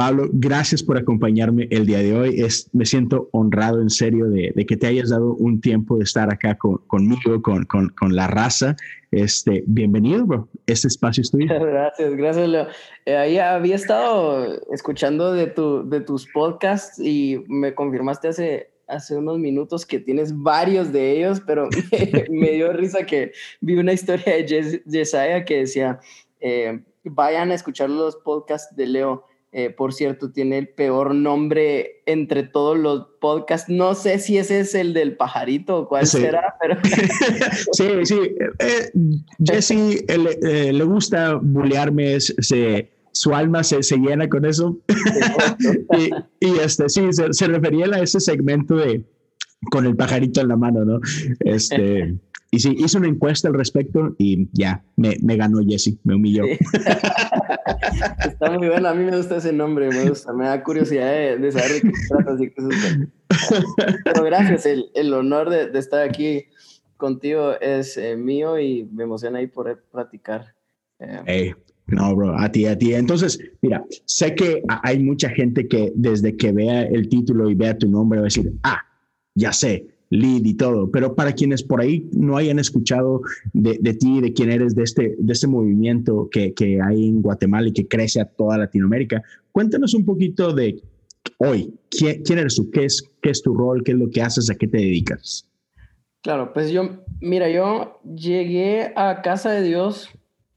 Pablo, 0.00 0.30
gracias 0.32 0.82
por 0.82 0.96
acompañarme 0.96 1.68
el 1.70 1.84
día 1.84 1.98
de 1.98 2.16
hoy. 2.16 2.40
Es, 2.40 2.70
me 2.72 2.86
siento 2.86 3.28
honrado 3.32 3.82
en 3.82 3.90
serio 3.90 4.30
de, 4.30 4.54
que 4.66 4.74
te 4.74 4.86
hayas 4.86 5.10
dado 5.10 5.34
un 5.34 5.60
tiempo 5.60 5.98
de 5.98 6.04
estar 6.04 6.32
acá 6.32 6.56
conmigo, 6.56 7.42
con, 7.42 8.14
la 8.14 8.26
raza. 8.26 8.76
Este, 9.10 9.62
bienvenido, 9.66 10.24
bro. 10.24 10.48
Este 10.66 10.88
espacio 10.88 11.20
es 11.20 11.30
tuyo. 11.30 11.48
Gracias, 11.60 12.16
gracias, 12.16 12.48
Leo. 12.48 12.68
Eh, 13.04 13.14
ahí 13.14 13.36
había 13.36 13.74
estado 13.74 14.58
escuchando 14.72 15.34
de, 15.34 15.48
tu, 15.48 15.86
de 15.86 16.00
tus 16.00 16.26
podcasts 16.32 16.98
y 16.98 17.44
me 17.46 17.74
confirmaste 17.74 18.28
hace, 18.88 19.16
unos 19.18 19.38
minutos 19.38 19.84
que 19.84 19.98
tienes 19.98 20.34
varios 20.34 20.90
de 20.94 21.18
ellos, 21.18 21.42
pero 21.46 21.68
me, 22.30 22.52
dio 22.52 22.72
risa 22.72 23.04
que 23.04 23.32
vi 23.60 23.76
una 23.76 23.92
historia 23.92 24.36
de 24.36 24.80
Jesiah 24.90 25.44
que 25.44 25.58
decía, 25.58 26.00
eh, 26.40 26.80
vayan 27.04 27.50
a 27.50 27.54
escuchar 27.54 27.90
los 27.90 28.16
podcasts 28.16 28.74
de 28.74 28.86
Leo 28.86 29.26
eh, 29.52 29.70
por 29.70 29.92
cierto, 29.92 30.30
tiene 30.30 30.58
el 30.58 30.68
peor 30.68 31.12
nombre 31.12 32.02
entre 32.06 32.44
todos 32.44 32.78
los 32.78 33.08
podcasts. 33.20 33.68
No 33.68 33.96
sé 33.96 34.20
si 34.20 34.38
ese 34.38 34.60
es 34.60 34.76
el 34.76 34.94
del 34.94 35.16
pajarito 35.16 35.78
o 35.78 35.88
cuál 35.88 36.06
será, 36.06 36.54
pero. 36.60 36.78
sí, 37.72 37.88
sí. 38.04 38.20
Eh, 38.60 38.92
Jesse 39.44 40.04
eh, 40.06 40.72
le 40.72 40.84
gusta 40.84 41.34
bullearme, 41.42 42.20
se, 42.20 42.90
su 43.10 43.34
alma 43.34 43.64
se, 43.64 43.82
se, 43.82 43.96
llena 43.96 44.28
con 44.28 44.44
eso. 44.44 44.78
y, 45.98 46.46
y, 46.46 46.58
este, 46.58 46.88
sí, 46.88 47.12
se, 47.12 47.32
se, 47.32 47.46
refería 47.48 47.86
a 47.86 48.02
ese 48.02 48.20
segmento 48.20 48.76
de 48.76 49.04
con 49.70 49.86
el 49.86 49.96
pajarito 49.96 50.40
en 50.40 50.48
la 50.48 50.56
mano, 50.56 50.84
¿no? 50.84 51.00
Este. 51.40 52.16
Y 52.52 52.58
sí, 52.58 52.74
hice 52.76 52.98
una 52.98 53.06
encuesta 53.06 53.46
al 53.46 53.54
respecto 53.54 54.16
y 54.18 54.48
ya, 54.52 54.82
me, 54.96 55.16
me 55.22 55.36
ganó 55.36 55.60
Jesse, 55.64 55.98
me 56.02 56.16
humilló. 56.16 56.42
Está 58.24 58.50
muy 58.50 58.68
bueno, 58.68 58.88
a 58.88 58.94
mí 58.94 59.04
me 59.04 59.16
gusta 59.16 59.36
ese 59.36 59.52
nombre, 59.52 59.88
me 59.88 60.08
gusta, 60.08 60.32
me 60.32 60.46
da 60.46 60.60
curiosidad 60.64 61.38
de, 61.38 61.52
saber 61.52 61.74
de 61.74 61.80
qué 61.80 61.96
se 61.96 62.08
trata. 62.08 62.32
Así 62.32 62.50
que 62.50 62.54
Pero 64.04 64.24
gracias, 64.24 64.66
el, 64.66 64.90
el 64.94 65.14
honor 65.14 65.48
de, 65.48 65.68
de, 65.68 65.78
estar 65.78 66.02
aquí 66.02 66.46
contigo 66.96 67.52
es 67.60 67.96
eh, 67.96 68.16
mío 68.16 68.58
y 68.58 68.88
me 68.92 69.04
emociona 69.04 69.38
ahí 69.38 69.46
poder 69.46 69.84
platicar. 69.92 70.54
Eh. 70.98 71.54
no, 71.86 72.16
bro, 72.16 72.36
a 72.36 72.50
ti, 72.50 72.66
a 72.66 72.76
ti. 72.76 72.94
Entonces, 72.94 73.38
mira, 73.62 73.84
sé 74.06 74.34
que 74.34 74.62
hay 74.82 74.98
mucha 74.98 75.30
gente 75.30 75.68
que 75.68 75.92
desde 75.94 76.36
que 76.36 76.50
vea 76.50 76.82
el 76.82 77.08
título 77.08 77.48
y 77.48 77.54
vea 77.54 77.78
tu 77.78 77.88
nombre 77.88 78.18
va 78.18 78.24
a 78.24 78.24
decir, 78.24 78.52
ah, 78.64 78.82
ya 79.34 79.52
sé, 79.52 79.86
lead 80.10 80.44
y 80.44 80.54
todo, 80.54 80.90
pero 80.90 81.14
para 81.14 81.32
quienes 81.32 81.62
por 81.62 81.80
ahí 81.80 82.08
no 82.12 82.36
hayan 82.36 82.58
escuchado 82.58 83.22
de, 83.52 83.78
de 83.80 83.94
ti, 83.94 84.20
de 84.20 84.32
quién 84.32 84.50
eres, 84.50 84.74
de 84.74 84.82
este, 84.82 85.14
de 85.18 85.32
este 85.32 85.46
movimiento 85.46 86.28
que, 86.30 86.52
que, 86.52 86.80
hay 86.82 87.08
en 87.08 87.22
Guatemala 87.22 87.68
y 87.68 87.72
que 87.72 87.86
crece 87.86 88.20
a 88.20 88.24
toda 88.24 88.58
Latinoamérica, 88.58 89.22
cuéntanos 89.52 89.94
un 89.94 90.04
poquito 90.04 90.52
de 90.52 90.82
hoy, 91.38 91.72
quién, 91.90 92.22
quién 92.22 92.38
eres 92.40 92.56
tú, 92.56 92.70
¿Qué 92.70 92.84
es, 92.84 93.08
qué 93.22 93.30
es 93.30 93.42
tu 93.42 93.54
rol, 93.54 93.82
qué 93.84 93.92
es 93.92 93.98
lo 93.98 94.10
que 94.10 94.22
haces, 94.22 94.50
a 94.50 94.54
qué 94.56 94.66
te 94.66 94.78
dedicas. 94.78 95.46
Claro, 96.22 96.52
pues 96.52 96.70
yo, 96.70 97.02
mira, 97.20 97.48
yo 97.48 98.00
llegué 98.04 98.92
a 98.94 99.22
Casa 99.22 99.52
de 99.52 99.62
Dios, 99.62 100.10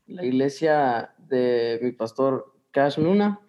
la 0.07 0.25
iglesia 0.25 1.13
de 1.29 1.79
mi 1.81 1.91
pastor 1.93 2.53
Cash 2.71 2.97
Luna 2.97 3.39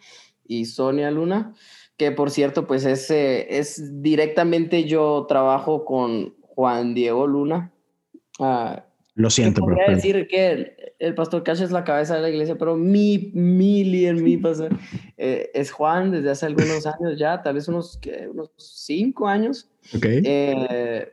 y 0.47 0.67
Sonia 0.67 1.11
Luna, 1.11 1.55
que 1.97 2.11
por 2.13 2.31
cierto, 2.31 2.67
pues 2.67 2.85
es, 2.85 3.11
eh, 3.11 3.59
es 3.59 4.03
directamente 4.03 4.85
yo 4.85 5.27
trabajo 5.29 5.85
con 5.85 6.35
Juan 6.41 6.95
Diego 6.95 7.27
Luna. 7.27 7.73
Ah, 8.41 8.85
Lo 9.15 9.31
siento, 9.31 9.61
Podría 9.61 9.89
decir 9.89 10.27
que 10.29 10.95
el, 10.99 11.15
pastor 11.15 11.45
Cash 11.45 11.63
es 11.63 11.71
la 11.71 11.85
cabeza 11.85 12.17
de 12.17 12.23
la 12.23 12.31
iglesia, 12.31 12.57
pero 12.57 12.77
mi, 12.77 13.31
mi 13.33 13.85
líder, 13.85 14.17
mi 14.17 14.37
pastor, 14.37 14.77
eh, 15.17 15.51
es 15.55 15.71
Juan 15.71 16.11
desde 16.11 16.31
hace 16.31 16.47
algunos 16.47 16.87
años 16.87 17.19
ya, 17.19 17.43
tal 17.43 17.55
vez 17.55 17.69
unos, 17.69 18.01
unos 18.31 18.51
cinco 18.57 19.29
años. 19.29 19.71
Okay. 19.97 20.23
Eh, 20.25 21.13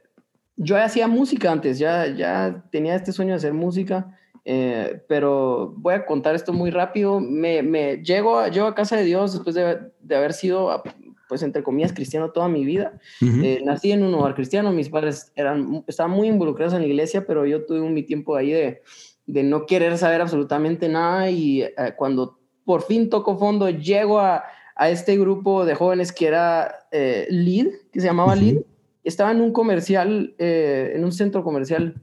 yo 0.58 0.78
hacía 0.78 1.08
música 1.08 1.52
antes, 1.52 1.78
ya, 1.78 2.08
ya 2.08 2.64
tenía 2.72 2.96
este 2.96 3.12
sueño 3.12 3.32
de 3.32 3.38
hacer 3.38 3.54
música. 3.54 4.18
Eh, 4.44 5.02
pero 5.08 5.74
voy 5.78 5.94
a 5.94 6.06
contar 6.06 6.36
esto 6.36 6.54
muy 6.54 6.72
rápido. 6.72 7.20
Me, 7.20 7.62
me 7.62 7.98
llego, 7.98 8.40
a, 8.40 8.50
llego 8.50 8.68
a 8.68 8.76
casa 8.76 8.98
de 8.98 9.04
Dios 9.04 9.34
después 9.34 9.56
de, 9.56 9.80
de, 10.02 10.16
haber 10.16 10.34
sido, 10.34 10.82
pues, 11.30 11.44
entre 11.44 11.64
comillas, 11.64 11.94
cristiano 11.94 12.32
toda 12.32 12.48
mi 12.48 12.66
vida. 12.66 13.00
eh, 13.22 13.62
nací 13.64 13.92
en 13.92 14.04
un 14.04 14.14
hogar 14.14 14.36
cristiano, 14.36 14.72
mis 14.72 14.90
padres 14.90 15.32
eran, 15.36 15.84
estaban 15.88 16.12
muy 16.12 16.28
involucrados 16.28 16.74
en 16.74 16.82
la 16.82 16.88
iglesia, 16.88 17.26
pero 17.26 17.46
yo 17.46 17.66
tuve 17.66 17.82
mi 17.82 18.04
tiempo 18.04 18.36
ahí 18.36 18.52
de, 18.52 18.82
de 19.26 19.44
no 19.44 19.66
querer 19.66 19.98
saber 19.98 20.22
absolutamente 20.22 20.90
nada 20.90 21.30
y 21.30 21.62
eh, 21.62 21.74
cuando 21.96 22.40
por 22.66 22.84
fin 22.84 23.10
toco 23.10 23.38
fondo, 23.38 23.70
llego 23.70 24.20
a, 24.20 24.44
a, 24.76 24.90
este 24.90 25.18
grupo 25.18 25.66
de 25.66 25.76
jóvenes 25.76 26.12
que 26.12 26.28
era 26.28 26.86
eh, 26.92 27.28
Lead, 27.30 27.68
que 27.92 28.00
se 28.00 28.08
llamaba 28.08 28.36
Lead. 28.36 28.58
Estaba 29.04 29.32
en 29.32 29.42
un 29.42 29.52
comercial, 29.52 30.36
eh, 30.38 30.94
en 30.96 31.04
un 31.04 31.12
centro 31.12 31.44
comercial 31.44 31.96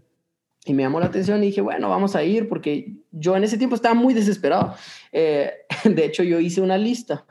y 0.69 0.75
me 0.75 0.83
llamó 0.83 1.01
la 1.01 1.06
atención 1.06 1.43
y 1.43 1.47
dije, 1.47 1.61
bueno, 1.61 1.89
vamos 1.89 2.15
a 2.15 2.23
ir 2.23 2.49
porque 2.49 2.93
yo 3.11 3.37
en 3.37 3.45
ese 3.45 3.59
tiempo 3.59 3.75
estaba 3.75 3.95
muy 3.95 4.15
desesperado. 4.15 4.75
Eh, 5.12 5.51
de 5.84 6.05
hecho, 6.05 6.23
yo 6.23 6.41
hice 6.41 6.61
una 6.61 6.79
lista 6.79 7.25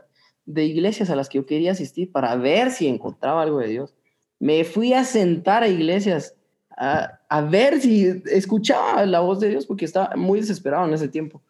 de 0.45 0.65
iglesias 0.65 1.09
a 1.09 1.15
las 1.15 1.29
que 1.29 1.37
yo 1.37 1.45
quería 1.45 1.71
asistir 1.71 2.11
para 2.11 2.35
ver 2.35 2.71
si 2.71 2.87
encontraba 2.87 3.41
algo 3.41 3.59
de 3.59 3.67
Dios. 3.67 3.95
Me 4.39 4.63
fui 4.63 4.93
a 4.93 5.03
sentar 5.03 5.63
a 5.63 5.67
iglesias 5.67 6.35
a, 6.77 7.19
a 7.27 7.41
ver 7.41 7.81
si 7.81 8.21
escuchaba 8.25 9.05
la 9.05 9.19
voz 9.19 9.39
de 9.39 9.49
Dios 9.49 9.65
porque 9.65 9.85
estaba 9.85 10.15
muy 10.15 10.39
desesperado 10.39 10.87
en 10.87 10.93
ese 10.93 11.07
tiempo. 11.07 11.41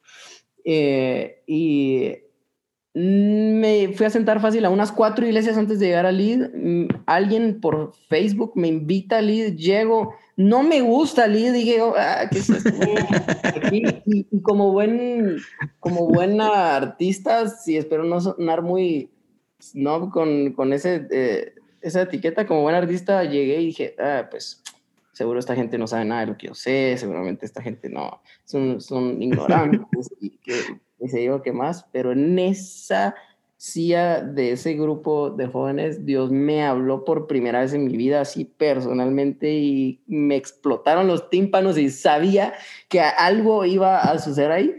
Eh, 0.69 1.43
y 1.47 2.13
me 2.99 3.93
fui 3.93 4.05
a 4.05 4.09
sentar 4.09 4.39
fácil 4.39 4.65
a 4.65 4.69
unas 4.69 4.91
cuatro 4.91 5.25
iglesias 5.25 5.57
antes 5.57 5.79
de 5.79 5.87
llegar 5.87 6.05
a 6.05 6.11
Lid. 6.11 6.47
Mm, 6.53 6.87
alguien 7.05 7.59
por 7.59 7.93
Facebook 8.09 8.53
me 8.55 8.67
invita 8.67 9.17
a 9.17 9.21
Lid, 9.21 9.55
llego 9.55 10.13
no 10.37 10.61
me 10.61 10.81
gusta 10.81 11.27
Lee, 11.27 11.49
dije, 11.49 11.81
oh, 11.81 11.95
ah, 11.97 12.27
¿qué 12.31 12.37
es 12.37 12.49
esto? 12.49 12.69
y, 13.71 14.27
y, 14.31 14.41
como 14.41 14.71
buen, 14.71 15.37
como 15.79 16.07
buena 16.07 16.75
artista, 16.75 17.49
si 17.49 17.75
espero 17.75 18.03
no 18.03 18.21
sonar 18.21 18.61
muy, 18.61 19.09
no, 19.73 20.11
con, 20.11 20.53
con 20.53 20.73
ese, 20.73 21.07
eh, 21.09 21.55
esa 21.81 22.03
etiqueta, 22.03 22.45
como 22.45 22.61
buen 22.61 22.75
artista, 22.75 23.23
llegué 23.23 23.61
y 23.61 23.65
dije, 23.65 23.95
ah, 23.97 24.27
pues, 24.29 24.61
seguro 25.11 25.39
esta 25.39 25.55
gente 25.55 25.79
no 25.79 25.87
sabe 25.87 26.05
nada 26.05 26.21
de 26.21 26.27
lo 26.27 26.37
que 26.37 26.47
yo 26.47 26.53
sé, 26.53 26.95
seguramente 26.99 27.47
esta 27.47 27.63
gente 27.63 27.89
no, 27.89 28.21
son, 28.45 28.79
son 28.79 29.19
ignorantes, 29.19 30.11
y 30.21 30.37
que, 30.37 30.53
y 30.99 31.07
se 31.09 31.19
digo 31.19 31.41
que 31.41 31.51
más, 31.51 31.85
pero 31.91 32.11
en 32.11 32.39
esa 32.39 33.15
de 33.57 34.51
ese 34.51 34.73
grupo 34.75 35.31
de 35.31 35.47
jóvenes, 35.47 36.05
Dios 36.05 36.31
me 36.31 36.63
habló 36.63 37.03
por 37.03 37.25
primera 37.25 37.61
vez 37.61 37.73
en 37.73 37.85
mi 37.85 37.97
vida 37.97 38.21
así 38.21 38.45
personalmente 38.45 39.51
y 39.51 39.99
me 40.05 40.35
explotaron 40.35 41.07
los 41.07 41.29
tímpanos 41.29 41.77
y 41.77 41.89
sabía 41.89 42.53
que 42.87 43.01
algo 43.01 43.65
iba 43.65 43.99
a 43.99 44.19
suceder 44.19 44.51
ahí. 44.51 44.75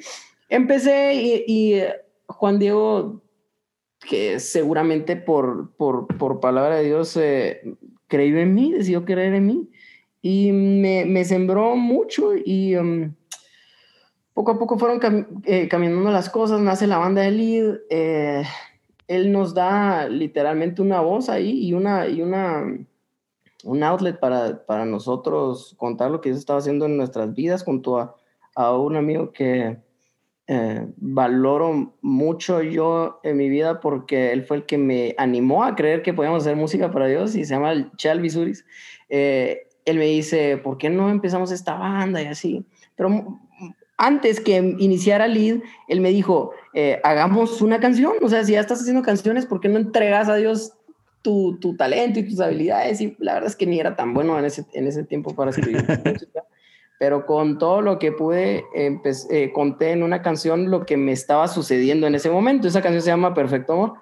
Empecé 0.49 1.45
y, 1.47 1.75
eh, 1.75 1.95
Juan 2.29 2.61
Diego, 2.61 3.21
que 4.09 4.39
seguramente 4.39 5.17
por, 5.17 5.73
por, 5.77 6.06
por 6.17 6.39
palabra 6.39 6.77
de 6.77 6.85
Dios 6.85 7.17
eh, 7.17 7.61
creyó 8.06 8.39
en 8.39 8.55
mí, 8.55 8.73
decidió 8.73 9.05
creer 9.05 9.35
en 9.35 9.47
mí 9.47 9.69
y 10.23 10.53
me, 10.53 11.05
me 11.05 11.25
sembró 11.25 11.75
mucho 11.75 12.33
y... 12.37 12.77
Um, 12.77 13.15
poco 14.38 14.53
a 14.53 14.59
poco 14.60 14.78
fueron 14.78 15.00
eh, 15.47 15.66
caminando 15.66 16.12
las 16.12 16.31
cosas, 16.31 16.61
nace 16.61 16.87
la 16.87 16.99
banda 16.99 17.23
de 17.23 17.32
Lead, 17.32 17.79
eh, 17.90 18.44
él 19.08 19.32
nos 19.32 19.52
da 19.52 20.08
literalmente 20.08 20.81
una 20.81 21.00
voz 21.00 21.29
ahí 21.29 21.67
y 21.67 21.73
una, 21.73 22.06
y 22.06 22.23
una, 22.23 22.62
un 23.64 23.82
outlet 23.82 24.20
para, 24.20 24.64
para 24.64 24.85
nosotros 24.85 25.75
contar 25.76 26.12
lo 26.12 26.20
que 26.20 26.29
Dios 26.29 26.38
estaba 26.38 26.61
haciendo 26.61 26.87
en 26.87 26.96
nuestras 26.96 27.35
vidas 27.35 27.64
junto 27.64 27.99
a, 27.99 28.14
a 28.55 28.79
un 28.79 28.94
amigo 28.94 29.32
que 29.32 29.79
eh, 30.46 30.87
valoro 30.99 31.96
mucho 32.00 32.62
yo 32.62 33.19
en 33.25 33.38
mi 33.38 33.49
vida 33.49 33.81
porque 33.81 34.31
él 34.31 34.44
fue 34.44 34.58
el 34.58 34.67
que 34.67 34.79
me 34.79 35.17
animó 35.19 35.64
a 35.64 35.75
creer 35.75 36.02
que 36.02 36.14
podíamos 36.14 36.44
hacer 36.44 36.55
música 36.55 36.93
para 36.93 37.08
Dios 37.08 37.34
y 37.34 37.44
se 37.44 37.55
llama 37.55 37.91
Chal 37.96 38.20
Visuris. 38.20 38.64
Eh, 39.08 39.67
él 39.84 39.99
me 39.99 40.05
dice, 40.05 40.58
¿por 40.58 40.79
qué 40.79 40.91
no 40.91 41.11
empezamos 41.11 41.50
esta 41.50 41.75
banda 41.75 42.23
y 42.23 42.26
así? 42.26 42.64
Pero 42.94 43.41
antes 43.99 44.41
que 44.41 44.56
iniciara 44.79 45.27
Lead, 45.27 45.61
él 45.89 46.00
me 46.00 46.11
dijo, 46.11 46.53
eh, 46.73 47.00
hagamos 47.03 47.61
una 47.61 47.81
canción, 47.81 48.15
o 48.23 48.29
sea, 48.29 48.45
si 48.45 48.53
ya 48.53 48.61
estás 48.61 48.81
haciendo 48.81 49.03
canciones, 49.03 49.45
¿por 49.45 49.61
qué 49.61 49.69
no 49.69 49.79
entregas 49.79 50.29
a 50.29 50.37
Dios 50.37 50.73
tu, 51.21 51.59
tu, 51.61 51.77
talento 51.77 52.21
y 52.21 52.29
tus 52.29 52.41
habilidades? 52.41 53.00
Y 53.00 53.17
la 53.19 53.35
verdad 53.35 53.50
es 53.50 53.56
que 53.56 53.67
ni 53.67 53.81
era 53.81 53.97
tan 53.97 54.15
bueno 54.15 54.39
en 54.39 54.45
ese, 54.45 54.65
en 54.73 54.87
ese 54.87 55.03
tiempo 55.03 55.35
para 55.35 55.50
escribir 55.50 55.85
música, 56.05 56.45
pero 57.00 57.27
con 57.27 57.59
todo 57.59 57.81
lo 57.81 57.99
que 57.99 58.12
pude, 58.12 58.65
eh, 58.73 59.53
conté 59.53 59.91
en 59.91 60.05
una 60.05 60.23
canción 60.23 60.71
lo 60.71 60.87
que 60.87 60.97
me 60.97 61.11
estaba 61.11 61.49
sucediendo 61.49 62.06
en 62.06 62.15
ese 62.15 62.31
momento. 62.31 62.69
Esa 62.69 62.83
canción 62.83 63.03
se 63.03 63.11
llama 63.11 63.35
Perfecto 63.35 63.73
Amor. 63.73 63.94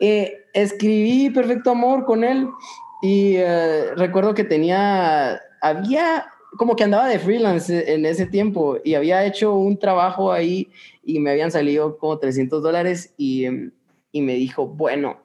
Eh, 0.00 0.44
escribí 0.52 1.30
Perfecto 1.30 1.70
Amor 1.70 2.04
con 2.04 2.24
él 2.24 2.46
y 3.00 3.36
eh, 3.36 3.94
recuerdo 3.94 4.34
que 4.34 4.44
tenía, 4.44 5.40
había 5.62 6.26
como 6.56 6.76
que 6.76 6.84
andaba 6.84 7.08
de 7.08 7.18
freelance 7.18 7.92
en 7.92 8.04
ese 8.06 8.26
tiempo 8.26 8.78
y 8.84 8.94
había 8.94 9.24
hecho 9.24 9.54
un 9.54 9.78
trabajo 9.78 10.32
ahí 10.32 10.68
y 11.04 11.20
me 11.20 11.30
habían 11.30 11.50
salido 11.50 11.98
como 11.98 12.18
300 12.18 12.62
dólares 12.62 13.14
y, 13.16 13.46
y 14.12 14.20
me 14.22 14.34
dijo, 14.34 14.66
bueno, 14.66 15.20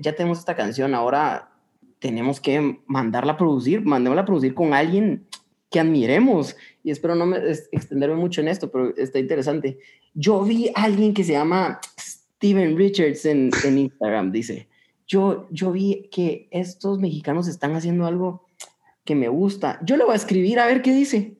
ya 0.00 0.14
tenemos 0.14 0.38
esta 0.38 0.54
canción, 0.54 0.94
ahora 0.94 1.50
tenemos 1.98 2.40
que 2.40 2.80
mandarla 2.86 3.32
a 3.32 3.36
producir, 3.36 3.82
mandémosla 3.82 4.22
a 4.22 4.26
producir 4.26 4.54
con 4.54 4.74
alguien 4.74 5.26
que 5.70 5.80
admiremos. 5.80 6.56
Y 6.82 6.90
espero 6.90 7.14
no 7.14 7.26
me, 7.26 7.38
extenderme 7.72 8.16
mucho 8.16 8.40
en 8.40 8.48
esto, 8.48 8.70
pero 8.70 8.94
está 8.96 9.18
interesante. 9.18 9.78
Yo 10.14 10.42
vi 10.42 10.68
a 10.74 10.84
alguien 10.84 11.14
que 11.14 11.24
se 11.24 11.32
llama 11.32 11.80
Steven 11.98 12.76
Richards 12.76 13.24
en, 13.24 13.50
en 13.64 13.78
Instagram, 13.78 14.32
dice. 14.32 14.68
Yo, 15.06 15.48
yo 15.50 15.72
vi 15.72 16.08
que 16.12 16.48
estos 16.50 16.98
mexicanos 16.98 17.48
están 17.48 17.74
haciendo 17.74 18.06
algo 18.06 18.47
que 19.08 19.14
me 19.14 19.28
gusta. 19.28 19.80
Yo 19.82 19.96
le 19.96 20.04
voy 20.04 20.12
a 20.12 20.16
escribir 20.16 20.60
a 20.60 20.66
ver 20.66 20.82
qué 20.82 20.92
dice. 20.92 21.38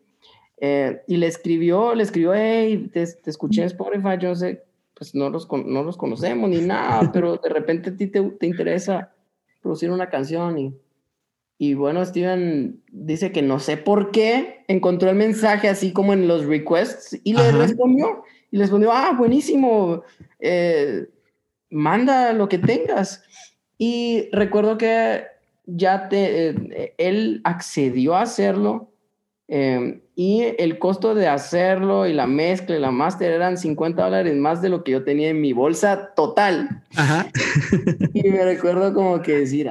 Eh, 0.56 1.02
y 1.06 1.18
le 1.18 1.26
escribió, 1.26 1.94
le 1.94 2.02
escribió, 2.02 2.32
hey, 2.34 2.88
te, 2.90 3.06
te, 3.06 3.28
escuché 3.28 3.60
en 3.60 3.66
Spotify, 3.66 4.16
yo 4.18 4.34
sé, 4.34 4.64
pues 4.94 5.14
no 5.14 5.28
los, 5.28 5.46
no 5.66 5.84
los 5.84 5.98
conocemos 5.98 6.48
ni 6.48 6.62
nada, 6.62 7.10
pero 7.12 7.36
de 7.36 7.50
repente 7.50 7.90
a 7.90 7.96
ti 7.96 8.06
te, 8.06 8.22
te 8.22 8.46
interesa 8.46 9.12
producir 9.60 9.90
una 9.90 10.08
canción 10.08 10.58
y 10.58 10.74
y 11.60 11.74
bueno, 11.74 12.04
Steven 12.04 12.80
dice 12.92 13.32
que 13.32 13.42
no 13.42 13.58
sé 13.58 13.76
por 13.76 14.12
qué 14.12 14.64
encontró 14.68 15.10
el 15.10 15.16
mensaje 15.16 15.68
así 15.68 15.92
como 15.92 16.12
en 16.12 16.28
los 16.28 16.46
requests 16.46 17.18
y 17.24 17.34
le 17.34 17.50
respondió. 17.50 18.22
Y 18.52 18.56
le 18.56 18.62
respondió, 18.62 18.92
ah, 18.92 19.12
buenísimo, 19.18 20.02
eh, 20.38 21.08
manda 21.68 22.32
lo 22.32 22.48
que 22.48 22.58
tengas. 22.58 23.24
Y 23.76 24.28
recuerdo 24.30 24.78
que 24.78 25.24
ya 25.68 26.08
te, 26.08 26.48
eh, 26.48 26.94
él 26.96 27.40
accedió 27.44 28.16
a 28.16 28.22
hacerlo 28.22 28.90
em, 29.46 30.00
y 30.14 30.42
el 30.58 30.78
costo 30.78 31.14
de 31.14 31.28
hacerlo 31.28 32.06
y 32.06 32.12
la 32.12 32.26
mezcla 32.26 32.76
y 32.76 32.80
la 32.80 32.90
máster 32.90 33.32
eran 33.32 33.58
50 33.58 34.02
dólares 34.02 34.34
más 34.36 34.62
de 34.62 34.70
lo 34.70 34.82
que 34.82 34.92
yo 34.92 35.04
tenía 35.04 35.28
en 35.28 35.40
mi 35.40 35.52
bolsa 35.52 36.14
total. 36.14 36.82
Ajá. 36.96 37.26
y 38.14 38.30
me 38.30 38.44
recuerdo 38.44 38.92
como 38.94 39.20
que 39.22 39.38
decir, 39.40 39.70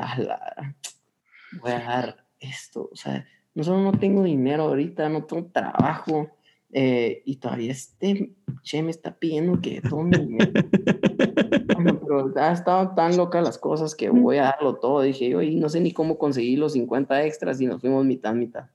voy 1.62 1.72
a 1.72 1.80
dar 1.80 2.26
esto, 2.40 2.90
o 2.92 2.96
sea, 2.96 3.26
no 3.56 3.64
solo 3.64 3.82
no 3.82 3.92
tengo 3.92 4.24
dinero 4.24 4.64
ahorita, 4.64 5.10
no 5.10 5.24
tengo 5.24 5.48
trabajo, 5.48 6.30
eh, 6.72 7.22
y 7.26 7.38
todavía 7.38 7.72
este 7.72 8.34
che 8.62 8.84
me 8.84 8.92
está 8.92 9.18
pidiendo 9.18 9.62
que 9.62 9.82
dinero. 9.82 10.52
pero 11.76 12.34
ha 12.36 12.52
estado 12.52 12.94
tan 12.96 13.16
loca 13.16 13.42
las 13.42 13.58
cosas 13.58 13.96
que 13.96 14.10
voy 14.10 14.38
a 14.38 14.44
darlo 14.44 14.76
todo. 14.76 15.02
Dije 15.02 15.30
yo, 15.30 15.42
y 15.42 15.56
no 15.56 15.70
sé 15.70 15.80
ni 15.80 15.94
cómo 15.94 16.18
conseguir 16.18 16.60
los 16.60 16.74
50 16.74 17.24
extras 17.26 17.62
y 17.62 17.66
nos 17.66 17.82
fuimos 17.82 18.06
mitad, 18.06 18.34
mitad. 18.34 18.66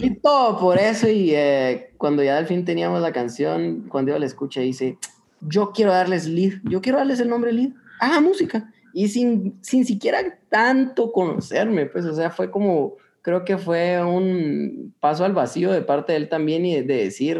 Y 0.00 0.14
todo 0.16 0.58
por 0.58 0.78
eso. 0.78 1.08
Y 1.08 1.34
eh, 1.34 1.92
cuando 1.96 2.22
ya 2.22 2.38
al 2.38 2.46
fin 2.46 2.64
teníamos 2.64 3.00
la 3.00 3.12
canción, 3.12 3.86
cuando 3.88 4.10
yo 4.12 4.18
la 4.18 4.26
escuché, 4.26 4.62
dice, 4.62 4.98
yo 5.40 5.70
quiero 5.72 5.92
darles 5.92 6.26
lead, 6.26 6.54
yo 6.64 6.80
quiero 6.80 6.98
darles 6.98 7.20
el 7.20 7.28
nombre 7.28 7.52
lead. 7.52 7.70
Ah, 8.00 8.20
música 8.20 8.72
y 8.92 9.08
sin, 9.08 9.58
sin 9.62 9.84
siquiera 9.84 10.38
tanto 10.48 11.12
conocerme, 11.12 11.86
pues, 11.86 12.04
o 12.04 12.14
sea, 12.14 12.30
fue 12.30 12.50
como, 12.50 12.96
creo 13.22 13.44
que 13.44 13.56
fue 13.56 14.04
un 14.04 14.94
paso 15.00 15.24
al 15.24 15.32
vacío 15.32 15.70
de 15.72 15.82
parte 15.82 16.12
de 16.12 16.18
él 16.18 16.28
también 16.28 16.66
y 16.66 16.82
de, 16.82 17.04
decir, 17.04 17.38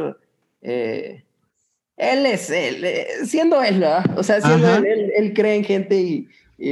eh, 0.62 1.24
él 1.96 2.26
es 2.26 2.50
él, 2.50 2.84
eh, 2.84 3.06
siendo 3.24 3.62
él, 3.62 3.80
¿verdad? 3.80 4.18
O 4.18 4.22
sea, 4.22 4.40
siendo 4.40 4.74
él, 4.76 5.12
él, 5.14 5.34
cree 5.34 5.56
en 5.56 5.64
gente 5.64 6.00
y, 6.00 6.28
y, 6.56 6.70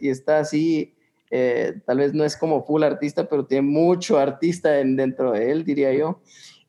y, 0.00 0.08
está 0.08 0.38
así, 0.38 0.94
eh, 1.30 1.74
tal 1.84 1.98
vez 1.98 2.14
no 2.14 2.24
es 2.24 2.36
como 2.36 2.64
full 2.64 2.84
artista, 2.84 3.28
pero 3.28 3.44
tiene 3.44 3.62
mucho 3.62 4.18
artista 4.18 4.80
en, 4.80 4.96
dentro 4.96 5.32
de 5.32 5.50
él, 5.50 5.64
diría 5.64 5.92
yo. 5.92 6.20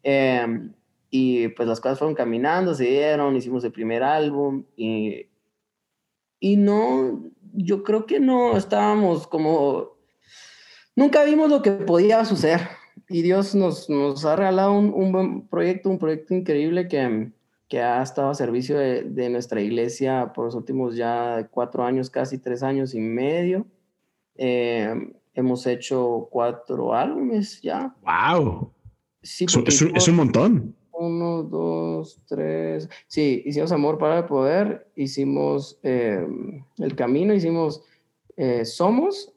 Em, 0.03 0.73
y 1.09 1.47
pues 1.49 1.67
las 1.67 1.79
cosas 1.79 1.99
fueron 1.99 2.15
caminando, 2.15 2.73
se 2.73 2.85
dieron, 2.85 3.35
hicimos 3.35 3.63
el 3.63 3.71
primer 3.71 4.03
álbum 4.03 4.65
y, 4.75 5.27
y 6.39 6.57
no, 6.57 7.23
yo 7.53 7.83
creo 7.83 8.05
que 8.05 8.19
no 8.19 8.57
estábamos 8.57 9.27
como, 9.27 9.94
nunca 10.95 11.23
vimos 11.23 11.49
lo 11.49 11.61
que 11.61 11.71
podía 11.71 12.23
suceder. 12.25 12.61
Y 13.07 13.21
Dios 13.21 13.53
nos, 13.53 13.89
nos 13.89 14.25
ha 14.25 14.35
regalado 14.35 14.73
un, 14.73 14.93
un 14.93 15.11
buen 15.11 15.47
proyecto, 15.47 15.89
un 15.89 15.99
proyecto 15.99 16.33
increíble 16.33 16.87
que, 16.87 17.31
que 17.67 17.81
ha 17.81 18.01
estado 18.01 18.29
a 18.29 18.35
servicio 18.35 18.77
de, 18.77 19.03
de, 19.03 19.29
nuestra 19.29 19.61
iglesia 19.61 20.31
por 20.33 20.45
los 20.45 20.55
últimos 20.55 20.95
ya 20.95 21.47
cuatro 21.51 21.83
años, 21.83 22.09
casi 22.09 22.37
tres 22.37 22.63
años 22.63 22.95
y 22.95 22.99
medio. 22.99 23.65
Eh, 24.35 24.93
hemos 25.33 25.67
hecho 25.67 26.27
cuatro 26.31 26.93
álbumes 26.93 27.61
ya. 27.61 27.95
¡Wow! 28.01 28.71
Sí, 29.21 29.45
es, 29.45 29.81
es, 29.81 30.07
un 30.07 30.15
montón. 30.15 30.75
Uno, 30.91 31.43
dos, 31.43 32.21
tres. 32.27 32.89
Sí, 33.07 33.43
hicimos 33.45 33.71
Amor 33.71 33.97
para 33.97 34.19
el 34.19 34.25
Poder, 34.25 34.87
hicimos 34.95 35.79
eh, 35.83 36.25
El 36.77 36.95
Camino, 36.95 37.33
hicimos 37.33 37.83
eh, 38.37 38.65
Somos, 38.65 39.33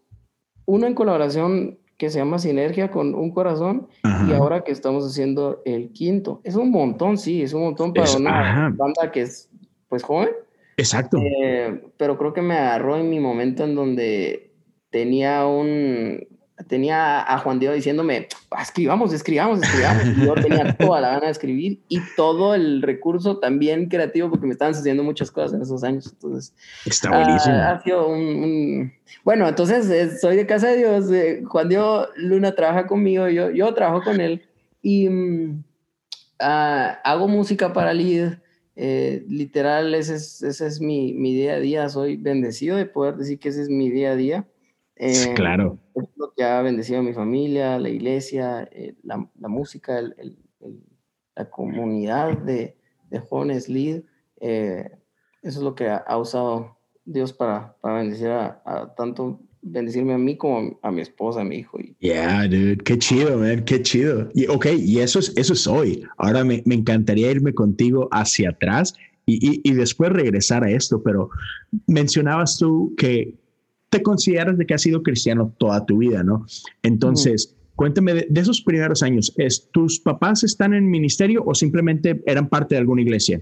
uno 0.68 0.86
en 0.86 0.94
colaboración 0.94 1.78
que 1.96 2.10
se 2.10 2.18
llama 2.18 2.38
Sinergia 2.38 2.90
con 2.90 3.14
Un 3.14 3.30
Corazón, 3.32 3.88
y 4.04 4.32
ahora 4.34 4.64
que 4.64 4.70
estamos 4.70 5.04
haciendo 5.04 5.62
el 5.64 5.92
quinto. 5.92 6.42
Es 6.44 6.56
un 6.56 6.70
montón, 6.70 7.16
sí, 7.16 7.42
es 7.42 7.54
un 7.54 7.62
montón 7.62 7.94
para 7.94 8.12
una 8.12 8.72
banda 8.76 9.10
que 9.10 9.22
es, 9.22 9.48
pues, 9.88 10.02
joven. 10.02 10.28
Exacto. 10.76 11.18
Eh, 11.18 11.82
pero 11.96 12.18
creo 12.18 12.34
que 12.34 12.42
me 12.42 12.56
agarró 12.56 12.98
en 12.98 13.08
mi 13.08 13.18
momento 13.18 13.64
en 13.64 13.74
donde 13.74 14.52
tenía 14.90 15.46
un, 15.46 16.28
tenía 16.66 17.22
a 17.32 17.38
Juan 17.38 17.58
Diego 17.58 17.75
diciéndome, 17.75 18.28
ah, 18.50 18.62
escribamos, 18.62 19.12
escribamos, 19.12 19.62
escribamos. 19.62 20.05
Y 20.06 20.26
yo 20.26 20.34
tenía 20.34 20.76
toda 20.78 21.00
la 21.00 21.10
gana 21.10 21.26
de 21.26 21.32
escribir 21.32 21.81
y 21.88 22.00
todo 22.16 22.55
el 22.55 22.82
recurso 22.82 23.38
también 23.38 23.88
creativo 23.88 24.28
porque 24.31 24.46
me 24.46 24.52
estaban 24.52 24.75
sucediendo 24.75 25.05
muchas 25.05 25.31
cosas 25.31 25.55
en 25.55 25.62
esos 25.62 25.84
años. 25.84 26.10
Entonces, 26.12 26.55
está 26.84 27.10
buenísimo. 27.10 27.55
ha 27.55 27.81
sido 27.82 28.08
un, 28.08 28.93
Bueno, 29.25 29.49
entonces 29.49 29.88
eh, 29.90 30.19
soy 30.19 30.37
de 30.37 30.46
casa 30.46 30.69
de 30.69 30.78
Dios. 30.78 31.12
Eh, 31.12 31.43
Juan 31.46 31.69
Diego 31.69 32.06
Luna 32.16 32.55
trabaja 32.55 32.87
conmigo, 32.87 33.28
yo, 33.28 33.50
yo 33.50 33.72
trabajo 33.75 34.02
con 34.02 34.20
él 34.20 34.43
y 34.82 35.08
mm, 35.08 35.62
ah, 36.40 36.99
hago 37.04 37.28
música 37.28 37.72
para 37.72 37.93
Lid. 37.93 38.32
Eh, 38.81 39.25
literal, 39.28 39.92
ese 39.94 40.14
es, 40.14 40.40
ese 40.40 40.66
es 40.66 40.80
mi, 40.80 41.12
mi 41.12 41.35
día 41.35 41.54
a 41.54 41.61
día. 41.61 41.88
Soy 41.88 42.16
bendecido 42.16 42.76
de 42.76 42.87
poder 42.87 43.16
decir 43.16 43.38
que 43.38 43.49
ese 43.49 43.62
es 43.62 43.68
mi 43.68 43.90
día 43.90 44.12
a 44.12 44.16
día. 44.16 44.47
Eh, 44.99 45.33
claro. 45.35 45.78
Es 45.95 46.05
lo 46.17 46.33
que 46.35 46.45
ha 46.45 46.61
bendecido 46.62 47.00
a 47.00 47.02
mi 47.02 47.12
familia, 47.12 47.78
la 47.78 47.88
iglesia, 47.88 48.69
eh, 48.73 48.95
la, 49.02 49.28
la, 49.38 49.49
música, 49.49 49.99
el, 49.99 50.14
el, 50.19 50.37
la 51.37 51.49
comunidad 51.49 52.37
de, 52.38 52.76
de 53.11 53.19
jóvenes 53.21 53.69
lead. 53.69 54.02
Eh, 54.40 54.90
eso 55.43 55.59
es 55.59 55.64
lo 55.64 55.75
que 55.75 55.88
ha, 55.88 55.99
ha, 55.99 56.19
usado 56.19 56.76
Dios 57.05 57.33
para, 57.33 57.76
para 57.81 57.99
bendecir 57.99 58.28
a, 58.28 58.61
a, 58.64 58.95
tanto 58.95 59.40
bendecirme 59.62 60.14
a 60.14 60.19
mí 60.19 60.37
como 60.37 60.78
a 60.83 60.90
mi 60.90 61.00
esposa, 61.00 61.43
a 61.43 61.45
mi 61.45 61.57
hijo. 61.57 61.78
Yeah, 62.00 62.49
dude, 62.49 62.78
qué 62.78 62.99
chido, 62.99 63.38
man, 63.38 63.64
qué 63.64 63.81
chido. 63.83 64.28
Y, 64.35 64.47
ok, 64.47 64.67
y 64.78 64.99
eso 64.99 65.21
es, 65.21 65.33
eso 65.37 65.52
es 65.52 65.67
hoy. 65.67 66.05
Ahora 66.17 66.43
me, 66.43 66.62
me 66.67 66.75
encantaría 66.75 67.31
irme 67.31 67.55
contigo 67.55 68.09
hacia 68.11 68.50
atrás 68.50 68.95
y, 69.26 69.35
y, 69.35 69.61
y 69.62 69.75
después 69.75 70.11
regresar 70.11 70.64
a 70.64 70.71
esto, 70.71 71.02
pero 71.02 71.31
mencionabas 71.87 72.59
tú 72.59 72.95
que 72.97 73.35
te 73.90 74.02
consideras 74.02 74.59
de 74.59 74.66
que 74.66 74.75
has 74.75 74.83
sido 74.83 75.02
cristiano 75.02 75.54
toda 75.59 75.85
tu 75.87 75.99
vida, 75.99 76.23
¿no? 76.23 76.47
Entonces, 76.83 77.57
cuéntame 77.75 78.14
de, 78.14 78.40
esos 78.40 78.61
primeros 78.61 79.02
años, 79.02 79.33
¿es, 79.37 79.68
¿tus 79.71 80.00
papás 80.00 80.45
están 80.45 80.75
en 80.75 80.90
ministerio 80.90 81.42
o 81.45 81.54
simplemente 81.54 82.23
eran 82.26 82.49
parte 82.49 82.75
de 82.75 82.80
alguna 82.80 83.02
iglesia? 83.02 83.40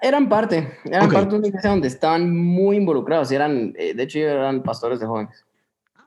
Eran 0.00 0.28
parte, 0.28 0.68
eran 0.84 1.10
parte 1.10 1.30
de 1.30 1.38
una 1.38 1.48
iglesia 1.48 1.70
donde 1.70 1.88
estaban 1.88 2.36
muy 2.36 2.76
involucrados, 2.76 3.30
eran, 3.30 3.72
eh, 3.76 3.94
de 3.94 4.02
hecho, 4.02 4.18
eran 4.18 4.62
pastores 4.62 4.98
de 4.98 5.06
jóvenes. 5.06 5.44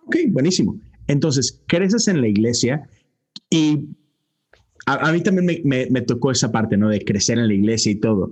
Ok, 0.05 0.17
buenísimo. 0.29 0.77
Entonces, 1.07 1.61
creces 1.67 2.07
en 2.07 2.21
la 2.21 2.27
iglesia 2.27 2.89
y 3.49 3.87
a, 4.85 5.09
a 5.09 5.13
mí 5.13 5.21
también 5.21 5.45
me, 5.45 5.61
me, 5.63 5.87
me, 5.89 6.01
tocó 6.01 6.31
esa 6.31 6.51
parte, 6.51 6.75
¿no? 6.75 6.89
De 6.89 7.03
crecer 7.05 7.37
en 7.37 7.47
la 7.47 7.53
iglesia 7.53 7.91
y 7.91 7.95
todo. 7.95 8.31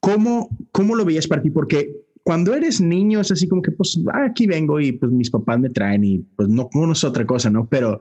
¿Cómo, 0.00 0.50
cómo 0.70 0.96
lo 0.96 1.04
veías 1.04 1.26
para 1.26 1.40
ti? 1.40 1.50
Porque 1.50 2.03
cuando 2.24 2.54
eres 2.54 2.80
niño 2.80 3.20
es 3.20 3.30
así 3.30 3.46
como 3.46 3.62
que, 3.62 3.70
pues, 3.70 4.00
ah, 4.12 4.24
aquí 4.24 4.46
vengo 4.46 4.80
y 4.80 4.92
pues 4.92 5.12
mis 5.12 5.30
papás 5.30 5.60
me 5.60 5.68
traen 5.68 6.04
y 6.04 6.18
pues 6.36 6.48
no, 6.48 6.68
no 6.72 6.92
es 6.92 7.04
otra 7.04 7.26
cosa, 7.26 7.50
¿no? 7.50 7.68
Pero 7.68 8.00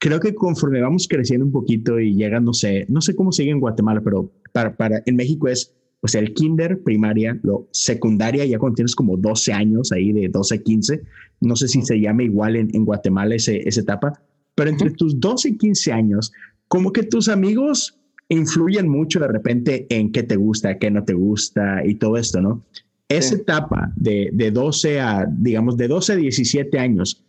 creo 0.00 0.18
que 0.18 0.34
conforme 0.34 0.80
vamos 0.80 1.06
creciendo 1.08 1.46
un 1.46 1.52
poquito 1.52 2.00
y 2.00 2.14
llega, 2.14 2.40
no 2.40 2.52
sé, 2.52 2.84
no 2.88 3.00
sé 3.00 3.14
cómo 3.14 3.30
sigue 3.30 3.52
en 3.52 3.60
Guatemala, 3.60 4.00
pero 4.02 4.32
para, 4.52 4.76
para 4.76 5.02
en 5.06 5.14
México 5.14 5.46
es, 5.46 5.72
o 6.00 6.08
sea, 6.08 6.20
el 6.20 6.34
kinder, 6.34 6.82
primaria, 6.82 7.38
lo 7.44 7.68
secundaria, 7.70 8.44
ya 8.44 8.58
cuando 8.58 8.74
tienes 8.74 8.96
como 8.96 9.16
12 9.16 9.52
años, 9.52 9.92
ahí 9.92 10.12
de 10.12 10.28
12 10.28 10.54
a 10.56 10.58
15, 10.58 11.02
no 11.42 11.54
sé 11.54 11.68
si 11.68 11.80
se 11.82 12.00
llama 12.00 12.24
igual 12.24 12.56
en, 12.56 12.70
en 12.74 12.84
Guatemala 12.84 13.36
ese, 13.36 13.68
esa 13.68 13.82
etapa, 13.82 14.20
pero 14.56 14.68
entre 14.68 14.90
tus 14.90 15.20
12 15.20 15.50
y 15.50 15.58
15 15.58 15.92
años, 15.92 16.32
como 16.66 16.92
que 16.92 17.04
tus 17.04 17.28
amigos 17.28 18.00
influyen 18.28 18.88
mucho 18.88 19.20
de 19.20 19.28
repente 19.28 19.86
en 19.90 20.10
qué 20.10 20.24
te 20.24 20.36
gusta, 20.36 20.78
qué 20.78 20.90
no 20.90 21.04
te 21.04 21.14
gusta 21.14 21.84
y 21.84 21.96
todo 21.96 22.16
esto, 22.16 22.40
¿no? 22.40 22.64
Esa 23.10 23.34
etapa 23.34 23.92
de, 23.96 24.30
de 24.32 24.50
12 24.52 25.00
a, 25.00 25.26
digamos, 25.28 25.76
de 25.76 25.88
12 25.88 26.12
a 26.12 26.16
17 26.16 26.78
años, 26.78 27.24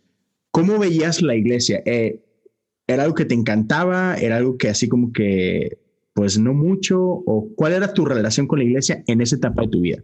¿cómo 0.52 0.78
veías 0.78 1.20
la 1.22 1.34
iglesia? 1.34 1.82
Eh, 1.84 2.20
¿Era 2.86 3.02
algo 3.02 3.16
que 3.16 3.24
te 3.24 3.34
encantaba? 3.34 4.16
¿Era 4.16 4.36
algo 4.36 4.56
que 4.56 4.68
así 4.68 4.88
como 4.88 5.12
que, 5.12 5.78
pues 6.14 6.38
no 6.38 6.54
mucho? 6.54 7.02
¿O 7.02 7.48
cuál 7.56 7.72
era 7.72 7.92
tu 7.92 8.04
relación 8.04 8.46
con 8.46 8.60
la 8.60 8.64
iglesia 8.64 9.02
en 9.08 9.20
esa 9.20 9.36
etapa 9.36 9.62
de 9.62 9.68
tu 9.68 9.80
vida? 9.80 10.02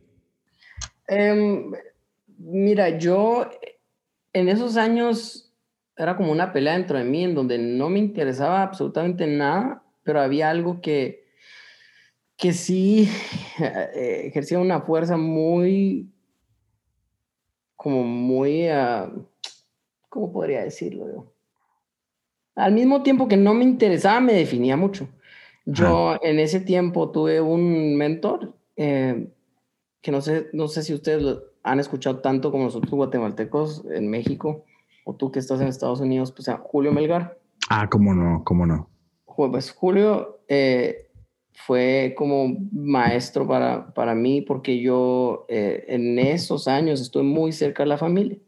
Em, 1.06 1.70
mira, 2.38 2.99
yo 2.99 3.49
en 4.32 4.49
esos 4.49 4.76
años 4.76 5.52
era 5.97 6.16
como 6.16 6.32
una 6.32 6.52
pelea 6.52 6.75
dentro 6.75 6.99
de 6.99 7.04
mí 7.04 7.25
en 7.25 7.35
donde 7.35 7.58
no 7.58 7.88
me 7.88 7.99
interesaba 7.99 8.62
absolutamente 8.62 9.26
nada, 9.26 9.82
pero 10.02 10.20
había 10.20 10.50
algo 10.50 10.80
que, 10.80 11.27
que 12.38 12.52
sí 12.52 13.11
eh, 13.59 14.23
ejercía 14.26 14.61
una 14.61 14.80
fuerza 14.80 15.16
muy, 15.16 16.09
como 17.76 18.04
muy, 18.04 18.68
uh, 18.71 19.26
¿cómo 20.09 20.33
podría 20.33 20.62
decirlo 20.62 21.07
yo? 21.12 21.33
Al 22.54 22.73
mismo 22.73 23.02
tiempo 23.02 23.28
que 23.28 23.37
no 23.37 23.54
me 23.54 23.64
interesaba, 23.64 24.21
me 24.21 24.33
definía 24.33 24.76
mucho. 24.76 25.09
Yo 25.66 26.16
en 26.23 26.38
ese 26.38 26.61
tiempo 26.61 27.11
tuve 27.11 27.40
un 27.40 27.97
mentor, 27.97 28.54
eh, 28.76 29.28
que 30.00 30.11
no 30.11 30.21
sé, 30.21 30.49
no 30.52 30.66
sé 30.66 30.83
si 30.83 30.95
ustedes 30.95 31.23
lo 31.23 31.42
han 31.62 31.78
escuchado 31.78 32.21
tanto 32.21 32.50
como 32.50 32.64
nosotros 32.64 32.92
guatemaltecos 32.92 33.85
en 33.90 34.09
México, 34.09 34.64
o 35.04 35.14
tú 35.14 35.30
que 35.30 35.40
estás 35.40 35.61
en 35.61 35.68
Estados 35.68 36.00
Unidos, 36.00 36.33
pues 36.33 36.49
Julio 36.62 36.92
Melgar. 36.92 37.38
Ah, 37.68 37.88
cómo 37.90 38.14
no, 38.14 38.42
cómo 38.45 38.64
no. 38.64 38.88
Pues 39.26 39.71
Julio 39.73 40.40
eh, 40.49 41.07
fue 41.66 42.14
como 42.16 42.56
maestro 42.72 43.46
para, 43.46 43.92
para 43.92 44.14
mí 44.14 44.42
porque 44.42 44.80
yo 44.80 45.44
eh, 45.48 45.84
en 45.88 46.18
esos 46.18 46.68
años 46.68 47.00
estuve 47.00 47.24
muy 47.24 47.52
cerca 47.52 47.82
de 47.82 47.88
la 47.88 47.98
familia 47.98 48.38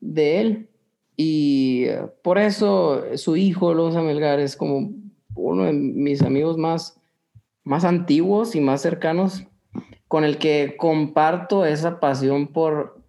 de 0.00 0.40
él 0.40 0.68
y 1.16 1.84
eh, 1.86 2.02
por 2.22 2.38
eso 2.38 3.02
su 3.16 3.36
hijo, 3.36 3.74
Los 3.74 3.96
Amelgar, 3.96 4.38
es 4.38 4.56
como 4.56 4.92
uno 5.34 5.64
de 5.64 5.72
mis 5.72 6.22
amigos 6.22 6.56
más, 6.56 7.00
más 7.64 7.84
antiguos 7.84 8.54
y 8.54 8.60
más 8.60 8.80
cercanos 8.80 9.44
con 10.08 10.24
el 10.24 10.38
que 10.38 10.76
comparto 10.78 11.66
esa 11.66 11.98
pasión 11.98 12.46
por 12.46 13.00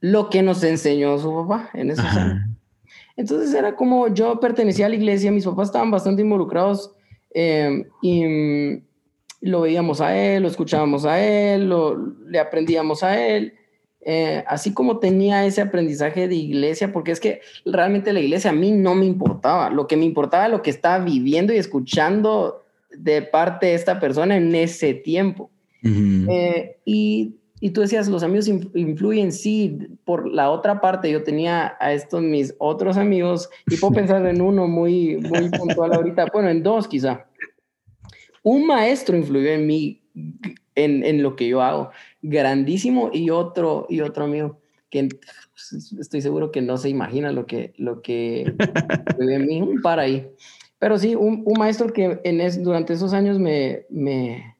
lo 0.00 0.28
que 0.28 0.42
nos 0.42 0.62
enseñó 0.62 1.18
su 1.18 1.34
papá 1.34 1.70
en 1.72 1.90
esos 1.90 2.04
años. 2.04 2.44
Entonces 3.16 3.54
era 3.54 3.74
como 3.74 4.08
yo 4.08 4.38
pertenecía 4.38 4.86
a 4.86 4.88
la 4.90 4.96
iglesia, 4.96 5.32
mis 5.32 5.44
papás 5.44 5.68
estaban 5.68 5.90
bastante 5.90 6.22
involucrados 6.22 6.94
Em, 7.32 7.84
y 8.02 8.24
mm, 8.24 8.82
lo 9.42 9.62
veíamos 9.62 10.00
a 10.00 10.16
él, 10.16 10.42
lo 10.42 10.48
escuchábamos 10.48 11.04
a 11.04 11.20
él, 11.20 11.68
lo, 11.68 11.96
le 12.26 12.38
aprendíamos 12.38 13.02
a 13.02 13.24
él. 13.24 13.54
Eh, 14.02 14.42
así 14.46 14.72
como 14.72 14.98
tenía 14.98 15.44
ese 15.44 15.60
aprendizaje 15.60 16.26
de 16.26 16.34
iglesia, 16.34 16.92
porque 16.92 17.12
es 17.12 17.20
que 17.20 17.40
realmente 17.66 18.12
la 18.12 18.20
iglesia 18.20 18.50
a 18.50 18.54
mí 18.54 18.72
no 18.72 18.94
me 18.94 19.04
importaba, 19.04 19.68
lo 19.68 19.86
que 19.86 19.96
me 19.96 20.06
importaba 20.06 20.48
lo 20.48 20.62
que 20.62 20.70
estaba 20.70 21.04
viviendo 21.04 21.52
y 21.52 21.58
escuchando 21.58 22.64
de 22.90 23.20
parte 23.20 23.66
de 23.66 23.74
esta 23.74 24.00
persona 24.00 24.36
en 24.36 24.54
ese 24.54 24.94
tiempo. 24.94 25.50
Eh, 25.82 26.76
y, 26.84 27.36
y, 27.60 27.70
tú 27.70 27.82
decías, 27.82 28.08
los 28.08 28.22
amigos 28.22 28.48
influyen, 28.48 29.32
sí, 29.32 29.78
por 30.04 30.28
la 30.28 30.50
otra 30.50 30.80
parte 30.80 31.10
yo 31.10 31.22
tenía 31.22 31.76
a 31.78 31.92
estos 31.92 32.22
mis 32.22 32.54
otros 32.58 32.96
amigos 32.96 33.50
y 33.68 33.76
puedo 33.76 33.94
pensar 33.94 34.24
en 34.26 34.40
uno 34.40 34.66
muy, 34.66 35.16
muy 35.18 35.48
puntual 35.50 35.92
ahorita, 35.92 36.26
bueno, 36.32 36.48
en 36.48 36.62
dos 36.62 36.88
quizá 36.88 37.26
un 38.42 38.66
maestro 38.66 39.16
influyó 39.16 39.50
en 39.50 39.66
mí, 39.66 40.02
en, 40.74 41.04
en, 41.04 41.22
lo 41.22 41.36
que 41.36 41.48
yo 41.48 41.62
hago, 41.62 41.90
grandísimo, 42.22 43.10
y 43.12 43.30
otro, 43.30 43.86
y 43.88 44.00
otro 44.00 44.24
amigo, 44.24 44.60
que 44.88 45.08
estoy 45.98 46.20
seguro 46.20 46.50
que 46.50 46.62
no 46.62 46.76
se 46.76 46.88
imagina 46.88 47.32
lo 47.32 47.46
que, 47.46 47.74
lo 47.76 48.02
que 48.02 48.54
en 49.18 49.46
mí, 49.46 49.62
un 49.62 49.80
par 49.82 50.00
ahí. 50.00 50.28
Pero 50.78 50.98
sí, 50.98 51.14
un, 51.14 51.42
un 51.44 51.58
maestro 51.58 51.92
que 51.92 52.20
en 52.24 52.40
es, 52.40 52.62
durante 52.62 52.94
esos 52.94 53.12
años 53.12 53.38
me, 53.38 53.84
me 53.90 54.56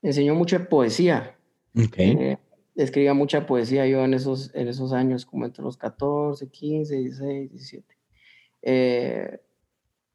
enseñó 0.00 0.34
mucho 0.34 0.58
de 0.58 0.64
poesía. 0.66 1.36
Eh, 1.96 2.36
escribía 2.76 3.14
mucha 3.14 3.46
poesía 3.46 3.86
yo 3.86 4.04
en 4.04 4.14
esos, 4.14 4.54
en 4.54 4.68
esos 4.68 4.92
años, 4.92 5.26
como 5.26 5.44
entre 5.44 5.62
los 5.62 5.76
14, 5.76 6.48
15, 6.48 6.96
16, 6.96 7.50
17. 7.50 7.96
Eh, 8.62 9.40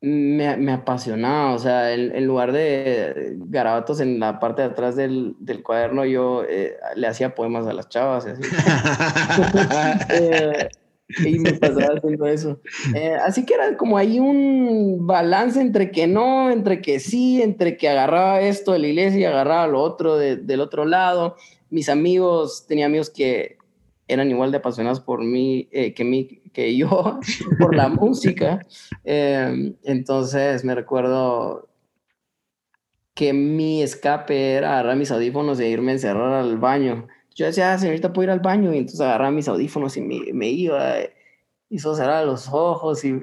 me, 0.01 0.56
me, 0.58 0.72
apasionaba, 0.72 1.54
o 1.54 1.60
sea, 1.60 1.94
en, 1.94 2.25
lugar 2.25 2.54
de 2.54 3.36
garabatos 3.38 4.00
en 4.00 4.20
la 4.20 4.39
parte 4.39 4.62
de 4.62 4.70
atrás 4.70 4.96
del, 4.96 5.36
del 5.39 5.62
cuaderno, 5.62 6.06
yo 6.06 6.44
eh, 6.48 6.78
le 6.96 7.08
hacía 7.08 7.36
poemas 7.36 7.68
a 7.68 7.74
las 7.74 7.89
chavas 7.89 8.25
y 8.25 8.30
así. 8.30 8.42
Eh, 10.12 10.70
y 11.25 11.39
me 11.39 11.54
pasaba 11.54 11.96
haciendo 11.96 12.28
eso. 12.28 12.62
Eh, 12.94 13.16
así 13.16 13.46
que 13.46 13.56
era 13.56 13.75
como 13.78 13.98
ahí 13.98 14.20
un 14.20 15.08
balance 15.08 15.60
entre 15.60 15.92
que 15.92 16.08
no, 16.08 16.51
entre 16.51 16.82
que 16.82 17.00
sí, 17.00 17.42
entre 17.42 17.78
que 17.78 17.89
agarraba 17.89 18.42
esto 18.42 18.74
de 18.74 18.80
la 18.80 18.88
iglesia 18.88 19.20
y 19.20 19.25
agarraba 19.25 19.68
lo 19.68 19.82
otro 19.82 20.18
del 20.18 20.62
otro 20.62 20.86
lado. 20.86 21.36
Mis 21.70 21.90
amigos, 21.90 22.66
tenía 22.68 22.88
amigos 22.88 23.10
que 23.10 23.58
eran 24.08 24.30
igual 24.30 24.52
de 24.52 24.58
apasionados 24.58 25.00
por 25.00 25.24
mí 25.24 25.70
que 25.72 26.04
mí 26.04 26.42
que 26.52 26.76
yo 26.76 27.20
por 27.60 27.76
la 27.76 27.90
música. 27.90 28.66
Em, 29.04 29.76
entonces 29.84 30.64
me 30.64 30.76
recuerdo 30.76 31.70
que 33.20 33.34
mi 33.34 33.84
escape 33.84 34.54
era 34.54 34.72
agarrar 34.74 34.96
mis 34.96 35.12
audífonos 35.12 35.60
e 35.60 35.68
irme 35.68 35.92
a 35.92 35.96
encerrar 35.96 36.34
al 36.34 36.58
baño. 36.58 37.08
Yo 37.36 37.48
decía, 37.48 37.74
ah, 37.74 37.78
señorita, 37.78 38.14
puedo 38.14 38.28
ir 38.28 38.32
al 38.32 38.40
baño. 38.40 38.74
Y 38.74 38.78
entonces 38.78 39.02
agarraba 39.02 39.32
mis 39.32 39.48
audífonos 39.48 39.98
y 39.98 40.02
me, 40.02 40.50
iba. 40.50 40.96
Y 41.70 41.80
cerrar 41.80 42.26
los 42.26 42.48
ojos 42.50 43.04
y, 43.04 43.14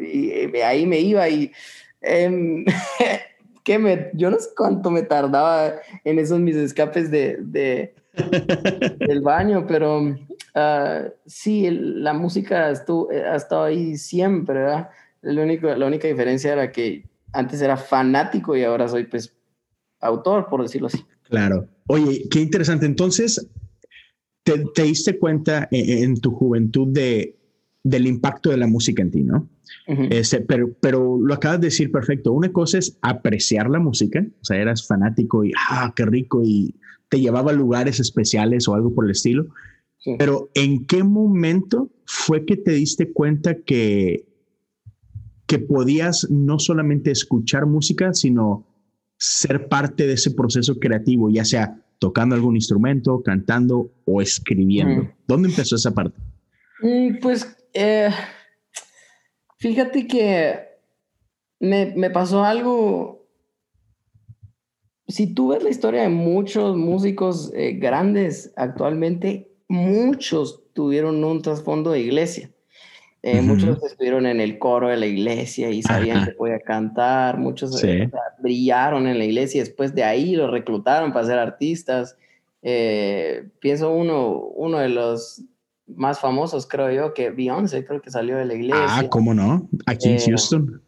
ahí 0.63 0.87
me 0.87 1.01
iba. 1.01 1.27
Y 1.29 1.51
eh, 2.03 2.65
que 3.65 3.79
me, 3.79 4.11
yo 4.13 4.31
no 4.31 4.39
sé 4.39 4.51
cuánto 4.57 4.91
me 4.91 5.03
tardaba 5.03 5.73
en 6.05 6.19
esos 6.19 6.41
mis 6.41 6.57
escapes 6.57 7.11
de, 7.11 7.39
de 7.41 7.96
del 8.99 9.21
baño, 9.21 9.67
pero 9.67 10.01
uh, 10.01 11.11
sí, 11.27 11.69
la 11.71 12.13
música 12.13 12.71
estuvo, 12.71 13.11
eh, 13.11 13.25
ha 13.25 13.37
estado 13.37 13.65
ahí 13.65 13.97
siempre, 13.97 14.61
¿verdad? 14.61 14.89
Lo 15.23 15.43
único, 15.43 15.69
la 15.69 15.87
única 15.87 16.09
diferencia 16.09 16.53
era 16.53 16.73
que 16.73 17.05
antes 17.33 17.61
era 17.61 17.77
fanático 17.77 18.57
y 18.57 18.65
ahora 18.65 18.89
soy 18.89 19.05
pues 19.05 19.35
autor, 20.01 20.49
por 20.49 20.63
decirlo 20.63 20.87
así. 20.89 21.05
Claro. 21.25 21.67
Oye, 21.89 22.25
qué 22.31 22.41
interesante. 22.41 22.87
Entonces, 22.87 23.49
te, 24.43 24.65
te 24.75 24.83
diste 24.85 25.19
cuenta 25.19 25.69
en, 25.71 26.05
en, 26.05 26.21
tu 26.21 26.31
juventud 26.31 26.89
de, 26.89 27.37
del 27.83 28.07
impacto 28.07 28.51
de 28.51 28.57
la 28.57 28.67
música 28.67 29.03
en 29.03 29.11
ti, 29.11 29.23
¿no? 29.23 29.49
este, 29.87 30.41
pero, 30.41 30.73
pero 30.81 31.19
lo 31.21 31.35
acabas 31.35 31.61
de 31.61 31.69
decir 31.69 31.91
perfecto. 31.91 32.33
Una 32.33 32.53
cosa 32.53 32.79
es 32.79 32.99
apreciar 33.03 33.71
la 33.71 33.79
música, 33.79 34.25
o 34.41 34.45
sea, 34.45 34.57
eras 34.57 34.87
fanático 34.87 35.45
y, 35.45 35.53
ah, 35.69 35.93
qué 35.95 36.05
rico, 36.05 36.43
y 36.45 36.75
te 37.09 37.21
llevaba 37.21 37.53
a 37.53 37.55
lugares 37.55 38.01
especiales 38.01 38.69
o 38.69 38.75
algo 38.75 38.95
por 38.95 39.05
el 39.05 39.13
estilo. 39.13 39.47
Pero 40.19 40.51
¿en 40.55 40.87
qué 40.87 41.03
momento 41.03 41.91
fue 42.05 42.45
que 42.45 42.57
te 42.57 42.73
diste 42.73 43.13
cuenta 43.13 43.63
que, 43.63 44.29
que 45.47 45.59
podías 45.59 46.29
no 46.31 46.61
solamente 46.61 47.11
escuchar 47.11 47.67
música, 47.67 48.15
sino 48.15 48.67
ser 49.19 49.69
parte 49.69 50.07
de 50.07 50.13
ese 50.13 50.31
proceso 50.31 50.79
creativo, 50.79 51.29
ya 51.31 51.45
sea 51.45 51.83
tocando 51.99 52.37
algún 52.37 52.55
instrumento, 52.55 53.23
cantando 53.25 53.91
o 54.05 54.23
escribiendo? 54.23 55.11
¿Dónde 55.27 55.49
empezó 55.49 55.75
esa 55.75 55.93
parte? 55.93 56.21
Mm, 56.83 57.19
pues 57.21 57.57
eh, 57.73 58.11
fíjate 59.59 60.07
que 60.07 60.61
me, 61.59 61.95
me 61.97 62.11
pasó 62.11 62.45
algo 62.45 63.26
si 65.09 65.33
tú 65.33 65.49
ves 65.49 65.63
la 65.63 65.71
historia 65.71 66.03
de 66.03 66.09
muchos 66.09 66.77
músicos 66.77 67.53
eh, 67.55 67.73
grandes 67.73 68.53
actualmente, 68.57 69.49
muchos 69.69 70.63
tuvieron 70.73 71.23
un 71.23 71.43
trasfondo 71.43 71.93
de 71.93 72.01
iglesia. 72.01 72.51
Eh, 73.23 73.41
muchos 73.41 73.83
estuvieron 73.83 74.25
en 74.25 74.41
el 74.41 74.59
coro 74.59 74.89
de 74.89 74.97
la 74.97 75.07
iglesia 75.07 75.71
y 75.71 75.83
sabían 75.83 76.25
que 76.25 76.31
podía 76.33 76.61
cantar, 76.61 77.39
muchos 77.39 77.83
eh, 77.83 78.09
brillaron 78.39 79.09
en 79.09 79.19
la 79.19 79.25
iglesia 79.25 79.59
y 79.59 79.65
después 79.65 79.95
de 79.97 80.05
ahí 80.05 80.37
los 80.37 80.49
reclutaron 80.51 81.13
para 81.13 81.27
ser 81.27 81.39
artistas. 81.39 82.17
pienso 82.63 83.91
uno, 83.91 84.39
uno 84.55 84.79
de 84.79 84.91
los 84.91 85.43
más 85.89 86.21
famosos, 86.21 86.69
creo 86.69 86.93
yo, 86.93 87.15
que 87.15 87.31
Beyoncé, 87.31 87.85
creo 87.85 88.01
que 88.01 88.11
salió 88.11 88.37
de 88.37 88.45
la 88.45 88.55
iglesia. 88.55 88.87
Ah, 88.89 89.09
¿cómo 89.09 89.35
no? 89.35 89.69
Aquí 89.87 90.11
en 90.11 90.21
Houston. 90.21 90.83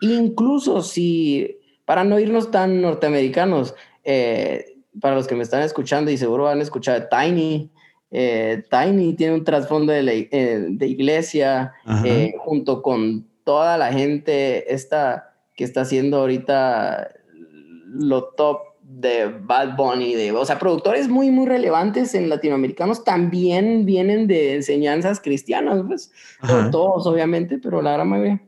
Incluso 0.00 0.82
si 0.82 1.58
para 1.84 2.04
no 2.04 2.18
irnos 2.18 2.50
tan 2.50 2.80
norteamericanos, 2.80 3.74
eh, 4.04 4.76
para 5.00 5.14
los 5.14 5.26
que 5.26 5.34
me 5.34 5.42
están 5.42 5.62
escuchando 5.62 6.10
y 6.10 6.16
seguro 6.16 6.48
han 6.48 6.60
escuchado 6.60 7.06
Tiny, 7.08 7.70
eh, 8.10 8.62
Tiny 8.70 9.14
tiene 9.14 9.34
un 9.34 9.44
trasfondo 9.44 9.92
de, 9.92 10.28
eh, 10.30 10.66
de, 10.68 10.86
iglesia 10.86 11.72
junto 12.38 12.80
con 12.80 13.26
toda 13.42 13.76
la 13.76 13.92
gente 13.92 14.72
esta 14.72 15.34
que 15.56 15.64
está 15.64 15.82
haciendo 15.82 16.18
ahorita 16.18 17.08
lo 17.86 18.24
top 18.24 18.60
de 18.82 19.26
Bad 19.26 19.76
Bunny, 19.76 20.14
de, 20.14 20.32
o 20.32 20.44
sea, 20.44 20.58
productores 20.58 21.08
muy, 21.08 21.30
muy 21.30 21.46
relevantes 21.46 22.14
en 22.14 22.28
latinoamericanos 22.28 23.02
también 23.02 23.84
vienen 23.84 24.26
de 24.26 24.54
enseñanzas 24.54 25.20
cristianas, 25.20 25.82
pues, 25.86 26.12
no 26.42 26.70
todos 26.70 27.06
obviamente, 27.06 27.58
pero 27.58 27.82
la 27.82 27.92
gran 27.92 28.08
mayoría. 28.08 28.40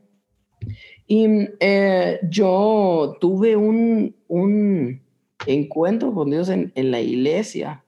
Y 1.07 1.25
eh, 1.61 2.19
yo 2.29 3.17
tuve 3.21 3.55
un, 3.55 4.13
un, 4.27 5.01
encuentro 5.45 6.13
con 6.13 6.29
Dios 6.29 6.49
en, 6.49 6.73
en, 6.75 6.91
la 6.91 6.99
iglesia, 6.99 7.85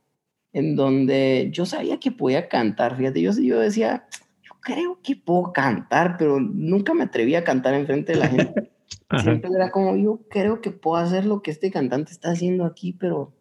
en 0.54 0.78
donde 0.78 1.50
yo 1.52 1.66
sabía 1.66 2.00
que 2.00 2.12
podía 2.12 2.48
cantar, 2.48 2.96
fíjate, 2.96 3.22
yo, 3.22 3.32
yo 3.34 3.60
decía, 3.60 4.08
yo 4.42 4.54
creo 4.62 5.00
que 5.04 5.18
puedo 5.18 5.52
cantar, 5.52 6.16
pero 6.18 6.40
nunca 6.40 6.94
me 6.94 7.04
atreví 7.04 7.36
a 7.36 7.44
cantar 7.44 7.74
en 7.74 7.86
frente 7.86 8.14
de 8.14 8.20
la 8.20 8.28
gente. 8.30 8.72
Siempre 9.22 9.50
era 9.54 9.70
como, 9.72 9.98
yo 9.98 10.22
creo 10.30 10.62
que 10.62 10.72
puedo 10.72 10.98
hacer 10.98 11.26
lo 11.26 11.42
que 11.42 11.52
este 11.52 11.72
cantante 11.72 12.14
está 12.14 12.32
haciendo 12.32 12.64
aquí, 12.64 12.94
pero 12.94 13.34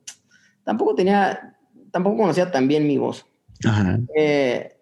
tampoco 0.65 0.97
tenía, 0.97 1.57
tampoco 1.93 2.17
conocía 2.17 2.51
tan 2.51 2.67
bien 2.67 2.87
mi 2.87 2.99
voz. 2.99 3.27
Eh, 4.17 4.77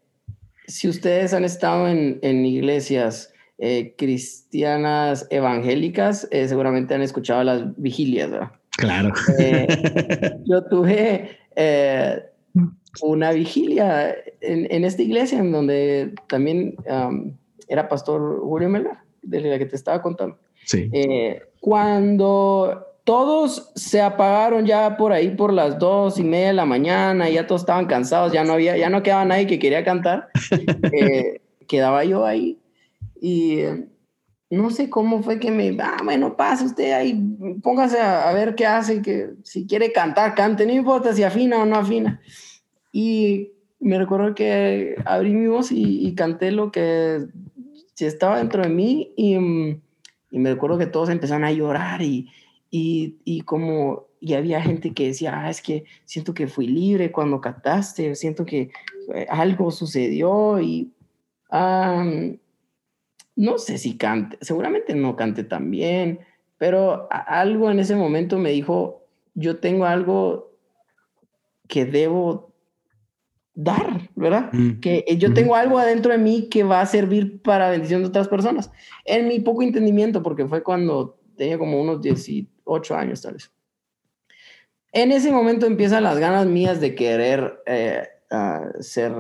si 0.67 0.89
ustedes 0.89 1.35
han 1.35 1.45
estado 1.45 1.89
en, 1.89 2.19
en 2.23 2.47
iglesias 2.47 3.35
eh, 3.59 3.95
cristianas 3.97 5.27
evangélicas, 5.31 6.29
eh, 6.31 6.49
seguramente 6.49 6.95
han 6.95 7.03
escuchado 7.03 7.43
las 7.45 7.77
vigilias, 7.77 8.31
¿verdad? 8.31 8.53
Claro. 8.73 9.13
yo 10.45 10.65
tuve 10.65 11.39
una 13.03 13.33
vigilia 13.33 14.15
en, 14.41 14.67
en, 14.71 14.85
esta 14.85 15.03
iglesia 15.03 15.39
en 15.39 15.53
donde 15.53 16.13
también 16.29 16.77
era 17.69 17.89
pastor 17.89 18.41
Julio 18.41 18.69
Melgar, 18.69 18.99
de 19.23 19.41
la 19.41 19.59
que 19.59 19.67
te 19.67 19.77
estaba 19.77 20.03
contando. 20.03 20.39
Sí. 20.65 20.91
Eh, 20.93 21.43
cuando 21.61 22.87
todos 23.05 23.73
se 23.77 24.01
apagaron 24.01 24.67
ya 24.67 24.97
por 24.97 25.13
ahí 25.13 25.31
por 25.31 25.53
las 25.53 25.79
dos 25.79 26.19
y 26.19 26.25
media 26.25 26.49
de 26.49 26.53
la 26.55 26.65
mañana, 26.65 27.29
ya 27.29 27.47
todos 27.47 27.63
estaban 27.63 27.87
cansados, 27.87 28.33
ya 28.33 28.45
no 28.45 28.55
había, 28.55 28.77
ya 28.77 28.91
no 28.91 29.03
quedaba 29.03 29.25
nadie 29.25 29.47
que 29.47 29.59
quería 29.59 29.85
cantar, 29.85 30.29
eh, 30.93 31.41
quedaba 31.69 32.05
yo 32.05 32.25
ahí 32.25 32.59
y 33.27 33.61
eh, 33.61 33.89
no 34.51 34.71
sé 34.71 34.91
cómo 34.91 35.23
fue 35.23 35.41
que 35.41 35.51
me, 35.51 35.77
ah, 35.81 35.99
bueno, 36.05 36.37
pase 36.37 36.67
usted 36.67 36.93
ahí, 36.93 37.21
póngase 37.63 38.01
a, 38.01 38.33
ver 38.33 38.55
qué 38.55 38.67
hace, 38.67 39.03
que 39.03 39.31
si 39.43 39.67
quiere 39.67 39.93
cantar, 39.93 40.35
cante, 40.35 40.67
no 40.67 40.73
importa 40.73 41.15
si 41.15 41.23
afina 41.23 41.63
o 41.63 41.67
no 41.67 41.77
afina. 41.77 42.21
Y 42.93 43.53
me 43.81 43.99
recuerdo 43.99 44.35
que 44.35 44.97
abrí 45.05 45.35
mi 45.35 45.49
voz 45.49 45.73
y, 45.73 46.07
y 46.07 46.15
canté 46.15 46.53
lo 46.53 46.71
que 46.71 47.27
estaba 47.99 48.39
dentro 48.39 48.63
de 48.63 48.69
mí 48.69 49.13
y 49.17 49.39
mm, 49.39 49.81
y 50.31 50.39
me 50.39 50.53
recuerdo 50.53 50.79
que 50.79 50.87
todos 50.87 51.09
empezaron 51.09 51.45
a 51.45 51.53
llorar 51.53 52.03
y, 52.03 52.29
y, 52.71 53.17
y 53.25 53.41
como, 53.43 54.07
y 54.21 54.35
había 54.35 54.61
gente 54.61 54.93
que 54.93 55.07
decía, 55.07 55.33
ah, 55.35 55.51
es 55.51 55.63
que 55.63 55.85
siento 56.05 56.35
que 56.35 56.47
fui 56.47 56.67
libre 56.67 57.13
cuando 57.13 57.41
cantaste, 57.41 58.15
siento 58.15 58.45
que 58.45 58.71
eh, 59.15 59.27
algo 59.31 59.71
sucedió 59.71 60.61
y 60.61 60.93
no 63.37 63.59
sé 63.59 63.79
si 63.79 63.97
cante, 63.97 64.39
seguramente 64.41 64.95
no 64.95 65.15
cante 65.15 65.45
tan 65.45 65.71
bien, 65.71 66.21
pero 66.59 67.07
algo 67.11 67.71
en 67.71 67.79
ese 67.79 67.95
momento 67.95 68.39
me 68.39 68.51
dijo, 68.51 69.07
yo 69.35 69.59
tengo 69.59 69.85
algo 69.85 70.57
que 71.69 71.85
debo 71.85 72.55
dar, 73.55 74.11
¿verdad? 74.15 74.51
Mm, 74.53 74.81
que 74.81 75.05
eh, 75.07 75.19
yo 75.19 75.35
tengo 75.35 75.55
algo 75.55 75.79
adentro 75.79 76.13
de 76.13 76.19
mí 76.19 76.49
que 76.49 76.63
va 76.63 76.81
a 76.81 76.87
servir 76.87 77.43
para 77.43 77.71
bendición 77.71 78.03
de 78.03 78.09
otras 78.09 78.29
personas. 78.29 78.71
En 79.05 79.29
mi 79.29 79.41
poco 79.41 79.63
entendimiento, 79.63 80.23
porque 80.23 80.47
fue 80.47 80.63
cuando 80.63 81.19
tenía 81.37 81.59
como 81.59 81.81
unos 81.81 82.01
18 82.01 82.97
años 82.97 83.21
tal 83.21 83.35
vez. 83.35 83.53
En 84.93 85.13
ese 85.13 85.31
momento 85.31 85.67
empiezan 85.67 86.05
las 86.05 86.19
ganas 86.19 86.47
mías 86.47 86.81
de 86.81 86.95
querer 86.95 87.63
eh, 87.67 88.09
hacer, 88.31 89.15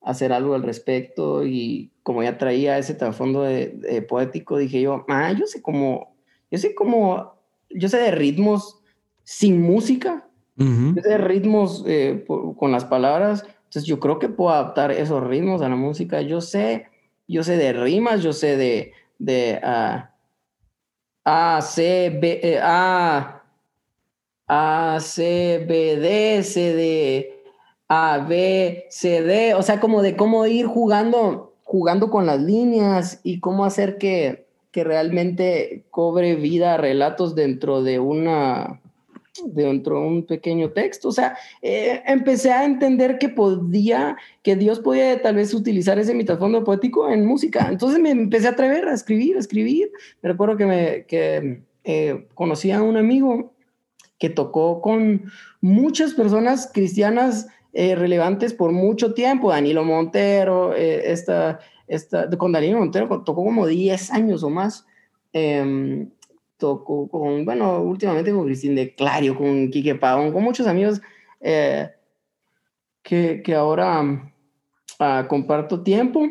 hacer 0.00 0.32
algo 0.32 0.54
al 0.54 0.64
respecto 0.64 1.44
y 1.46 1.92
como 2.04 2.22
ya 2.22 2.38
traía 2.38 2.78
ese 2.78 2.94
trasfondo 2.94 3.42
de, 3.42 4.06
poético, 4.08 4.58
dije 4.58 4.80
yo, 4.82 5.04
ah, 5.08 5.32
yo 5.32 5.46
sé 5.46 5.60
cómo, 5.60 6.14
yo 6.50 6.58
sé 6.58 6.74
cómo, 6.76 7.34
yo 7.70 7.88
sé 7.88 7.96
de 7.96 8.12
ritmos 8.12 8.80
sin 9.24 9.60
música, 9.60 10.28
yo 10.56 11.02
sé 11.02 11.08
de 11.08 11.18
ritmos 11.18 11.82
eh, 11.88 12.24
con 12.56 12.70
las 12.70 12.84
palabras, 12.84 13.44
entonces 13.74 13.88
yo 13.88 13.98
creo 13.98 14.20
que 14.20 14.28
puedo 14.28 14.50
adaptar 14.50 14.92
esos 14.92 15.24
ritmos 15.24 15.60
a 15.60 15.68
la 15.68 15.74
música. 15.74 16.20
Yo 16.20 16.40
sé, 16.40 16.86
yo 17.26 17.42
sé 17.42 17.56
de 17.56 17.72
rimas, 17.72 18.22
yo 18.22 18.32
sé 18.32 18.56
de, 18.56 18.92
de 19.18 19.60
uh, 19.64 20.06
A, 21.24 21.60
C, 21.60 22.16
B, 22.20 22.38
eh, 22.40 22.60
A, 22.62 23.42
A, 24.46 24.98
C, 25.00 25.64
B, 25.66 25.96
D, 25.96 26.44
C, 26.44 26.72
D, 26.72 27.42
A, 27.88 28.18
B, 28.18 28.86
C, 28.90 29.22
D. 29.22 29.54
O 29.54 29.62
sea, 29.62 29.80
como 29.80 30.02
de 30.02 30.14
cómo 30.14 30.46
ir 30.46 30.66
jugando, 30.66 31.53
jugando 31.64 32.10
con 32.10 32.26
las 32.26 32.40
líneas 32.40 33.20
y 33.24 33.40
cómo 33.40 33.64
hacer 33.64 33.98
que, 33.98 34.46
que 34.70 34.84
realmente 34.84 35.84
cobre 35.90 36.36
vida 36.36 36.76
relatos 36.76 37.34
dentro 37.34 37.82
de 37.82 37.98
una 37.98 38.80
dentro 39.46 40.00
de 40.00 40.06
un 40.06 40.26
pequeño 40.26 40.70
texto. 40.70 41.08
O 41.08 41.12
sea, 41.12 41.36
eh, 41.60 42.02
empecé 42.06 42.52
a 42.52 42.64
entender 42.64 43.18
que 43.18 43.28
podía, 43.28 44.16
que 44.42 44.56
Dios 44.56 44.80
podía 44.80 45.20
tal 45.22 45.36
vez 45.36 45.52
utilizar 45.54 45.98
ese 45.98 46.14
mitafondo 46.14 46.62
poético 46.62 47.08
en 47.08 47.26
música. 47.26 47.66
Entonces 47.68 48.00
me 48.00 48.10
empecé 48.10 48.46
a 48.46 48.52
atrever 48.52 48.86
a 48.86 48.94
escribir, 48.94 49.36
a 49.36 49.40
escribir. 49.40 49.90
Me 50.22 50.30
recuerdo 50.30 50.56
que, 50.56 50.66
me, 50.66 51.04
que 51.06 51.62
eh, 51.84 52.26
conocí 52.34 52.70
a 52.70 52.82
un 52.82 52.96
amigo 52.96 53.52
que 54.18 54.30
tocó 54.30 54.80
con 54.80 55.24
muchas 55.60 56.14
personas 56.14 56.70
cristianas 56.72 57.48
eh, 57.74 57.94
relevantes 57.94 58.54
por 58.54 58.72
mucho 58.72 59.12
tiempo, 59.12 59.50
Danilo 59.50 59.84
Montero, 59.84 60.74
esta, 60.74 61.60
esta, 61.86 62.30
con 62.30 62.52
Danilo 62.52 62.78
Montero 62.78 63.08
tocó 63.22 63.44
como 63.44 63.66
10 63.66 64.10
años 64.12 64.42
o 64.42 64.50
más. 64.50 64.86
Em, 65.32 66.08
tocó 66.56 67.08
con, 67.08 67.44
bueno, 67.44 67.82
últimamente 67.82 68.32
con 68.32 68.46
Cristín 68.46 68.74
de 68.74 68.94
Clario, 68.94 69.36
con 69.36 69.70
Quique 69.70 69.94
Pavón, 69.94 70.32
con 70.32 70.42
muchos 70.42 70.66
amigos 70.66 71.02
eh, 71.40 71.90
que, 73.02 73.42
que, 73.42 73.54
ahora 73.54 74.32
ah, 74.98 75.26
comparto 75.28 75.82
tiempo. 75.82 76.26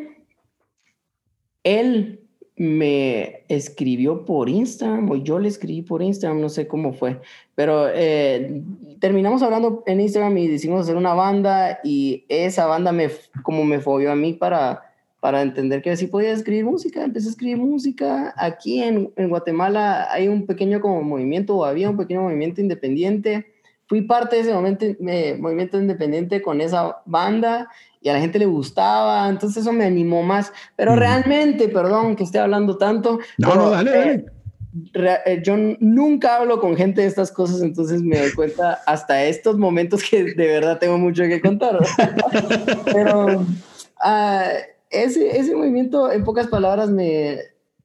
Él 1.62 2.23
me 2.56 3.42
escribió 3.48 4.24
por 4.24 4.48
Instagram, 4.48 5.10
o 5.10 5.16
yo 5.16 5.38
le 5.38 5.48
escribí 5.48 5.82
por 5.82 6.02
Instagram, 6.02 6.40
no 6.40 6.48
sé 6.48 6.68
cómo 6.68 6.92
fue, 6.92 7.20
pero 7.54 7.88
eh, 7.92 8.62
terminamos 9.00 9.42
hablando 9.42 9.82
en 9.86 10.00
Instagram 10.00 10.38
y 10.38 10.48
decidimos 10.48 10.82
hacer 10.82 10.96
una 10.96 11.14
banda 11.14 11.80
y 11.82 12.24
esa 12.28 12.66
banda 12.66 12.92
me, 12.92 13.10
como 13.42 13.64
me 13.64 13.80
fobió 13.80 14.12
a 14.12 14.16
mí 14.16 14.34
para 14.34 14.82
para 15.24 15.40
entender 15.40 15.80
que 15.80 15.90
así 15.90 16.06
podía 16.06 16.32
escribir 16.32 16.66
música. 16.66 17.02
Empecé 17.02 17.28
a 17.28 17.30
escribir 17.30 17.56
música. 17.56 18.34
Aquí 18.36 18.82
en, 18.82 19.10
en, 19.16 19.30
Guatemala 19.30 20.06
hay 20.12 20.28
un 20.28 20.44
pequeño 20.44 20.82
como 20.82 21.00
movimiento, 21.00 21.56
o 21.56 21.64
había 21.64 21.88
un 21.88 21.96
pequeño 21.96 22.20
movimiento 22.20 22.60
independiente. 22.60 23.46
Fui 23.86 24.02
parte 24.02 24.36
de 24.36 24.42
ese 24.42 24.52
momento, 24.52 24.84
movimiento 25.38 25.80
independiente 25.80 26.42
con 26.42 26.60
esa 26.60 26.98
banda 27.06 27.70
y 28.04 28.10
a 28.10 28.12
la 28.12 28.20
gente 28.20 28.38
le 28.38 28.44
gustaba, 28.44 29.30
entonces 29.30 29.62
eso 29.62 29.72
me 29.72 29.86
animó 29.86 30.22
más. 30.22 30.52
Pero 30.76 30.94
realmente, 30.94 31.68
perdón 31.70 32.16
que 32.16 32.24
esté 32.24 32.38
hablando 32.38 32.76
tanto. 32.76 33.18
No, 33.38 33.54
no, 33.54 33.70
dale, 33.70 33.90
dale. 33.90 34.12
Eh, 34.92 35.18
eh, 35.24 35.42
yo 35.42 35.56
nunca 35.80 36.36
hablo 36.36 36.60
con 36.60 36.76
gente 36.76 37.00
de 37.00 37.06
estas 37.06 37.32
cosas, 37.32 37.62
entonces 37.62 38.02
me 38.02 38.18
doy 38.18 38.32
cuenta 38.34 38.74
hasta 38.86 39.24
estos 39.24 39.56
momentos 39.56 40.02
que 40.02 40.22
de 40.22 40.46
verdad 40.46 40.78
tengo 40.78 40.98
mucho 40.98 41.22
que 41.22 41.40
contar. 41.40 41.78
Pero 42.92 43.40
uh, 43.40 43.46
ese, 44.90 45.38
ese 45.38 45.56
movimiento, 45.56 46.12
en 46.12 46.24
pocas 46.24 46.48
palabras, 46.48 46.90
me, 46.90 47.38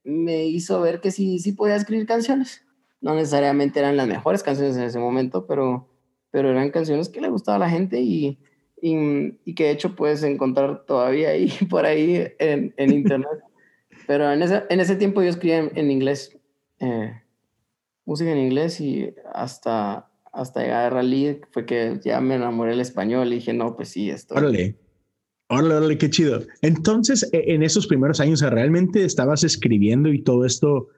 me 0.04 0.44
hizo 0.44 0.82
ver 0.82 1.00
que 1.00 1.12
sí, 1.12 1.38
sí 1.38 1.52
podía 1.52 1.76
escribir 1.76 2.06
canciones. 2.06 2.62
No 3.00 3.14
necesariamente 3.14 3.80
eran 3.80 3.96
las 3.96 4.06
mejores 4.06 4.42
canciones 4.42 4.76
en 4.76 4.82
ese 4.82 4.98
momento, 4.98 5.46
pero, 5.46 5.88
pero 6.30 6.50
eran 6.50 6.70
canciones 6.70 7.08
que 7.08 7.22
le 7.22 7.30
gustaba 7.30 7.56
a 7.56 7.60
la 7.60 7.70
gente 7.70 7.98
y, 8.02 8.38
y, 8.82 9.34
y 9.44 9.54
que 9.54 9.64
de 9.64 9.70
hecho 9.70 9.94
puedes 9.94 10.22
encontrar 10.22 10.84
todavía 10.86 11.30
ahí, 11.30 11.50
por 11.70 11.86
ahí 11.86 12.26
en, 12.38 12.74
en 12.76 12.92
internet. 12.92 13.28
pero 14.06 14.32
en 14.32 14.42
ese, 14.42 14.64
en 14.68 14.80
ese 14.80 14.96
tiempo 14.96 15.22
yo 15.22 15.28
escribía 15.28 15.70
en, 15.74 15.90
inglés, 15.90 16.36
eh, 16.80 17.12
música 18.04 18.32
en 18.32 18.38
inglés 18.38 18.80
y 18.80 19.14
hasta, 19.32 20.10
hasta 20.32 20.62
llegar 20.62 20.86
a 20.86 20.90
Rally 20.90 21.40
fue 21.52 21.66
que 21.66 22.00
ya 22.04 22.20
me 22.20 22.34
enamoré 22.36 22.70
del 22.70 22.80
español 22.80 23.28
y 23.28 23.36
dije, 23.36 23.52
no, 23.52 23.76
pues 23.76 23.90
sí, 23.90 24.10
esto. 24.10 24.34
Órale. 24.34 24.76
Órale, 25.48 25.74
órale, 25.74 25.98
qué 25.98 26.08
chido. 26.08 26.42
Entonces, 26.62 27.28
e, 27.32 27.54
en 27.54 27.62
esos 27.64 27.86
primeros 27.86 28.20
años, 28.20 28.40
¿realmente 28.40 29.04
estabas 29.04 29.42
escribiendo 29.42 30.08
y 30.08 30.22
todo 30.22 30.44
esto 30.44 30.88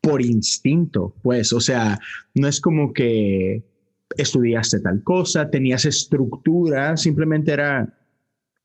por 0.00 0.22
instinto? 0.22 1.14
Pues, 1.22 1.52
o 1.52 1.60
sea, 1.60 1.98
no 2.34 2.48
es 2.48 2.62
como 2.62 2.94
que 2.94 3.62
estudiaste 4.16 4.80
tal 4.80 5.02
cosa, 5.02 5.50
tenías 5.50 5.84
estructura, 5.84 6.96
simplemente 6.96 7.52
era, 7.52 7.92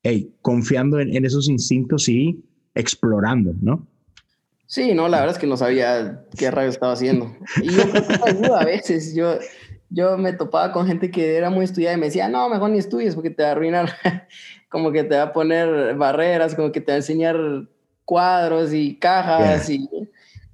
hey, 0.02 0.34
confiando 0.42 1.00
en, 1.00 1.24
esos 1.24 1.48
instintos 1.48 2.08
y 2.08 2.42
explorando, 2.74 3.54
¿no? 3.60 3.86
Sí, 4.66 4.94
no, 4.94 5.08
la 5.08 5.20
verdad 5.20 5.36
es 5.36 5.40
que 5.40 5.46
no 5.46 5.56
sabía 5.56 6.24
qué 6.36 6.50
radio 6.50 6.70
estaba 6.70 6.94
haciendo. 6.94 7.36
Y 7.62 7.70
yo 7.70 7.82
creo 7.90 8.06
que 8.06 8.30
ayuda 8.30 8.60
a 8.60 8.64
veces. 8.64 9.14
Yo, 9.14 9.38
yo 9.90 10.16
me 10.18 10.32
topaba 10.32 10.72
con 10.72 10.86
gente 10.86 11.10
que 11.10 11.36
era 11.36 11.50
muy 11.50 11.64
estudiada 11.64 11.96
y 11.96 12.00
me 12.00 12.06
decía, 12.06 12.28
no, 12.28 12.48
mejor 12.48 12.70
ni 12.70 12.78
estudies 12.78 13.14
porque 13.14 13.30
te 13.30 13.42
va 13.42 13.50
a 13.50 13.52
arruinar, 13.52 13.90
como 14.68 14.90
que 14.90 15.04
te 15.04 15.16
va 15.16 15.24
a 15.24 15.32
poner 15.32 15.94
barreras, 15.96 16.54
como 16.54 16.72
que 16.72 16.80
te 16.80 16.92
va 16.92 16.94
a 16.94 16.98
enseñar 16.98 17.36
cuadros 18.04 18.72
y 18.72 18.96
cajas. 18.98 19.68
Y 19.70 19.88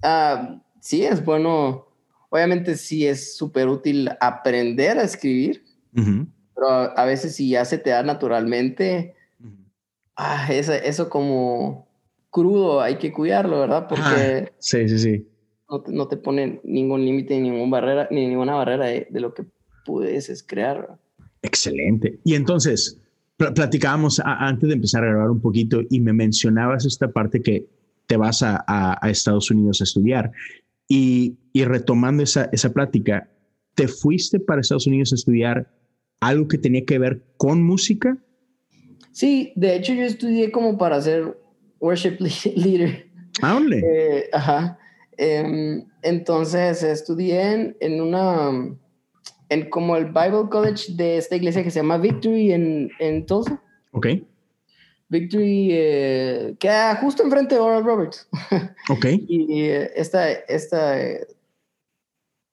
uh, 0.03 0.61
sí, 0.81 1.05
es 1.05 1.25
bueno, 1.25 1.87
obviamente 2.31 2.77
sí 2.77 3.07
es 3.07 3.37
súper 3.37 3.69
útil 3.69 4.09
aprender 4.21 4.99
a 4.99 5.03
escribir, 5.03 5.63
pero 5.93 6.69
a, 6.69 7.05
veces 7.05 7.37
si 7.37 7.51
ya 7.51 7.65
se 7.65 7.77
te 7.77 7.91
da 7.91 8.03
naturalmente, 8.03 9.15
ah, 10.17 10.49
eso, 10.51 10.73
eso 10.73 11.11
como 11.11 11.87
crudo 12.31 12.81
hay 12.81 12.97
que 12.97 13.13
cuidarlo, 13.13 13.61
¿verdad? 13.61 13.87
Porque... 13.87 14.53
sí, 14.59 14.89
sí, 14.89 14.99
sí 14.99 15.27
no 15.89 16.09
te, 16.09 16.17
pone 16.17 16.61
ningún 16.65 17.05
límite, 17.05 17.39
ni, 17.39 17.51
ningún 17.51 17.71
barrera, 17.71 18.09
ni 18.11 18.27
ninguna 18.27 18.55
barrera 18.55 18.87
de, 18.87 19.07
lo 19.13 19.33
que 19.33 19.45
puedes 19.85 20.43
crear. 20.43 20.99
Excelente. 21.43 22.19
Y 22.25 22.35
entonces, 22.35 22.99
platicábamos 23.37 24.21
antes 24.25 24.69
de 24.69 24.75
empezar 24.75 25.05
a 25.05 25.09
grabar 25.09 25.31
un 25.31 25.41
poquito 25.41 25.81
y 25.89 26.01
me 26.01 26.13
mencionabas 26.13 26.85
esta 26.85 27.09
parte 27.09 27.41
que 27.41 27.67
te 28.07 28.17
vas 28.17 28.43
a, 28.43 28.65
a, 28.67 29.11
Estados 29.11 29.51
Unidos 29.51 29.81
a 29.81 29.85
estudiar. 29.85 30.33
Y, 30.93 31.39
y, 31.53 31.65
retomando 31.65 32.25
esa, 32.25 32.49
esa 32.53 32.73
plática, 32.73 33.31
¿te 33.77 33.87
fuiste 33.87 34.41
para 34.41 34.61
Estados 34.61 34.89
Unidos 34.89 35.13
a 35.13 35.15
estudiar 35.15 35.73
algo 36.19 36.49
que 36.49 36.59
tenía 36.59 36.85
que 36.85 36.99
ver 36.99 37.23
con 37.37 37.63
música? 37.63 38.19
Sí, 39.13 39.53
de 39.55 39.77
hecho 39.77 39.95
yo 39.95 40.03
estudié 40.03 40.51
como 40.51 40.77
para 40.77 41.01
ser 41.01 41.39
worship 41.79 42.17
leader. 42.57 43.07
Ah, 43.41 43.61
eh, 43.71 44.29
ajá. 44.33 44.79
Em, 45.17 45.85
entonces 46.03 46.83
estudié 46.83 47.77
en, 47.79 48.01
una, 48.01 48.51
en 49.49 49.71
como 49.71 49.97
el 49.97 50.07
Bible 50.07 50.49
College 50.51 50.95
de 50.95 51.19
esta 51.19 51.37
iglesia 51.37 51.63
que 51.63 51.71
se 51.71 51.79
llama 51.79 51.99
Victory 51.99 52.53
en, 52.53 52.91
en 52.99 53.27
Tulsa. 53.27 53.63
Ok. 53.93 54.09
Victory 55.11 55.69
eh, 55.73 56.55
queda 56.59 56.97
justo 56.97 57.23
enfrente 57.23 57.57
de 57.57 57.61
Oral 57.61 57.85
Roberts. 57.85 58.29
Ok. 58.89 59.07
y 59.29 59.65
eh, 59.65 59.91
esta, 59.95 60.31
esta 60.31 60.97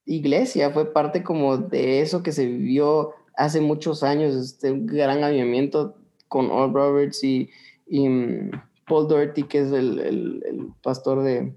iglesia 0.05 0.69
fue 0.71 0.91
parte 0.91 1.23
como 1.23 1.57
de 1.57 2.01
eso 2.01 2.21
que 2.21 2.31
se 2.31 2.45
vivió 2.45 3.13
hace 3.35 3.61
muchos 3.61 4.03
años, 4.03 4.35
este 4.35 4.73
gran 4.75 5.23
avivamiento 5.23 5.95
con 6.27 6.51
Oral 6.51 6.73
Roberts 6.73 7.23
y, 7.23 7.49
y 7.85 8.09
mm, 8.09 8.51
Paul 8.87 9.07
Doherty, 9.07 9.43
que 9.43 9.59
es 9.59 9.71
el, 9.71 9.99
el, 9.99 10.43
el 10.45 10.67
pastor 10.81 11.23
de, 11.23 11.53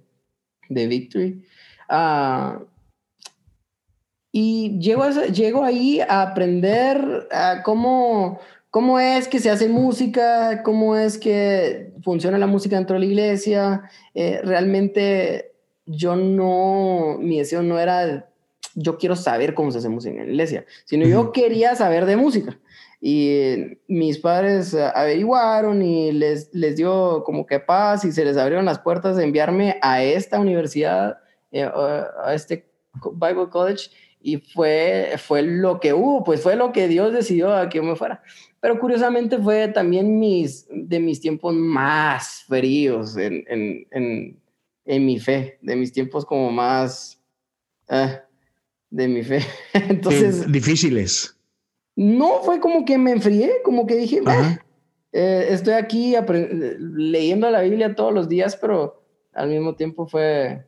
de 0.68 0.86
Victory. 0.86 1.44
Ah, 1.88 2.60
y 4.32 4.78
llego, 4.78 5.08
llego 5.32 5.64
ahí 5.64 6.00
a 6.00 6.22
aprender 6.22 7.28
cómo, 7.64 8.38
cómo 8.70 9.00
es 9.00 9.28
que 9.28 9.40
se 9.40 9.50
hace 9.50 9.68
música, 9.68 10.62
cómo 10.62 10.96
es 10.96 11.18
que 11.18 11.92
funciona 12.02 12.38
la 12.38 12.46
música 12.46 12.76
dentro 12.76 12.94
de 12.94 13.00
la 13.00 13.06
iglesia. 13.06 13.82
Eh, 14.14 14.40
realmente 14.44 15.52
yo 15.86 16.16
no, 16.16 17.16
mi 17.18 17.38
deseo 17.38 17.62
no 17.62 17.78
era, 17.78 18.28
yo 18.74 18.96
quiero 18.96 19.16
saber 19.16 19.54
cómo 19.54 19.72
se 19.72 19.78
hace 19.78 19.88
música 19.88 20.14
en 20.14 20.26
la 20.26 20.32
iglesia, 20.32 20.64
sino 20.84 21.06
yo 21.06 21.32
quería 21.32 21.74
saber 21.74 22.06
de 22.06 22.16
música. 22.16 22.58
Y 23.02 23.78
mis 23.88 24.18
padres 24.18 24.74
averiguaron 24.74 25.82
y 25.82 26.12
les, 26.12 26.50
les 26.52 26.76
dio 26.76 27.24
como 27.24 27.46
que 27.46 27.58
paz 27.58 28.04
y 28.04 28.12
se 28.12 28.26
les 28.26 28.36
abrieron 28.36 28.66
las 28.66 28.78
puertas 28.78 29.16
de 29.16 29.24
enviarme 29.24 29.78
a 29.80 30.02
esta 30.02 30.38
universidad, 30.38 31.18
eh, 31.50 31.62
a 31.62 32.34
este 32.34 32.70
Bible 33.14 33.48
College, 33.50 33.90
y 34.22 34.36
fue, 34.36 35.14
fue 35.16 35.40
lo 35.40 35.80
que 35.80 35.94
hubo, 35.94 36.24
pues 36.24 36.42
fue 36.42 36.56
lo 36.56 36.72
que 36.72 36.88
Dios 36.88 37.12
decidió 37.12 37.54
a 37.54 37.70
que 37.70 37.78
yo 37.78 37.84
me 37.84 37.96
fuera. 37.96 38.22
Pero 38.60 38.78
curiosamente 38.78 39.38
fue 39.38 39.68
también 39.68 40.18
mis, 40.18 40.66
de 40.70 41.00
mis 41.00 41.20
tiempos 41.20 41.54
más 41.54 42.44
fríos 42.46 43.16
en, 43.16 43.44
en, 43.48 43.86
en, 43.90 44.40
en 44.84 45.06
mi 45.06 45.18
fe, 45.18 45.58
de 45.62 45.76
mis 45.76 45.92
tiempos 45.92 46.24
como 46.24 46.50
más... 46.50 47.18
Ah, 47.88 48.22
de 48.90 49.08
mi 49.08 49.22
fe. 49.22 49.40
Entonces... 49.72 50.50
difíciles. 50.50 51.36
No, 51.96 52.40
fue 52.42 52.60
como 52.60 52.84
que 52.84 52.98
me 52.98 53.12
enfrié, 53.12 53.50
como 53.64 53.86
que 53.86 53.96
dije, 53.96 54.22
eh, 55.12 55.46
estoy 55.50 55.74
aquí 55.74 56.14
leyendo 56.78 57.50
la 57.50 57.62
Biblia 57.62 57.94
todos 57.94 58.14
los 58.14 58.28
días, 58.28 58.56
pero 58.56 59.02
al 59.32 59.48
mismo 59.50 59.74
tiempo 59.74 60.06
fue, 60.06 60.64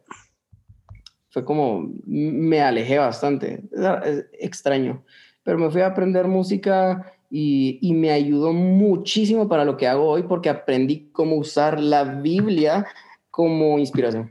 fue 1.31 1.45
como, 1.45 1.91
me 2.05 2.61
alejé 2.61 2.99
bastante, 2.99 3.63
es 4.05 4.27
extraño, 4.33 5.05
pero 5.43 5.59
me 5.59 5.71
fui 5.71 5.81
a 5.81 5.87
aprender 5.87 6.27
música 6.29 7.13
y, 7.35 7.79
y, 7.81 7.95
me 7.95 8.11
ayudó 8.11 8.53
muchísimo 8.53 9.49
para 9.49 9.65
lo 9.65 9.79
que 9.79 9.87
hago 9.87 10.05
hoy 10.05 10.25
porque 10.25 10.51
aprendí 10.51 11.09
cómo 11.13 11.37
usar 11.37 11.81
la 11.81 12.21
Biblia 12.21 12.85
como 13.31 13.79
inspiración. 13.79 14.31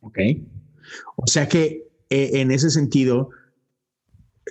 Ok. 0.00 0.18
O 1.16 1.26
sea 1.26 1.46
que 1.46 1.86
eh, 2.08 2.30
en 2.40 2.50
ese 2.52 2.70
sentido, 2.70 3.28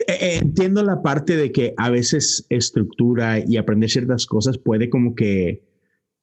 eh, 0.08 0.38
entiendo 0.41 0.84
la 0.84 1.01
parte 1.01 1.38
de 1.38 1.51
que 1.51 1.73
a 1.78 1.89
veces 1.89 2.45
estructura 2.49 3.39
y 3.39 3.58
aprender 3.58 3.89
ciertas 3.89 4.28
cosas 4.28 4.60
puede 4.60 4.91
como 4.91 5.15
que, 5.15 5.63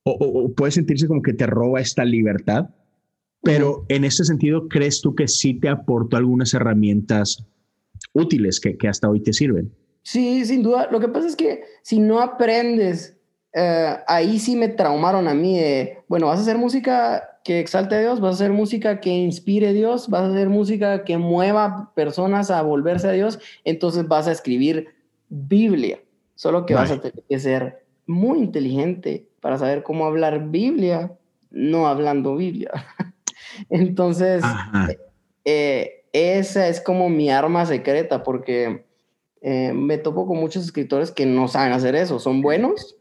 o, 0.04 0.52
puede 0.54 0.70
sentirse 0.70 1.08
como 1.08 1.22
que 1.22 1.32
te 1.32 1.46
roba 1.46 1.80
esta 1.80 2.04
libertad, 2.04 2.70
pero 3.42 3.84
en 3.88 4.04
ese 4.04 4.24
sentido, 4.24 4.68
¿crees 4.68 5.00
tú 5.00 5.16
que 5.16 5.26
sí 5.26 5.54
te 5.54 5.68
aportó 5.68 6.16
algunas 6.16 6.54
herramientas 6.54 7.44
útiles 8.12 8.60
que, 8.60 8.76
que 8.76 8.86
hasta 8.86 9.10
hoy 9.10 9.20
te 9.20 9.32
sirven? 9.32 9.72
Sí, 10.02 10.44
sin 10.44 10.62
duda. 10.62 10.88
Lo 10.90 11.00
que 11.00 11.08
pasa 11.08 11.26
es 11.26 11.36
que 11.36 11.64
si 11.82 11.98
no 11.98 12.20
aprendes, 12.20 13.16
eh, 13.54 13.96
ahí 14.06 14.38
sí 14.38 14.56
me 14.56 14.68
traumaron 14.68 15.28
a 15.28 15.34
mí 15.34 15.58
de, 15.58 15.98
bueno, 16.08 16.26
vas 16.26 16.38
a 16.38 16.42
hacer 16.42 16.58
música 16.58 17.38
que 17.44 17.60
exalte 17.60 17.96
a 17.96 18.00
Dios, 18.00 18.20
vas 18.20 18.32
a 18.32 18.44
hacer 18.44 18.52
música 18.52 19.00
que 19.00 19.10
inspire 19.10 19.68
a 19.68 19.72
Dios, 19.72 20.08
vas 20.08 20.22
a 20.22 20.30
hacer 20.30 20.48
música 20.48 21.04
que 21.04 21.18
mueva 21.18 21.92
personas 21.94 22.50
a 22.50 22.62
volverse 22.62 23.08
a 23.08 23.12
Dios, 23.12 23.40
entonces 23.64 24.06
vas 24.06 24.28
a 24.28 24.32
escribir 24.32 24.88
Biblia. 25.28 26.00
Solo 26.34 26.66
que 26.66 26.74
vas 26.74 26.90
a 26.90 27.00
tener 27.00 27.22
que 27.28 27.38
ser 27.38 27.84
muy 28.06 28.38
inteligente 28.38 29.28
para 29.40 29.58
saber 29.58 29.82
cómo 29.82 30.06
hablar 30.06 30.50
Biblia, 30.50 31.12
no 31.50 31.86
hablando 31.86 32.36
Biblia. 32.36 32.70
entonces, 33.70 34.42
eh, 35.44 36.04
esa 36.12 36.68
es 36.68 36.80
como 36.80 37.08
mi 37.08 37.30
arma 37.30 37.66
secreta, 37.66 38.22
porque 38.22 38.84
eh, 39.42 39.72
me 39.72 39.98
topo 39.98 40.26
con 40.26 40.38
muchos 40.38 40.64
escritores 40.64 41.10
que 41.10 41.26
no 41.26 41.48
saben 41.48 41.72
hacer 41.72 41.94
eso, 41.94 42.18
son 42.18 42.40
buenos, 42.40 42.96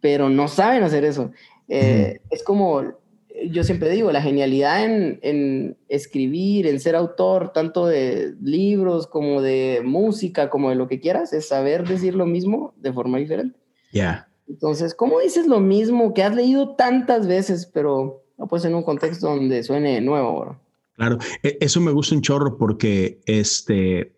pero 0.00 0.28
no 0.28 0.48
saben 0.48 0.82
hacer 0.82 1.04
eso. 1.04 1.32
Eh, 1.68 2.20
es 2.30 2.42
como 2.42 3.00
yo 3.48 3.64
siempre 3.64 3.90
digo, 3.90 4.12
la 4.12 4.22
genialidad 4.22 4.84
en, 4.84 5.76
escribir, 5.88 6.66
en 6.66 6.80
ser 6.80 6.96
autor, 6.96 7.52
tanto 7.52 7.86
de 7.86 8.34
libros 8.42 9.06
como 9.06 9.40
de 9.40 9.82
música, 9.84 10.50
como 10.50 10.70
de 10.70 10.76
lo 10.76 10.88
que 10.88 11.00
quieras, 11.00 11.32
es 11.32 11.48
saber 11.48 11.86
decir 11.86 12.14
lo 12.14 12.26
mismo 12.26 12.74
de 12.76 12.92
forma 12.92 13.18
diferente. 13.18 13.58
Ya. 13.92 14.28
Entonces, 14.48 14.94
¿cómo 14.94 15.20
dices 15.20 15.46
lo 15.46 15.60
mismo 15.60 16.12
que 16.12 16.22
has 16.22 16.34
leído 16.34 16.74
tantas 16.74 17.26
veces, 17.26 17.66
pero 17.72 18.24
no 18.36 18.48
puedes 18.48 18.64
en 18.64 18.74
un 18.74 18.82
contexto 18.82 19.28
donde 19.28 19.62
suene 19.62 20.00
nuevo? 20.00 20.56
Claro, 20.94 21.18
e, 21.42 21.56
eso 21.60 21.80
me 21.80 21.92
gusta 21.92 22.14
un 22.14 22.22
chorro 22.22 22.56
porque, 22.58 23.20
este, 23.26 24.12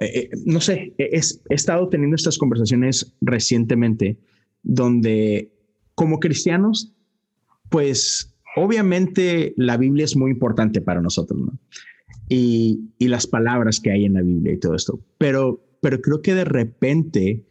eh, 0.00 0.06
eh, 0.14 0.30
no 0.46 0.60
sé, 0.60 0.94
he 0.98 1.20
estado 1.50 1.88
teniendo 1.88 2.16
estas 2.16 2.38
conversaciones 2.38 3.12
recientemente 3.20 4.18
donde 4.62 5.50
como 5.94 6.20
cristianos 6.20 6.92
pues 7.68 8.34
obviamente 8.56 9.54
la 9.56 9.76
Biblia 9.76 10.04
es 10.04 10.16
muy 10.16 10.30
importante 10.30 10.80
para 10.80 11.00
nosotros, 11.00 11.40
¿no? 11.40 11.58
Y, 12.28 12.84
las 12.98 13.26
palabras 13.26 13.80
que 13.80 13.90
hay 13.90 14.04
en 14.04 14.14
la 14.14 14.22
Biblia 14.22 14.52
y 14.52 14.58
todo 14.58 14.74
esto. 14.74 15.00
Pero, 15.16 15.64
pero 15.80 16.00
creo 16.02 16.20
que 16.20 16.34
de 16.34 16.44
repente 16.44 17.42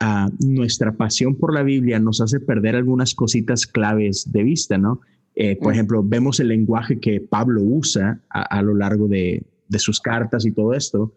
ah, 0.00 0.28
nuestra 0.44 0.96
pasión 0.96 1.36
por 1.36 1.54
la 1.54 1.62
Biblia 1.62 2.00
nos 2.00 2.20
hace 2.20 2.40
perder 2.40 2.74
algunas 2.74 3.14
cositas 3.14 3.64
claves 3.64 4.32
de 4.32 4.42
vista, 4.42 4.76
¿no? 4.76 5.00
Eh, 5.36 5.56
por 5.56 5.72
ejemplo, 5.72 6.02
vemos 6.04 6.40
el 6.40 6.48
lenguaje 6.48 6.98
que 6.98 7.20
Pablo 7.20 7.62
usa 7.62 8.20
a, 8.28 8.62
lo 8.62 8.74
largo 8.74 9.08
de, 9.08 9.44
sus 9.78 10.00
cartas 10.00 10.46
y 10.46 10.52
todo 10.52 10.74
esto. 10.74 11.12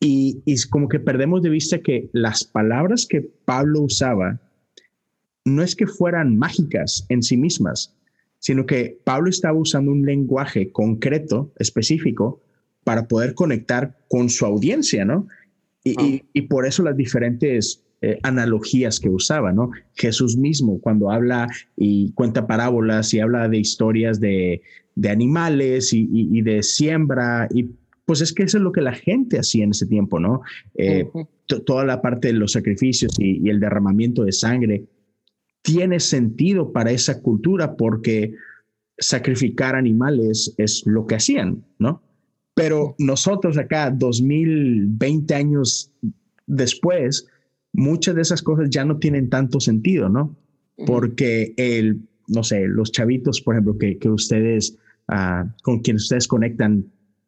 Y, 0.00 0.42
y 0.44 0.56
como 0.68 0.88
que 0.88 1.00
perdemos 1.00 1.42
de 1.42 1.50
vista 1.50 1.78
que 1.78 2.10
las 2.12 2.44
palabras 2.44 3.06
que 3.06 3.22
Pablo 3.44 3.82
usaba 3.82 4.40
no 5.44 5.62
es 5.62 5.74
que 5.76 5.86
fueran 5.86 6.36
mágicas 6.36 7.06
en 7.08 7.22
sí 7.22 7.36
mismas, 7.36 7.94
sino 8.38 8.66
que 8.66 8.98
Pablo 9.04 9.30
estaba 9.30 9.58
usando 9.58 9.92
un 9.92 10.04
lenguaje 10.04 10.70
concreto, 10.72 11.52
específico, 11.58 12.42
para 12.84 13.08
poder 13.08 13.34
conectar 13.34 13.96
con 14.08 14.28
su 14.28 14.44
audiencia, 14.44 15.04
¿no? 15.04 15.26
Y, 15.82 16.42
por 16.42 16.66
eso 16.66 16.82
las 16.82 16.96
diferentes 16.96 17.82
eh, 18.02 18.18
analogías 18.24 18.98
que 18.98 19.08
usaba, 19.08 19.52
¿no? 19.52 19.70
Jesús 19.94 20.36
mismo 20.36 20.80
cuando 20.80 21.10
habla 21.10 21.48
y 21.76 22.12
cuenta 22.12 22.46
parábolas 22.46 23.14
y 23.14 23.20
habla 23.20 23.48
de 23.48 23.58
historias 23.58 24.18
de, 24.20 24.62
de 24.96 25.08
animales 25.10 25.90
y, 25.92 26.42
de 26.42 26.62
siembra 26.62 27.48
y 27.54 27.70
pues 28.06 28.20
es 28.20 28.32
que 28.32 28.44
eso 28.44 28.58
es 28.58 28.62
lo 28.62 28.72
que 28.72 28.80
la 28.80 28.94
gente 28.94 29.38
hacía 29.38 29.64
en 29.64 29.72
ese 29.72 29.86
tiempo, 29.86 30.20
¿no? 30.20 30.42
Eh, 30.74 31.10
toda 31.66 31.84
la 31.84 32.00
parte 32.00 32.28
de 32.28 32.34
los 32.34 32.52
sacrificios 32.52 33.12
y, 33.18 33.48
el 33.50 33.60
derramamiento 33.60 34.24
de 34.24 34.32
sangre 34.32 34.84
tiene 35.60 35.98
sentido 35.98 36.72
para 36.72 36.92
esa 36.92 37.20
cultura 37.20 37.76
porque 37.76 38.32
sacrificar 38.96 39.74
animales 39.74 40.54
es 40.56 40.84
lo 40.86 41.06
que 41.06 41.16
hacían, 41.16 41.64
¿no? 41.78 42.02
Pero 42.54 42.94
nosotros 42.98 43.58
acá, 43.58 43.90
2020 43.90 45.34
años 45.34 45.92
después, 46.46 47.26
muchas 47.72 48.14
de 48.14 48.22
esas 48.22 48.40
cosas 48.40 48.70
ya 48.70 48.84
no 48.84 48.98
tienen 48.98 49.28
tanto 49.28 49.58
sentido, 49.58 50.08
¿no? 50.08 50.36
Porque 50.86 51.54
el, 51.56 52.02
no 52.28 52.44
sé, 52.44 52.68
los 52.68 52.92
chavitos, 52.92 53.40
por 53.40 53.56
ejemplo, 53.56 53.76
que, 53.76 53.98
que 53.98 54.08
ustedes, 54.08 54.78
uh, 55.08 55.48
con 55.62 55.80
quienes 55.80 56.04
ustedes 56.04 56.28
conectan 56.28 56.86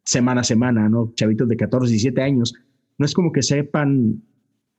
semana 0.09 0.41
a 0.41 0.45
semana, 0.45 0.89
¿no? 0.89 1.13
Chavitos 1.17 1.47
de 1.51 1.57
14, 1.59 1.91
17 1.91 2.23
años, 2.23 2.55
no 2.97 3.05
es 3.05 3.13
como 3.13 3.31
que 3.31 3.43
sepan 3.43 4.23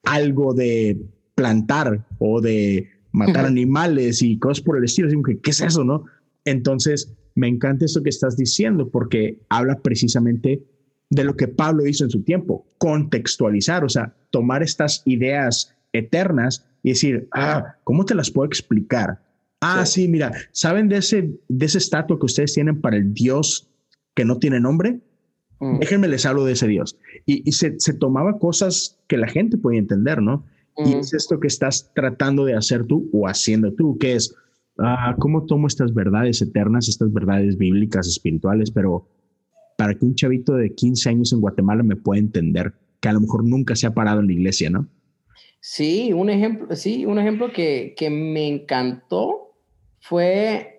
algo 0.03 0.55
de 0.55 0.99
plantar 1.35 2.03
o 2.17 2.41
de 2.41 2.89
matar 3.11 3.45
animales 3.45 4.23
y 4.23 4.39
cosas 4.39 4.63
por 4.63 4.77
el 4.77 4.85
estilo, 4.85 5.07
sino 5.07 5.21
que, 5.21 5.39
¿qué 5.39 5.51
es 5.51 5.61
eso, 5.61 5.83
no? 5.83 6.05
Entonces, 6.45 7.13
me 7.35 7.47
encanta 7.47 7.85
eso 7.85 8.01
que 8.01 8.09
estás 8.09 8.37
diciendo 8.37 8.89
porque 8.89 9.39
habla 9.49 9.79
precisamente 9.81 10.63
de 11.11 11.23
lo 11.23 11.35
que 11.35 11.47
Pablo 11.47 11.85
hizo 11.85 12.05
en 12.05 12.09
su 12.09 12.23
tiempo, 12.23 12.65
contextualizar, 12.79 13.83
o 13.83 13.89
sea, 13.89 14.15
tomar 14.31 14.63
estas 14.63 15.03
ideas 15.05 15.75
eternas 15.93 16.65
y 16.81 16.89
decir, 16.89 17.27
ah, 17.33 17.75
¿cómo 17.83 18.03
te 18.03 18.15
las 18.15 18.31
puedo 18.31 18.47
explicar? 18.47 19.21
Ah, 19.61 19.85
sí, 19.85 20.07
mira, 20.07 20.31
¿saben 20.53 20.89
de 20.89 20.97
ese, 20.97 21.29
de 21.47 21.65
ese 21.67 21.77
estatua 21.77 22.17
que 22.17 22.25
ustedes 22.25 22.55
tienen 22.55 22.81
para 22.81 22.97
el 22.97 23.13
Dios 23.13 23.69
que 24.15 24.25
no 24.25 24.39
tiene 24.39 24.59
nombre? 24.59 25.01
Mm. 25.59 25.79
Déjenme 25.79 26.07
les 26.07 26.25
hablo 26.25 26.45
de 26.45 26.53
ese 26.53 26.67
Dios. 26.67 26.97
Y, 27.25 27.51
se, 27.51 27.71
tomaba 27.93 28.39
cosas 28.39 28.97
que 29.07 29.17
la 29.17 29.27
gente 29.27 29.57
podía 29.57 29.79
entender, 29.79 30.21
¿no? 30.21 30.45
Y 30.77 30.93
es 30.93 31.13
esto 31.13 31.39
que 31.39 31.47
estás 31.47 31.91
tratando 31.93 32.45
de 32.45 32.55
hacer 32.55 32.85
tú 32.85 33.09
o 33.11 33.27
haciendo 33.27 33.73
tú, 33.73 33.97
que 33.97 34.15
es, 34.15 34.33
ah, 34.77 35.13
¿cómo 35.19 35.45
tomo 35.45 35.67
estas 35.67 35.93
verdades 35.93 36.41
eternas, 36.41 36.87
estas 36.87 37.11
verdades 37.11 37.57
bíblicas, 37.57 38.07
espirituales, 38.07 38.71
pero 38.71 39.05
para 39.77 39.93
que 39.93 40.05
un 40.05 40.15
chavito 40.15 40.53
de 40.53 40.73
15 40.73 41.09
años 41.09 41.33
en 41.33 41.41
Guatemala 41.41 41.83
me 41.83 41.97
pueda 41.97 42.19
entender, 42.19 42.73
que 43.01 43.09
a 43.09 43.13
lo 43.13 43.19
mejor 43.19 43.43
nunca 43.43 43.75
se 43.75 43.87
ha 43.87 43.93
parado 43.93 44.21
en 44.21 44.27
la 44.27 44.33
iglesia, 44.33 44.69
¿no? 44.69 44.87
Sí, 45.59 46.13
un 46.13 46.29
ejemplo, 46.29 46.73
sí, 46.75 47.05
un 47.05 47.19
ejemplo 47.19 47.51
que, 47.51 47.93
que 47.97 48.09
me 48.09 48.47
encantó 48.47 49.55
fue, 49.99 50.78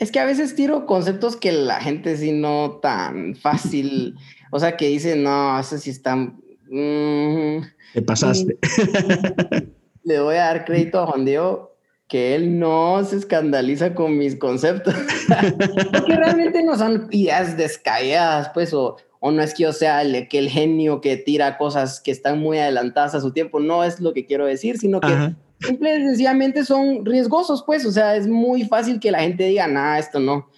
es 0.00 0.10
que 0.10 0.18
a 0.18 0.24
veces 0.24 0.56
tiro 0.56 0.86
conceptos 0.86 1.36
que 1.36 1.52
la 1.52 1.78
gente 1.78 2.16
sí 2.16 2.32
no 2.32 2.78
tan 2.82 3.36
fácil, 3.36 4.16
o 4.50 4.58
sea, 4.58 4.76
que 4.76 4.88
dice, 4.88 5.14
no, 5.14 5.60
eso 5.60 5.76
sí 5.76 5.90
están... 5.90 6.40
Mm, 6.70 7.60
Te 7.92 8.02
pasaste. 8.02 8.58
Le 10.02 10.20
voy 10.20 10.36
a 10.36 10.46
dar 10.46 10.64
crédito 10.64 11.00
a 11.00 11.06
Juan 11.06 11.26
Diego 11.26 11.76
que 12.08 12.34
él 12.34 12.58
no 12.58 13.04
se 13.04 13.16
escandaliza 13.16 13.94
con 13.94 14.16
mis 14.16 14.36
conceptos. 14.36 14.94
Porque 15.92 16.16
realmente 16.16 16.64
no 16.64 16.78
son 16.78 17.06
ideas 17.10 17.58
descalladas, 17.58 18.50
pues, 18.54 18.72
o, 18.72 18.96
o 19.20 19.30
no 19.30 19.42
es 19.42 19.52
que 19.52 19.64
yo 19.64 19.72
sea 19.74 20.00
el, 20.00 20.28
que 20.28 20.38
el 20.38 20.48
genio 20.48 21.02
que 21.02 21.18
tira 21.18 21.58
cosas 21.58 22.00
que 22.00 22.10
están 22.10 22.40
muy 22.40 22.58
adelantadas 22.58 23.14
a 23.14 23.20
su 23.20 23.32
tiempo, 23.32 23.60
no 23.60 23.84
es 23.84 24.00
lo 24.00 24.14
que 24.14 24.24
quiero 24.24 24.46
decir, 24.46 24.78
sino 24.78 24.98
que 25.00 25.34
simple 25.60 25.98
y 25.98 26.02
sencillamente 26.02 26.64
son 26.64 27.04
riesgosos, 27.04 27.62
pues, 27.64 27.84
o 27.86 27.92
sea, 27.92 28.16
es 28.16 28.26
muy 28.26 28.64
fácil 28.64 28.98
que 28.98 29.10
la 29.10 29.20
gente 29.20 29.44
diga, 29.44 29.66
nada, 29.66 29.98
esto 29.98 30.18
no. 30.20 30.48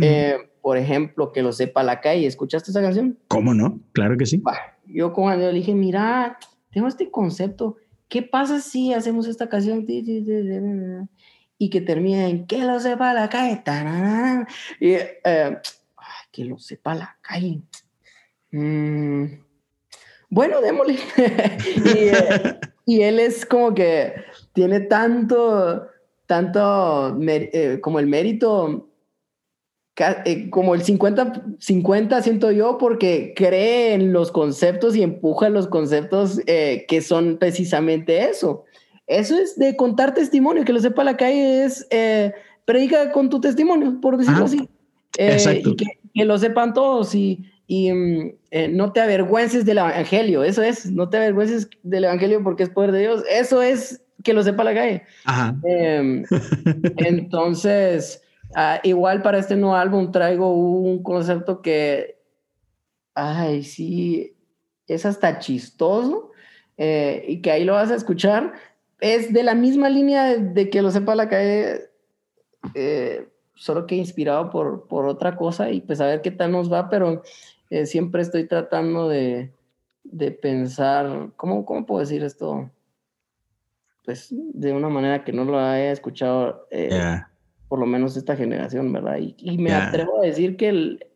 Eh, 0.00 0.36
por 0.60 0.76
ejemplo, 0.76 1.32
que 1.32 1.42
lo 1.42 1.52
sepa 1.52 1.82
la 1.82 2.00
calle, 2.00 2.26
¿escuchaste 2.26 2.70
esa 2.70 2.82
canción? 2.82 3.18
¿Cómo 3.28 3.54
no? 3.54 3.80
Claro 3.92 4.16
que 4.16 4.26
sí. 4.26 4.42
yo 4.86 5.12
como 5.12 5.30
le 5.34 5.52
dije, 5.52 5.74
mira, 5.74 6.38
tengo 6.70 6.88
este 6.88 7.10
concepto 7.10 7.76
¿qué 8.08 8.22
pasa 8.22 8.60
si 8.60 8.92
hacemos 8.92 9.26
esta 9.26 9.48
canción 9.48 9.84
y 9.86 11.70
que 11.70 11.80
termina 11.80 12.28
en 12.28 12.46
que 12.46 12.58
lo 12.58 12.80
sepa 12.80 13.14
la 13.14 13.28
calle? 13.28 13.62
Y, 14.80 14.92
eh, 14.92 15.58
que 16.32 16.44
lo 16.44 16.58
sepa 16.58 16.94
la 16.94 17.16
calle. 17.20 17.60
Mm, 18.50 19.24
bueno, 20.30 20.60
démosle. 20.60 20.98
Eh, 21.86 22.60
y, 22.88 23.02
él 23.02 23.18
es 23.20 23.44
como 23.44 23.74
que 23.74 24.14
tiene 24.52 24.80
tanto, 24.80 25.86
tanto 26.26 27.16
eh, 27.20 27.78
como 27.82 27.98
el 27.98 28.06
mérito 28.06 28.88
eh, 30.24 30.48
como 30.50 30.74
el 30.74 30.82
50, 30.82 31.56
50 31.58 32.22
siento 32.22 32.50
yo, 32.52 32.78
porque 32.78 33.34
cree 33.36 33.94
en 33.94 34.12
los 34.12 34.30
conceptos 34.30 34.96
y 34.96 35.02
empuja 35.02 35.48
los 35.48 35.66
conceptos 35.66 36.40
eh, 36.46 36.86
que 36.88 37.02
son 37.02 37.36
precisamente 37.38 38.28
eso. 38.28 38.64
Eso 39.06 39.38
es 39.38 39.56
de 39.58 39.76
contar 39.76 40.14
testimonio, 40.14 40.64
que 40.64 40.72
lo 40.72 40.80
sepa 40.80 41.02
la 41.04 41.16
calle 41.16 41.64
es 41.64 41.86
predica 42.64 43.12
con 43.12 43.28
tu 43.30 43.40
testimonio, 43.40 44.00
por 44.00 44.18
decirlo 44.18 44.44
así. 44.44 44.68
y 45.18 45.76
que, 45.76 46.24
lo 46.24 46.38
sepan 46.38 46.74
todos 46.74 47.14
y, 47.14 47.44
y 47.68 47.92
mm, 47.92 48.32
no 48.70 48.92
te 48.92 49.00
avergüences 49.00 49.64
del 49.64 49.78
evangelio, 49.78 50.42
eso 50.42 50.62
es, 50.62 50.90
no 50.90 51.08
te 51.08 51.18
avergüences 51.18 51.70
del 51.84 52.04
evangelio 52.04 52.42
porque 52.42 52.64
es 52.64 52.70
poder 52.70 52.90
de 52.90 53.00
Dios, 53.00 53.22
eso 53.30 53.62
es 53.62 54.02
que 54.24 54.32
lo 54.32 54.42
sepa 54.42 54.64
la 54.64 54.74
calle. 54.74 55.02
Em, 55.62 56.24
entonces, 56.96 58.20
Ah, 58.54 58.80
igual 58.82 59.22
para 59.22 59.38
este 59.38 59.56
nuevo 59.56 59.76
álbum 59.76 60.10
traigo 60.10 60.54
un 60.54 61.02
concepto 61.02 61.60
que, 61.60 62.18
ay, 63.14 63.62
sí, 63.62 64.34
es 64.86 65.04
hasta 65.04 65.38
chistoso 65.38 66.30
eh, 66.78 67.24
y 67.28 67.42
que 67.42 67.50
ahí 67.50 67.64
lo 67.64 67.74
vas 67.74 67.90
a 67.90 67.96
escuchar. 67.96 68.54
Es 69.00 69.32
de 69.32 69.42
la 69.42 69.54
misma 69.54 69.90
línea 69.90 70.36
de, 70.36 70.70
que 70.70 70.82
lo 70.82 70.90
sepa 70.90 71.14
la 71.14 71.28
calle, 71.28 71.90
eh, 72.74 73.28
solo 73.54 73.86
que 73.86 73.96
inspirado 73.96 74.50
por, 74.50 74.88
por 74.88 75.06
otra 75.06 75.36
cosa 75.36 75.70
y 75.70 75.80
pues 75.80 76.00
a 76.00 76.06
ver 76.06 76.22
qué 76.22 76.30
tal 76.30 76.52
nos 76.52 76.72
va, 76.72 76.88
pero 76.88 77.22
eh, 77.70 77.86
siempre 77.86 78.22
estoy 78.22 78.44
tratando 78.44 79.08
de, 79.08 79.52
de 80.04 80.30
pensar, 80.30 81.30
¿cómo, 81.36 81.64
¿cómo 81.64 81.86
puedo 81.86 82.00
decir 82.00 82.22
esto? 82.22 82.70
Pues 84.04 84.28
de 84.30 84.72
una 84.72 84.88
manera 84.88 85.24
que 85.24 85.32
no 85.32 85.44
lo 85.44 85.58
haya 85.58 85.92
escuchado 85.92 86.66
por 87.68 87.78
lo 87.78 87.86
menos 87.86 88.16
esta 88.16 88.34
generación, 88.34 88.92
¿verdad? 88.92 89.18
Y, 89.18 89.58
me 89.58 89.72
atrevo 89.72 90.22
a 90.22 90.26
decir 90.26 90.56
que 90.56 90.70
el, 90.70 91.06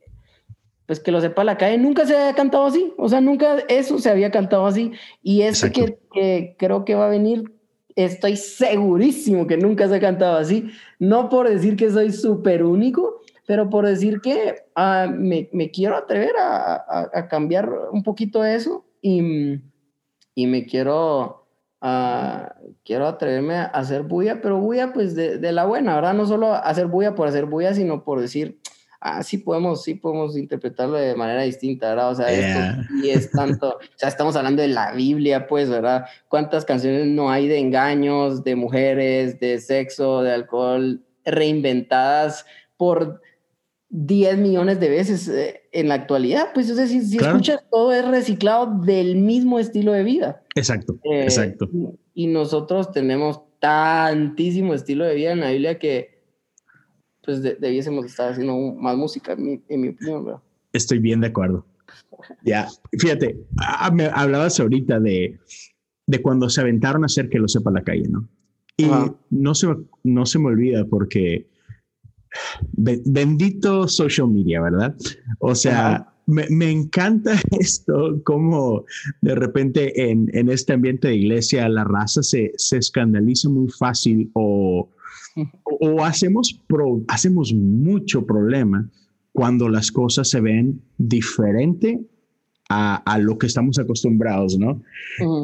pues 0.87 1.01
que 1.01 1.11
lo 1.11 1.21
sepa 1.21 1.45
la 1.45 1.57
calle, 1.57 1.79
nunca 1.79 2.07
se 2.07 2.15
había 2.15 2.35
cantado 2.35 2.67
así, 2.67 2.93
o 2.99 3.09
sea, 3.09 3.21
nunca 3.21 3.59
eso 3.69 3.99
se 3.99 4.11
había 4.11 4.31
cantado 4.31 4.67
así. 4.67 4.93
Y 5.23 5.43
ese 5.43 5.73
que, 5.73 5.99
que, 6.13 6.55
creo 6.59 6.85
que 6.85 6.95
va 6.95 7.07
a 7.07 7.11
venir, 7.11 7.51
estoy 7.97 8.37
segurísimo 8.37 9.47
que 9.47 9.57
nunca 9.57 9.89
se 9.89 9.97
ha 9.97 10.01
cantado 10.01 10.37
así, 10.37 10.71
no 10.99 11.31
por 11.31 11.49
decir 11.49 11.77
que 11.77 11.91
soy 11.91 12.13
súper 12.13 12.63
único, 12.63 13.22
pero 13.47 13.69
por 13.69 13.87
decir 13.87 14.21
que 14.21 14.57
ah, 14.75 15.07
me, 15.11 15.49
me, 15.53 15.71
quiero 15.71 15.97
atrever 15.97 16.37
a, 16.39 16.75
a, 16.75 17.11
a, 17.13 17.29
cambiar 17.29 17.71
un 17.91 18.03
poquito 18.03 18.45
eso 18.45 18.85
y, 19.01 19.61
y 20.35 20.47
me 20.47 20.67
quiero 20.67 21.43
Ah, 21.85 22.55
quiero 22.85 23.09
atreverme 23.09 23.57
a 23.57 23.65
hacer 23.65 24.05
bulla, 24.05 24.41
pero 24.41 24.61
bulla 24.61 24.93
pues 24.93 25.17
de, 25.17 25.39
de, 25.39 25.51
la 25.51 25.65
buena, 25.65 25.97
¿verdad? 25.97 26.15
No 26.15 26.27
solo 26.27 26.55
hacer 26.55 26.87
bulla 26.87 27.17
por 27.17 27.27
hacer 27.27 27.47
bulla, 27.47 27.75
sino 27.75 28.05
por 28.05 28.21
decir, 28.21 28.61
ah, 29.01 29.25
sí 29.25 29.39
podemos, 29.39 29.83
sí 29.83 29.95
podemos 29.97 30.37
interpretarlo 30.37 30.97
de 30.97 31.17
manera 31.17 31.43
distinta, 31.43 31.89
¿verdad? 31.89 32.11
O 32.11 32.15
sea, 32.15 32.31
esto 32.31 32.83
y 33.03 33.11
es 33.11 33.33
tanto, 33.33 33.71
o 33.79 33.97
sea, 33.97 34.09
estamos 34.09 34.37
hablando 34.37 34.63
de 34.63 34.69
la 34.69 34.93
Biblia, 34.93 35.49
pues, 35.49 35.69
¿verdad? 35.69 36.05
¿Cuántas 36.29 36.65
canciones 36.65 37.09
no 37.09 37.33
hay 37.33 37.49
de 37.49 37.59
engaños, 37.59 38.45
de 38.45 38.55
mujeres, 38.55 39.41
de 39.41 39.59
sexo, 39.59 40.23
de 40.23 40.31
alcohol, 40.31 41.03
reinventadas 41.25 42.47
por 42.77 43.21
10 43.95 44.39
millones 44.39 44.81
de 44.81 44.89
veces 44.89 45.29
eh, 45.29 45.61
en 45.71 45.89
la 45.89 45.95
actualidad? 45.95 46.49
Pues, 46.55 46.69
es 46.71 46.77
decir, 46.77 47.03
si 47.05 47.19
escuchas, 47.19 47.63
todo 47.71 47.93
es 47.93 48.07
reciclado 48.09 48.81
del 48.85 49.17
mismo 49.17 49.59
estilo 49.59 49.93
de 49.93 50.03
vida. 50.03 50.43
Exacto, 50.55 50.99
eh, 51.05 51.25
exacto. 51.25 51.69
Y 52.15 52.27
nosotros 52.27 52.91
tenemos 52.91 53.43
tantísimo 53.61 54.73
estilo 54.75 55.05
de 55.05 55.15
vida 55.15 55.33
en 55.33 55.41
la 55.41 55.51
Biblia 55.51 55.79
que 55.79 56.23
pues 57.23 57.41
debiésemos 57.43 58.05
estar 58.07 58.33
haciendo 58.33 58.57
más 58.75 58.97
música, 58.97 59.35
en 59.35 59.63
mi, 59.81 59.89
opinión. 59.91 60.41
Estoy 60.73 60.99
bien 60.99 61.21
de 61.21 61.29
acuerdo. 61.29 61.65
Ya, 62.43 62.69
fíjate, 62.99 63.39
ah, 63.59 63.91
me 63.93 64.07
hablabas 64.07 64.59
ahorita 64.59 64.99
de, 64.99 65.39
de 66.07 66.23
cuando 66.23 66.49
se 66.49 66.63
aventaron 66.63 67.05
a 67.05 67.07
hacer 67.07 67.29
que 67.29 67.39
lo 67.39 67.47
sepa 67.47 67.71
la 67.71 67.85
calle, 67.85 68.09
¿no? 68.09 68.29
Y 68.77 68.89
no 69.31 69.55
se, 69.55 69.69
no 70.03 70.27
se 70.27 70.39
me 70.39 70.47
olvida 70.47 70.85
porque 70.87 71.47
bendito 72.73 73.89
social 73.89 74.29
media, 74.29 74.61
¿verdad? 74.61 74.95
O 75.39 75.55
sea, 75.55 76.13
me, 76.27 76.71
encanta 76.71 77.35
esto, 77.59 78.21
como 78.25 78.85
de 79.21 79.35
repente 79.35 80.11
en, 80.11 80.31
en, 80.33 80.49
este 80.49 80.73
ambiente 80.73 81.09
de 81.09 81.17
iglesia 81.17 81.69
la 81.69 81.85
raza 81.85 82.23
se, 82.23 82.53
se 82.57 82.79
escandaliza 82.79 83.49
muy 83.49 83.69
fácil 83.71 84.31
o, 84.35 84.89
o, 85.65 86.05
hacemos, 86.05 86.61
hacemos 87.09 87.53
mucho 87.53 88.27
problema 88.27 88.89
cuando 89.33 89.69
las 89.69 89.91
cosas 89.91 90.29
se 90.29 90.41
ven 90.41 90.83
diferente 90.99 92.01
a, 92.69 92.97
a 92.97 93.19
lo 93.19 93.39
que 93.39 93.47
estamos 93.47 93.79
acostumbrados, 93.79 94.59
¿no? 94.59 94.83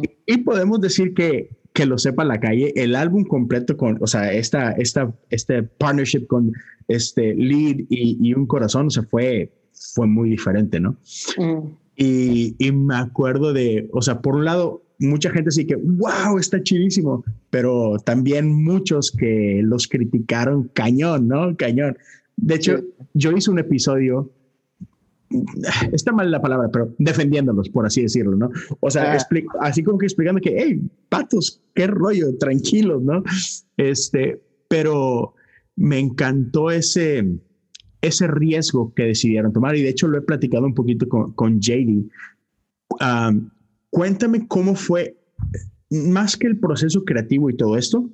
y, 0.03 0.35
y, 0.35 0.38
podemos 0.38 0.81
decir 0.81 1.14
que, 1.14 1.51
que 1.78 1.86
lo 1.86 1.96
sepa 1.96 2.24
la 2.24 2.40
calle, 2.40 2.72
el 2.74 2.96
álbum 2.96 3.22
completo 3.22 3.76
con, 3.76 3.98
o 4.00 4.08
sea, 4.08 4.32
esta, 4.32 4.72
esta, 4.72 5.14
este 5.30 5.62
partnership 5.62 6.26
con 6.26 6.52
este 6.88 7.36
lead 7.36 7.76
y, 7.88 8.18
y 8.20 8.34
un 8.34 8.48
corazón, 8.48 8.88
o 8.88 8.90
sea, 8.90 9.04
fue 9.04 9.52
fue 9.94 10.08
muy 10.08 10.30
diferente, 10.30 10.80
¿no? 10.80 10.96
Mm. 11.36 11.68
Y, 11.94 12.56
y, 12.58 12.72
me 12.72 12.96
acuerdo 12.96 13.52
de, 13.52 13.88
o 13.92 14.02
sea, 14.02 14.20
por 14.20 14.34
un 14.34 14.44
lado, 14.44 14.82
mucha 14.98 15.30
gente 15.30 15.52
sí 15.52 15.68
que, 15.68 15.76
wow, 15.76 16.36
está 16.36 16.60
chidísimo, 16.60 17.24
pero 17.50 17.98
también 18.04 18.52
muchos 18.52 19.12
que 19.12 19.60
los 19.62 19.86
criticaron 19.86 20.68
cañón, 20.74 21.28
¿no? 21.28 21.56
Cañón. 21.56 21.96
De 22.36 22.56
hecho, 22.56 22.80
yo 23.14 23.30
hice 23.30 23.52
un 23.52 23.60
episodio, 23.60 24.32
está 25.92 26.12
mal 26.12 26.30
la 26.30 26.40
palabra, 26.40 26.68
pero 26.72 26.94
defendiéndolos, 26.98 27.68
por 27.68 27.86
así 27.86 28.02
decirlo, 28.02 28.36
¿no? 28.36 28.50
O 28.80 28.90
sea, 28.90 29.12
ah. 29.12 29.26
así 29.60 29.82
como 29.82 29.98
que 29.98 30.06
explicando 30.06 30.40
que, 30.40 30.56
hey, 30.58 30.80
patos, 31.08 31.62
qué 31.74 31.86
rollo, 31.86 32.36
tranquilos, 32.38 33.02
¿no? 33.02 33.22
Este, 33.76 34.42
pero 34.68 35.34
me 35.76 35.98
encantó 35.98 36.70
ese, 36.70 37.38
ese 38.00 38.26
riesgo 38.26 38.92
que 38.94 39.04
decidieron 39.04 39.52
tomar. 39.52 39.76
Y 39.76 39.82
de 39.82 39.90
hecho 39.90 40.08
lo 40.08 40.18
he 40.18 40.22
platicado 40.22 40.66
un 40.66 40.74
poquito 40.74 41.08
con, 41.08 41.32
con 41.32 41.60
JD. 41.60 42.10
cuéntame 43.90 44.46
cómo 44.48 44.74
fue, 44.74 45.16
más 45.90 46.36
que 46.36 46.46
el 46.46 46.58
proceso 46.58 47.04
creativo 47.04 47.50
y 47.50 47.56
todo 47.56 47.76
esto, 47.76 48.10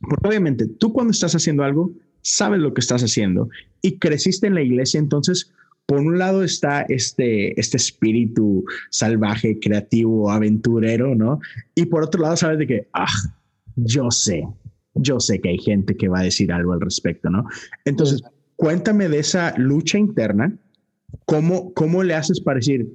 porque 0.00 0.28
obviamente 0.28 0.66
tú 0.66 0.92
cuando 0.92 1.12
estás 1.12 1.34
haciendo 1.34 1.64
algo, 1.64 1.92
sabes 2.22 2.60
lo 2.60 2.74
que 2.74 2.80
estás 2.80 3.02
haciendo 3.02 3.48
y 3.82 3.98
creciste 3.98 4.48
en 4.48 4.54
la 4.54 4.62
iglesia, 4.62 4.98
entonces, 4.98 5.52
por 5.86 6.00
un 6.00 6.18
lado 6.18 6.42
está 6.42 6.82
este, 6.82 7.58
este 7.58 7.76
espíritu 7.76 8.64
salvaje, 8.90 9.58
creativo, 9.60 10.30
aventurero, 10.30 11.14
¿no? 11.14 11.38
Y 11.74 11.86
por 11.86 12.02
otro 12.02 12.22
lado 12.22 12.36
sabes 12.36 12.58
de 12.58 12.66
que, 12.66 12.88
ah, 12.92 13.06
yo 13.76 14.10
sé, 14.10 14.46
yo 14.94 15.20
sé 15.20 15.40
que 15.40 15.50
hay 15.50 15.58
gente 15.58 15.96
que 15.96 16.08
va 16.08 16.20
a 16.20 16.24
decir 16.24 16.52
algo 16.52 16.72
al 16.72 16.80
respecto, 16.80 17.30
¿no? 17.30 17.46
Entonces, 17.84 18.22
cuéntame 18.56 19.08
de 19.08 19.20
esa 19.20 19.54
lucha 19.56 19.96
interna, 19.96 20.58
cómo, 21.24 21.72
cómo 21.74 22.02
le 22.02 22.14
haces 22.14 22.40
para 22.40 22.56
decir, 22.56 22.92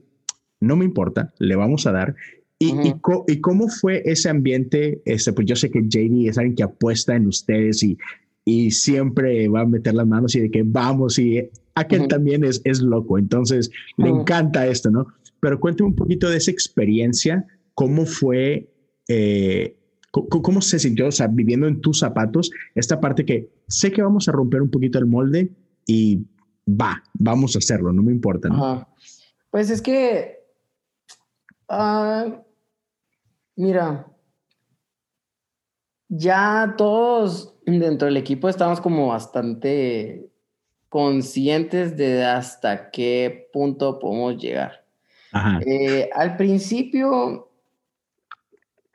no 0.59 0.75
me 0.75 0.85
importa, 0.85 1.33
le 1.39 1.55
vamos 1.55 1.87
a 1.87 1.93
dar. 1.93 2.15
Y, 2.59 2.73
y, 2.87 3.39
cómo 3.41 3.69
fue 3.69 4.03
ese 4.05 4.29
ambiente? 4.29 5.01
Este, 5.05 5.33
pues 5.33 5.47
yo 5.47 5.55
sé 5.55 5.71
que 5.71 5.81
JD 5.81 6.29
es 6.29 6.37
alguien 6.37 6.55
que 6.55 6.61
apuesta 6.61 7.15
en 7.15 7.25
ustedes 7.25 7.81
y, 7.81 7.97
y 8.45 8.69
siempre 8.69 9.47
va 9.47 9.61
a 9.61 9.65
meter 9.65 9.95
las 9.95 10.05
manos 10.05 10.35
y 10.35 10.41
de 10.41 10.51
que 10.51 10.61
vamos 10.63 11.17
y 11.17 11.49
aquel 11.81 12.07
también 12.07 12.43
es, 12.43 12.61
es 12.63 12.81
loco, 12.81 13.17
entonces 13.17 13.69
le 13.97 14.09
encanta 14.09 14.67
esto, 14.67 14.89
¿no? 14.89 15.07
Pero 15.39 15.59
cuéntame 15.59 15.89
un 15.89 15.95
poquito 15.95 16.29
de 16.29 16.37
esa 16.37 16.51
experiencia, 16.51 17.45
cómo 17.73 18.05
fue 18.05 18.69
eh, 19.07 19.75
¿Cómo 20.11 20.59
se 20.59 20.77
sintió, 20.77 21.07
o 21.07 21.11
sea, 21.11 21.27
viviendo 21.27 21.67
en 21.67 21.79
tus 21.79 21.99
zapatos, 21.99 22.51
esta 22.75 22.99
parte 22.99 23.25
que 23.25 23.49
sé 23.69 23.93
que 23.93 24.01
vamos 24.01 24.27
a 24.27 24.33
romper 24.33 24.61
un 24.61 24.69
poquito 24.69 24.99
el 24.99 25.05
molde 25.05 25.55
y 25.87 26.25
va, 26.67 27.01
vamos 27.13 27.55
a 27.55 27.59
hacerlo, 27.59 27.93
no 27.93 28.03
me 28.03 28.11
importa. 28.11 28.49
¿no? 28.49 28.89
Pues 29.49 29.69
es 29.69 29.81
que, 29.81 30.37
ah, 31.69 32.43
mira, 33.55 34.05
ya 36.09 36.75
todos 36.77 37.57
dentro 37.65 38.07
del 38.07 38.17
equipo 38.17 38.49
estamos 38.49 38.81
como 38.81 39.07
bastante 39.07 40.29
conscientes 40.91 41.95
de 41.95 42.25
hasta 42.25 42.91
qué 42.91 43.47
punto 43.53 43.97
podemos 43.97 44.35
llegar. 44.35 44.83
Eh, 45.65 46.09
al 46.13 46.35
principio 46.35 47.47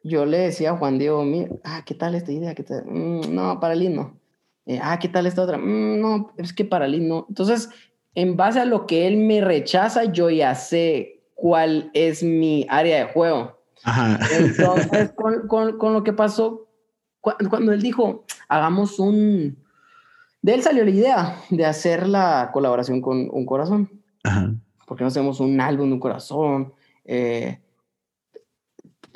yo 0.03 0.27
le 0.27 0.41
decía 0.41 0.73
a 0.73 0.77
Juan 0.77 0.99
Diego, 0.99 1.25
ah, 1.65 1.83
¿qué 1.87 1.95
tal 1.95 2.15
esta 2.15 2.31
idea? 2.31 2.55
¿Qué 2.55 2.65
tal? 2.65 2.85
Mm, 2.85 3.35
no, 3.35 3.59
para 3.59 3.73
el. 3.73 3.99
Eh, 4.67 4.79
ah, 4.83 4.99
¿qué 4.99 5.09
tal 5.09 5.27
esta 5.27 5.41
otra? 5.41 5.57
Mm, 5.57 5.99
no, 6.03 6.33
es 6.37 6.53
que 6.53 6.67
para 6.67 6.85
el 6.85 7.09
no. 7.09 7.25
Entonces, 7.31 7.71
en 8.15 8.37
base 8.37 8.61
a 8.61 8.67
lo 8.67 8.87
que 8.87 9.07
él 9.07 9.17
me 9.17 9.41
rechaza, 9.41 10.05
yo 10.05 10.29
ya 10.29 10.55
sé 10.55 11.23
cuál 11.35 11.91
es 11.95 12.23
mi 12.23 12.67
área 12.69 12.99
de 12.99 13.13
juego. 13.15 13.59
Ajá. 13.85 14.19
Entonces, 14.39 15.13
con, 15.17 15.49
con, 15.49 15.79
con, 15.79 15.95
lo 15.95 16.05
que 16.05 16.13
pasó, 16.13 16.69
cuando 17.23 17.73
él 17.73 17.81
dijo, 17.81 18.27
hagamos 18.49 18.99
un... 18.99 19.65
De 20.43 20.55
él 20.55 20.63
salió 20.63 20.85
la 20.85 20.91
idea 20.91 21.41
de 21.51 21.65
hacer 21.65 22.09
la 22.09 22.51
colaboración 22.53 23.01
con 23.01 23.29
Un 23.31 23.47
Corazón. 23.47 24.03
Ajá. 24.23 24.55
Porque 24.87 25.03
no 25.03 25.09
hacemos 25.09 25.41
un 25.41 25.61
álbum 25.61 25.89
de 25.89 25.95
Un 25.95 26.01
Corazón. 26.01 26.73
Eh, 27.05 27.61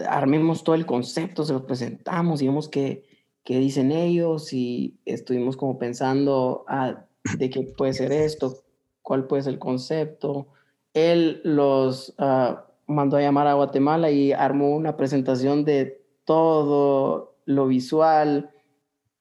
armemos 0.08 0.64
todo 0.64 0.74
el 0.74 0.86
concepto, 0.86 1.44
se 1.44 1.52
lo 1.52 1.66
presentamos 1.66 2.42
y 2.42 2.46
vemos 2.46 2.68
qué, 2.68 3.04
qué 3.44 3.58
dicen 3.58 3.92
ellos 3.92 4.52
y 4.52 4.98
estuvimos 5.04 5.56
como 5.56 5.78
pensando 5.78 6.64
ah, 6.68 7.04
de 7.36 7.50
qué 7.50 7.62
puede 7.62 7.92
ser 7.92 8.12
esto, 8.12 8.56
cuál 9.02 9.26
puede 9.26 9.42
ser 9.42 9.54
el 9.54 9.58
concepto. 9.58 10.48
Él 10.94 11.40
los 11.44 12.14
ah, 12.18 12.66
mandó 12.86 13.16
a 13.16 13.22
llamar 13.22 13.46
a 13.46 13.54
Guatemala 13.54 14.10
y 14.10 14.32
armó 14.32 14.74
una 14.74 14.96
presentación 14.96 15.64
de 15.64 16.02
todo 16.24 17.36
lo 17.44 17.66
visual, 17.66 18.50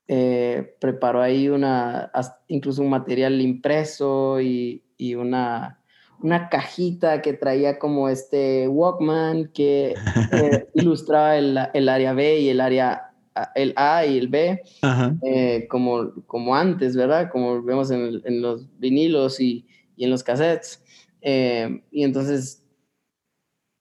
eh, 0.10 0.76
preparó 0.82 1.22
ahí 1.22 1.48
una, 1.50 2.12
incluso 2.48 2.82
un 2.82 2.90
material 2.90 3.40
impreso 3.40 4.42
y, 4.42 4.84
y 4.98 5.16
una 5.16 5.78
una 6.22 6.50
cajita 6.50 7.22
que 7.22 7.32
traía 7.32 7.80
como 7.80 8.10
este 8.10 8.68
Walkman 8.68 9.52
que 9.54 9.96
eh, 10.34 10.68
ilustraba 10.74 11.38
el, 11.38 11.58
el, 11.74 11.88
área 11.88 12.12
B 12.12 12.42
y 12.42 12.50
el 12.50 12.60
área 12.60 13.10
el 13.56 13.74
A 13.78 14.06
y 14.06 14.18
el 14.18 14.28
B, 14.28 14.62
eh, 15.24 15.68
como, 15.70 16.12
como 16.26 16.56
antes, 16.56 16.96
¿verdad? 16.96 17.30
Como 17.32 17.64
vemos 17.64 17.90
en, 17.92 18.22
en 18.26 18.42
los 18.42 18.68
vinilos 18.80 19.40
y, 19.40 19.66
y, 19.96 20.04
en 20.04 20.10
los 20.10 20.24
cassettes. 20.24 20.84
Eh, 21.22 21.82
y 21.92 22.04
entonces 22.04 22.64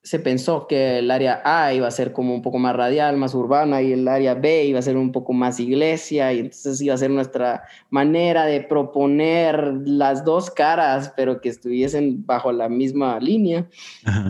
se 0.09 0.18
pensó 0.18 0.66
que 0.66 1.01
el 1.01 1.11
área 1.11 1.42
A 1.44 1.75
iba 1.75 1.87
a 1.87 1.90
ser 1.90 2.14
como 2.14 2.35
un 2.35 2.40
poco 2.40 2.59
más 2.59 2.75
radial, 2.75 3.18
más 3.18 3.35
urbana, 3.35 3.83
y 3.83 3.92
el 3.92 4.09
área 4.09 4.35
B 4.35 4.64
iba 4.64 4.79
a 4.79 4.83
ser 4.83 4.97
un 4.97 5.12
poco 5.12 5.35
más 5.35 5.61
iglesia, 5.61 6.33
y 6.33 6.38
entonces 6.38 6.81
iba 6.81 6.94
a 6.94 6.97
ser 6.97 7.11
nuestra 7.11 7.64
manera 7.90 8.47
de 8.47 8.62
proponer 8.62 9.83
las 9.85 10.25
dos 10.25 10.51
caras, 10.51 11.12
pero 11.14 11.42
que 11.42 11.51
estuviesen 11.51 12.25
bajo 12.25 12.53
la 12.53 12.71
misma 12.71 13.21
línea. 13.21 13.68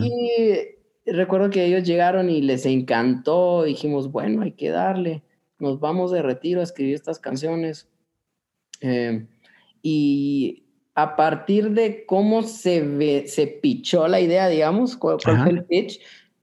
Y 0.01 1.09
recuerdo 1.09 1.49
que 1.49 1.63
ellos 1.63 1.87
llegaron 1.87 2.29
y 2.29 2.41
les 2.41 2.65
encantó, 2.65 3.63
dijimos, 3.63 4.11
bueno, 4.11 4.41
hay 4.41 4.51
que 4.51 4.71
darle, 4.71 5.23
nos 5.59 5.79
vamos 5.79 6.11
de 6.11 6.21
retiro 6.21 6.59
a 6.59 6.63
escribir 6.63 6.95
estas 6.95 7.19
canciones. 7.19 7.87
Eh, 8.81 9.25
y 9.81 10.65
a 11.01 11.15
partir 11.15 11.71
de 11.71 12.05
cómo 12.05 12.43
se, 12.43 12.81
ve, 12.81 13.25
se 13.27 13.47
pichó 13.47 14.07
la 14.07 14.19
idea, 14.19 14.47
digamos, 14.47 14.95
cuál, 14.97 15.19
fue 15.19 15.33
el 15.49 15.63
pitch, 15.65 15.99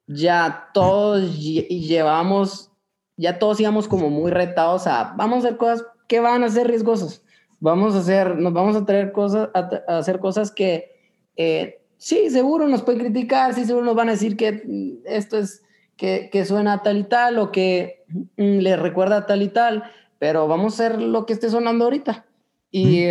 ya 0.07 0.71
todos 0.73 1.39
llevamos, 1.39 2.71
ya 3.17 3.39
todos 3.39 3.61
íbamos 3.61 3.89
como 3.89 4.11
muy 4.11 4.31
retados 4.31 4.87
a, 4.87 5.15
vamos 5.17 5.37
a 5.37 5.49
hacer 5.49 5.59
cosas 5.59 5.87
que 6.09 6.21
van 6.21 6.45
a 6.45 6.49
ser 6.49 6.69
riesgosas, 6.69 7.23
vamos 7.61 7.95
a 7.95 7.99
hacer, 7.99 8.37
nos 8.37 8.53
vamos 8.53 8.77
a 8.77 8.85
traer 8.85 9.13
cosas, 9.13 9.49
a, 9.55 9.99
hacer 9.99 10.21
cosas 10.21 10.51
que, 10.51 10.97
eh, 11.37 11.81
sí, 11.99 12.31
seguro 12.31 12.69
nos 12.69 12.83
pueden 12.83 13.01
criticar, 13.01 13.55
sí, 13.55 13.65
seguro 13.65 13.85
nos 13.85 13.97
van 13.97 14.09
a 14.09 14.13
decir 14.13 14.37
que 14.37 15.01
esto 15.05 15.39
es, 15.39 15.63
que, 15.97 16.29
que 16.31 16.45
suena 16.45 16.83
tal 16.83 16.99
y 16.99 17.05
tal, 17.05 17.39
o 17.39 17.51
que 17.51 18.05
mm, 18.37 18.59
le 18.59 18.77
recuerda 18.77 19.27
tal 19.27 19.43
y 19.43 19.49
tal, 19.49 19.85
pero 20.19 20.47
vamos 20.47 20.73
a 20.73 20.87
hacer 20.87 21.01
lo 21.01 21.27
que 21.27 21.33
esté 21.33 21.51
sonando 21.51 21.85
ahorita. 21.85 22.25
Y 22.71 23.07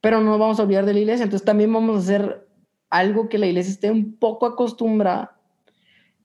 pero 0.00 0.20
no 0.20 0.38
vamos 0.38 0.58
a 0.58 0.62
olvidar 0.62 0.86
de 0.86 0.94
la 0.94 1.00
iglesia. 1.00 1.24
Entonces 1.24 1.44
también 1.44 1.72
vamos 1.72 1.96
a 1.96 1.98
hacer 2.00 2.48
algo 2.88 3.28
que 3.28 3.38
la 3.38 3.46
iglesia 3.46 3.72
esté 3.72 3.90
un 3.90 4.16
poco 4.16 4.46
acostumbrada. 4.46 5.38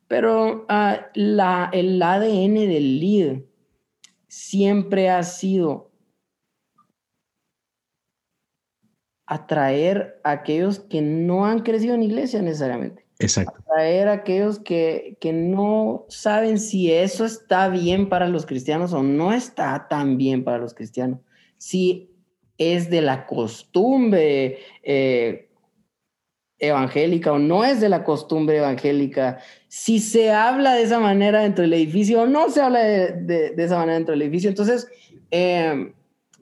Pero 0.07 0.65
uh, 0.69 0.97
la, 1.13 1.69
el 1.73 2.01
ADN 2.01 2.53
del 2.53 2.99
líder 2.99 3.45
siempre 4.27 5.09
ha 5.09 5.23
sido 5.23 5.91
atraer 9.25 10.19
a 10.23 10.31
aquellos 10.31 10.79
que 10.79 11.01
no 11.01 11.45
han 11.45 11.61
crecido 11.61 11.95
en 11.95 12.03
iglesia 12.03 12.41
necesariamente. 12.41 13.05
Exacto. 13.19 13.53
Atraer 13.59 14.07
a 14.09 14.13
aquellos 14.13 14.59
que, 14.59 15.17
que 15.19 15.33
no 15.33 16.05
saben 16.09 16.59
si 16.59 16.91
eso 16.91 17.25
está 17.25 17.69
bien 17.69 18.09
para 18.09 18.27
los 18.27 18.45
cristianos 18.45 18.93
o 18.93 19.01
no 19.01 19.33
está 19.33 19.87
tan 19.87 20.17
bien 20.17 20.43
para 20.43 20.59
los 20.59 20.73
cristianos. 20.73 21.19
Si 21.57 22.14
es 22.57 22.89
de 22.89 23.01
la 23.01 23.25
costumbre 23.25 24.59
eh, 24.83 25.49
evangélica 26.59 27.33
o 27.33 27.39
no 27.39 27.63
es 27.65 27.81
de 27.81 27.89
la 27.89 28.03
costumbre 28.03 28.57
evangélica, 28.57 29.39
si 29.67 29.99
se 29.99 30.31
habla 30.31 30.73
de 30.73 30.83
esa 30.83 30.99
manera 30.99 31.41
dentro 31.41 31.63
del 31.63 31.73
edificio 31.73 32.21
o 32.21 32.25
no 32.25 32.49
se 32.49 32.61
habla 32.61 32.79
de, 32.79 33.53
esa 33.57 33.77
manera 33.77 33.95
dentro 33.95 34.13
del 34.13 34.21
edificio. 34.21 34.49
Entonces, 34.49 34.87
em, 35.31 35.93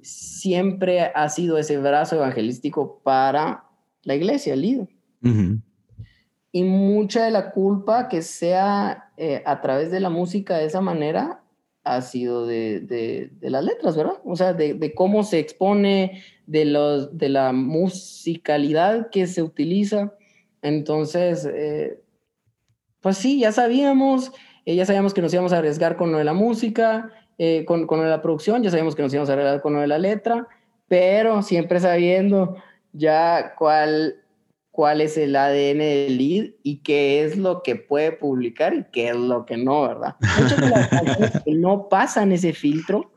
siempre 0.01 1.11
ha 1.15 1.29
sido 1.29 1.57
ese 1.57 1.77
brazo 1.77 2.17
evangelístico 2.17 2.99
para 3.03 3.65
la 4.03 4.15
iglesia, 4.15 4.53
el 4.53 4.61
líder. 4.61 4.87
Y 6.51 6.63
mucha 6.63 7.23
de 7.23 7.31
la 7.31 7.51
culpa 7.51 8.09
que 8.09 8.21
sea 8.21 9.11
eh, 9.17 9.41
a 9.45 9.61
través 9.61 9.89
de 9.89 10.01
la 10.01 10.09
música 10.09 10.57
de 10.57 10.65
esa 10.65 10.81
manera 10.81 11.42
ha 11.83 12.01
sido 12.01 12.47
de, 12.47 12.79
de, 12.79 13.49
las 13.49 13.63
letras, 13.63 13.97
¿verdad? 13.97 14.19
O 14.23 14.35
sea, 14.35 14.53
de, 14.53 14.73
de, 14.73 14.93
cómo 14.93 15.23
se 15.23 15.39
expone, 15.39 16.23
de, 16.47 16.65
los, 16.65 17.17
de 17.17 17.29
la 17.29 17.51
musicalidad 17.51 19.09
que 19.09 19.27
se 19.27 19.43
utiliza. 19.43 20.13
Entonces, 20.61 21.47
eh, 21.51 22.01
pues 23.01 23.17
sí, 23.17 23.39
ya 23.39 23.51
sabíamos, 23.51 24.31
eh, 24.65 24.75
ya 24.75 24.85
sabíamos 24.85 25.13
que 25.13 25.21
nos 25.21 25.33
íbamos 25.33 25.51
a 25.51 25.57
arriesgar 25.57 25.97
con 25.97 26.11
lo 26.11 26.17
de 26.17 26.23
la 26.23 26.33
música, 26.33 27.11
eh, 27.37 27.65
con, 27.65 27.85
con 27.85 27.99
lo 27.99 28.05
de 28.05 28.11
la 28.11 28.21
producción, 28.21 28.63
ya 28.63 28.69
sabíamos 28.69 28.95
que 28.95 29.01
nos 29.01 29.13
íbamos 29.13 29.29
a 29.29 29.33
arriesgar 29.33 29.61
con 29.61 29.73
lo 29.73 29.81
de 29.81 29.87
la 29.87 29.97
letra, 29.97 30.47
pero 30.87 31.41
siempre 31.41 31.79
sabiendo 31.79 32.55
ya 32.93 33.55
cuál 33.57 34.22
cuál 34.73 35.01
es 35.01 35.17
el 35.17 35.35
ADN 35.35 35.77
del 35.77 36.17
lead 36.17 36.45
y 36.63 36.77
qué 36.77 37.23
es 37.23 37.37
lo 37.37 37.61
que 37.61 37.75
puede 37.75 38.11
publicar 38.11 38.73
y 38.73 38.83
qué 38.91 39.09
es 39.09 39.15
lo 39.15 39.45
que 39.45 39.55
no, 39.55 39.83
¿verdad? 39.83 40.15
Muchas 40.41 40.59
de 40.59 40.69
las 40.69 40.87
canciones 40.87 41.31
que 41.45 41.53
no 41.53 41.89
pasan 41.89 42.31
ese 42.31 42.53
filtro 42.53 43.11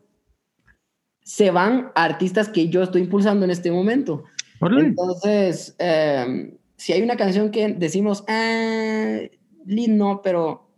se 1.22 1.50
van 1.50 1.92
a 1.94 2.04
artistas 2.04 2.50
que 2.50 2.68
yo 2.68 2.82
estoy 2.82 3.00
impulsando 3.00 3.46
en 3.46 3.50
este 3.50 3.72
momento. 3.72 4.24
Entonces, 4.60 5.74
em, 5.78 6.58
si 6.76 6.92
hay 6.92 7.00
una 7.00 7.16
canción 7.16 7.50
que 7.50 7.68
decimos, 7.68 8.22
ah, 8.28 9.20
lead 9.64 9.88
no, 9.88 10.20
pero 10.20 10.68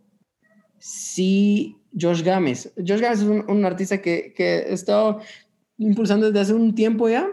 sí 0.77 1.75
Josh 1.99 2.23
Games. 2.23 2.71
Josh 2.77 3.01
Games 3.01 3.19
es 3.19 3.27
un, 3.27 3.65
artista 3.65 4.01
que, 4.01 4.33
que 4.33 4.59
he 4.59 4.73
estado 4.73 5.19
impulsando 5.77 6.27
desde 6.27 6.39
hace 6.39 6.53
un 6.53 6.73
tiempo 6.73 7.09
ya, 7.09 7.27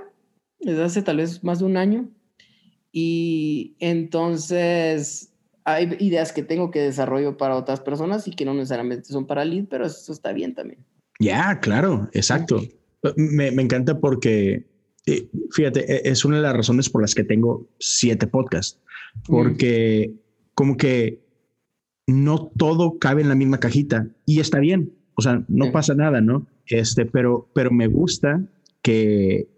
desde 0.59 0.82
hace 0.82 1.03
tal 1.03 1.18
vez 1.18 1.44
más 1.44 1.61
de 1.61 1.66
un 1.66 1.76
año 1.76 2.11
y 2.99 3.76
entonces 3.78 5.30
hay 5.64 5.99
ideas 6.01 6.32
que 6.32 6.42
tengo 6.42 6.70
que 6.70 6.78
desarrollo 6.78 7.36
para 7.36 7.55
otras 7.55 7.80
personas 7.80 8.26
y 8.26 8.30
que 8.30 8.47
no 8.47 8.55
necesariamente 8.55 9.12
son 9.12 9.26
para 9.26 9.44
lead, 9.44 9.66
pero 9.68 9.84
eso 9.84 10.14
está 10.14 10.32
bien 10.32 10.55
también. 10.55 10.82
Ya, 11.20 11.61
claro, 11.61 12.09
exacto. 12.14 12.62
Me, 13.16 13.51
me, 13.51 13.61
encanta 13.61 14.01
porque, 14.01 14.66
eh, 15.05 15.28
fíjate, 15.51 15.92
e, 15.92 16.11
es 16.11 16.24
una 16.24 16.36
de 16.36 16.42
las 16.44 16.57
razones 16.57 16.88
por 16.88 17.03
las 17.03 17.14
que 17.14 17.22
tengo 17.22 17.68
siete 17.78 18.26
podcasts, 18.26 18.80
porque 19.26 20.14
como 20.55 20.78
que 20.78 21.22
no 22.07 22.51
todo 22.57 22.99
cabe 22.99 23.20
en 23.20 23.28
la 23.28 23.34
misma 23.34 23.61
cajita 23.61 24.09
y 24.24 24.40
está 24.40 24.59
bien, 24.59 24.90
o 25.16 25.20
sea, 25.20 25.44
no 25.49 25.70
pasa 25.70 25.94
nada, 25.94 26.22
¿no? 26.22 26.47
Este, 26.64 27.05
pero, 27.05 27.51
pero 27.55 27.70
me 27.70 27.88
gusta 27.88 28.42
que, 28.80 29.51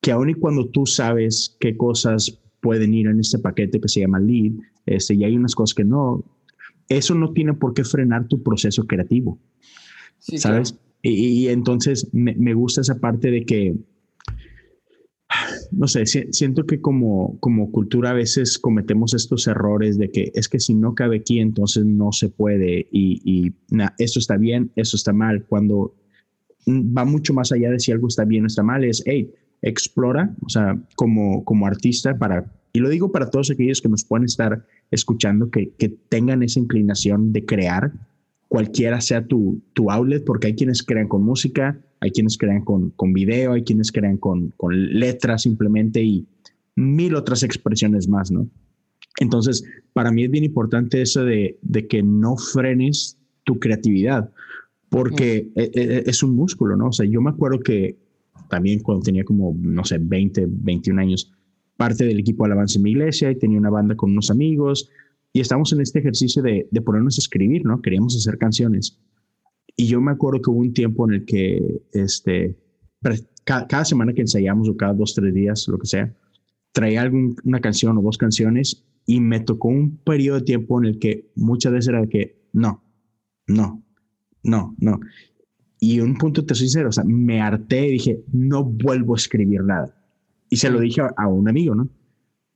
que 0.00 0.10
aun 0.10 0.30
y 0.30 0.34
cuando 0.34 0.70
tú 0.70 0.86
sabes 0.86 1.54
qué 1.60 1.76
cosas 1.76 2.40
pueden 2.66 2.94
ir 2.94 3.06
en 3.06 3.20
este 3.20 3.38
paquete 3.38 3.80
que 3.80 3.88
se 3.88 4.00
llama 4.00 4.18
lead, 4.18 4.54
este, 4.86 5.14
y 5.14 5.22
hay 5.22 5.36
unas 5.36 5.54
cosas 5.54 5.72
que 5.72 5.84
no. 5.84 6.24
Eso 6.88 7.14
no 7.14 7.32
tiene 7.32 7.54
por 7.54 7.74
qué 7.74 7.84
frenar 7.84 8.26
tu 8.26 8.42
proceso 8.42 8.88
creativo, 8.88 9.38
¿sabes? 10.18 10.76
Y, 11.00 11.46
entonces 11.46 12.08
me, 12.12 12.34
me, 12.34 12.54
gusta 12.54 12.80
esa 12.80 12.98
parte 12.98 13.30
de 13.30 13.44
que, 13.44 13.76
no 15.70 15.86
sé, 15.86 16.06
siento 16.06 16.66
que 16.66 16.80
como, 16.80 17.38
como 17.38 17.70
cultura 17.70 18.10
a 18.10 18.14
veces 18.14 18.58
cometemos 18.58 19.14
estos 19.14 19.46
errores 19.46 19.96
de 19.96 20.10
que 20.10 20.32
es 20.34 20.48
que 20.48 20.58
si 20.58 20.74
no 20.74 20.96
cabe 20.96 21.18
aquí, 21.18 21.38
entonces 21.38 21.84
no 21.84 22.10
se 22.10 22.30
puede 22.30 22.88
y, 22.90 23.20
y 23.24 23.52
eso 23.98 24.18
está 24.18 24.36
bien, 24.36 24.72
eso 24.74 24.96
está 24.96 25.12
mal, 25.12 25.44
cuando 25.44 25.94
va 26.68 27.04
mucho 27.04 27.32
más 27.32 27.52
allá 27.52 27.70
de 27.70 27.78
si 27.78 27.92
algo 27.92 28.08
está 28.08 28.24
bien 28.24 28.42
o 28.42 28.46
está 28.48 28.64
mal, 28.64 28.82
es, 28.82 29.04
hey, 29.06 29.32
explora, 29.62 30.34
o 30.44 30.48
sea, 30.48 30.76
como, 30.96 31.44
como 31.44 31.66
artista, 31.66 32.18
para, 32.18 32.52
y 32.76 32.78
lo 32.78 32.90
digo 32.90 33.10
para 33.10 33.30
todos 33.30 33.50
aquellos 33.50 33.80
que 33.80 33.88
nos 33.88 34.04
pueden 34.04 34.26
estar 34.26 34.66
escuchando, 34.90 35.50
que, 35.50 35.70
que 35.78 35.88
tengan 35.88 36.42
esa 36.42 36.60
inclinación 36.60 37.32
de 37.32 37.46
crear, 37.46 37.90
cualquiera 38.48 39.00
sea 39.00 39.26
tu, 39.26 39.62
tu 39.72 39.90
outlet, 39.90 40.22
porque 40.22 40.48
hay 40.48 40.54
quienes 40.54 40.82
crean 40.82 41.08
con 41.08 41.22
música, 41.22 41.80
hay 42.00 42.10
quienes 42.10 42.36
crean 42.36 42.66
con, 42.66 42.90
con 42.90 43.14
video, 43.14 43.54
hay 43.54 43.64
quienes 43.64 43.90
crean 43.90 44.18
con, 44.18 44.50
con 44.58 44.74
letras 44.92 45.44
simplemente 45.44 46.02
y 46.02 46.26
mil 46.74 47.14
otras 47.14 47.42
expresiones 47.42 48.08
más, 48.08 48.30
¿no? 48.30 48.46
Entonces, 49.20 49.64
para 49.94 50.12
mí 50.12 50.24
es 50.24 50.30
bien 50.30 50.44
importante 50.44 51.00
eso 51.00 51.24
de, 51.24 51.58
de 51.62 51.86
que 51.86 52.02
no 52.02 52.36
frenes 52.36 53.16
tu 53.44 53.58
creatividad, 53.58 54.30
porque 54.90 55.50
e, 55.56 55.70
e, 55.72 56.02
es 56.04 56.22
un 56.22 56.36
músculo, 56.36 56.76
¿no? 56.76 56.88
O 56.88 56.92
sea, 56.92 57.06
yo 57.06 57.22
me 57.22 57.30
acuerdo 57.30 57.60
que 57.60 57.96
también 58.50 58.80
cuando 58.80 59.02
tenía 59.02 59.24
como, 59.24 59.56
no 59.58 59.82
sé, 59.82 59.96
20, 59.98 60.46
21 60.46 61.00
años, 61.00 61.32
parte 61.76 62.04
del 62.04 62.18
equipo 62.18 62.44
de 62.44 62.52
alabanza 62.52 62.78
en 62.78 62.84
mi 62.84 62.90
iglesia 62.92 63.30
y 63.30 63.36
tenía 63.36 63.58
una 63.58 63.70
banda 63.70 63.94
con 63.96 64.10
unos 64.10 64.30
amigos 64.30 64.90
y 65.32 65.40
estamos 65.40 65.70
en 65.74 65.82
este 65.82 65.98
ejercicio 65.98 66.42
de, 66.42 66.66
ponernos 66.82 67.18
a 67.18 67.20
escribir, 67.20 67.66
¿no? 67.66 67.82
Queríamos 67.82 68.16
hacer 68.16 68.38
canciones. 68.38 68.98
Y 69.76 69.86
yo 69.86 70.00
me 70.00 70.12
acuerdo 70.12 70.40
que 70.40 70.48
hubo 70.48 70.60
un 70.60 70.72
tiempo 70.72 71.06
en 71.06 71.14
el 71.14 71.24
que, 71.26 71.82
este, 71.92 72.56
cada, 73.44 73.84
semana 73.84 74.14
que 74.14 74.22
ensayamos 74.22 74.66
o 74.68 74.78
cada 74.78 74.94
dos, 74.94 75.14
tres 75.14 75.34
días, 75.34 75.68
lo 75.68 75.78
que 75.78 75.86
sea, 75.86 76.16
traía 76.72 77.02
alguna 77.02 77.34
una 77.44 77.60
canción 77.60 77.98
o 77.98 78.00
dos 78.00 78.16
canciones 78.16 78.86
y 79.04 79.20
me 79.20 79.40
tocó 79.40 79.68
un 79.68 79.98
periodo 79.98 80.38
de 80.38 80.44
tiempo 80.46 80.80
en 80.80 80.86
el 80.86 80.98
que 80.98 81.30
muchas 81.34 81.72
veces 81.72 81.88
era 81.88 82.00
de 82.00 82.08
que 82.08 82.48
no, 82.54 82.82
no, 83.46 83.84
no, 84.42 84.74
no. 84.78 85.00
Y 85.78 86.00
un 86.00 86.16
punto, 86.16 86.46
te 86.46 86.54
soy 86.54 86.68
sincero, 86.68 86.88
o 86.88 86.92
sea, 86.92 87.04
me 87.04 87.42
harté 87.42 87.88
y 87.88 87.92
dije, 87.92 88.24
no 88.32 88.64
vuelvo 88.64 89.14
a 89.14 89.18
escribir 89.18 89.62
nada. 89.62 89.94
Y 90.48 90.56
se 90.56 90.70
lo 90.70 90.80
dije 90.80 91.02
a, 91.16 91.28
un 91.28 91.48
amigo, 91.48 91.74
¿no? 91.74 91.88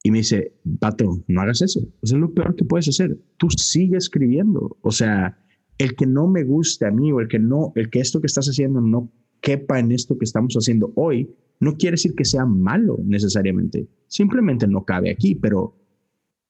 Y 0.03 0.11
me 0.11 0.19
dice, 0.19 0.55
pato, 0.79 1.23
no 1.29 1.41
hagas 1.41 1.61
eso. 1.63 1.81
Eso 2.03 2.15
es 2.15 2.21
lo 2.21 2.33
peor 2.33 2.55
que 2.55 2.65
puedes 2.65 2.89
hacer. 2.89 3.19
Tú 3.37 3.49
sigue 3.51 3.97
escribiendo. 3.97 4.79
O 4.81 4.91
sea, 4.91 5.39
el 5.77 5.95
que 5.95 6.07
no 6.07 6.27
me 6.27 6.45
guste 6.45 6.87
a 6.87 6.91
mí 6.91 7.13
o 7.13 7.21
el 7.21 7.29
que 7.29 7.39
no, 7.39 7.73
el 7.75 7.91
que 7.91 8.01
esto 8.01 8.21
que 8.21 8.27
estás 8.27 8.47
haciendo 8.47 8.81
no 8.81 9.13
quepa 9.41 9.79
en 9.79 9.93
esto 9.93 10.17
que 10.17 10.25
estamos 10.25 10.55
haciendo 10.55 10.93
hoy, 10.97 11.35
no 11.59 11.77
quiere 11.77 11.95
decir 11.95 12.15
que 12.15 12.25
sea 12.25 12.47
malo 12.47 12.99
necesariamente. 13.05 13.89
Simplemente 14.07 14.67
no 14.67 14.85
cabe 14.85 15.11
aquí, 15.11 15.35
pero, 15.35 15.77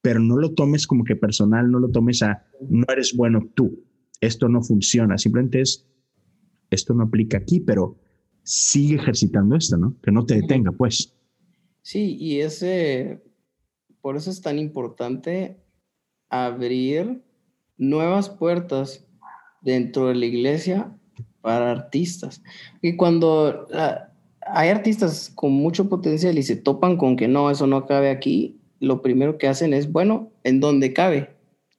pero 0.02 0.20
no 0.20 0.36
lo 0.36 0.52
tomes 0.52 0.86
como 0.86 1.04
que 1.04 1.16
personal, 1.16 1.70
no 1.70 1.80
lo 1.80 1.90
tomes 1.90 2.22
a, 2.22 2.44
no 2.68 2.84
eres 2.92 3.14
bueno 3.16 3.48
tú. 3.54 3.84
Esto 4.20 4.48
no 4.48 4.62
funciona. 4.62 5.18
Simplemente 5.18 5.60
es 5.62 5.90
esto 6.70 6.94
no 6.94 7.04
aplica 7.04 7.38
aquí, 7.38 7.60
pero 7.60 7.98
sigue 8.42 8.94
ejercitando 8.94 9.56
esto, 9.56 9.76
¿no? 9.76 9.96
Que 10.02 10.12
no 10.12 10.24
te 10.24 10.36
detenga, 10.36 10.72
pues. 10.72 11.14
Sí, 11.82 12.16
y 12.18 12.40
ese, 12.40 13.22
por 14.00 14.16
eso 14.16 14.30
es 14.30 14.40
tan 14.42 14.58
importante 14.58 15.56
abrir 16.28 17.22
nuevas 17.76 18.28
puertas 18.28 19.04
dentro 19.62 20.08
de 20.08 20.14
la 20.14 20.26
iglesia 20.26 20.92
para 21.40 21.70
artistas. 21.70 22.42
Y 22.82 22.96
cuando 22.96 23.66
ah, 23.74 24.08
hay 24.42 24.68
artistas 24.68 25.32
con 25.34 25.52
mucho 25.52 25.88
potencial 25.88 26.38
y 26.38 26.42
se 26.42 26.56
topan 26.56 26.96
con 26.96 27.16
que 27.16 27.28
no, 27.28 27.50
eso 27.50 27.66
no 27.66 27.86
cabe 27.86 28.10
aquí, 28.10 28.60
lo 28.80 29.02
primero 29.02 29.38
que 29.38 29.48
hacen 29.48 29.74
es, 29.74 29.90
bueno, 29.90 30.30
¿en 30.44 30.60
dónde 30.60 30.92
cabe? 30.92 31.30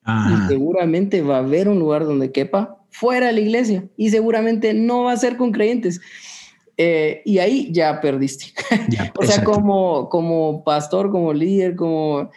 Y 0.06 0.48
seguramente 0.48 1.22
va 1.22 1.38
a 1.38 1.40
haber 1.40 1.70
un 1.70 1.78
lugar 1.78 2.06
donde 2.06 2.32
quepa 2.32 2.84
fuera 2.90 3.28
de 3.28 3.34
la 3.34 3.40
iglesia 3.40 3.88
y 3.98 4.10
seguramente 4.10 4.74
no 4.74 5.04
va 5.04 5.14
a 5.14 5.18
ser 5.18 5.38
con 5.38 5.52
creyentes. 5.52 6.02
Eh, 6.84 7.22
y 7.26 7.38
ahí 7.38 7.72
ya 7.72 8.02
perdiste. 8.02 8.46
o 9.20 9.24
sea, 9.24 9.44
como, 9.44 10.10
como 10.10 10.64
pastor, 10.64 11.12
como 11.12 11.32
líder, 11.32 11.76
como, 11.76 12.32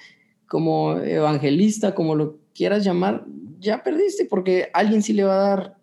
como 0.47 0.99
evangelista, 0.99 1.95
como 1.95 2.15
lo 2.15 2.41
quieras 2.55 2.85
llamar, 2.85 3.25
ya 3.59 3.83
perdiste 3.83 4.27
porque 4.27 4.69
alguien 4.75 5.03
sí 5.03 5.15
le 5.15 5.25
va 5.25 5.35
a 5.35 5.49
dar 5.49 5.79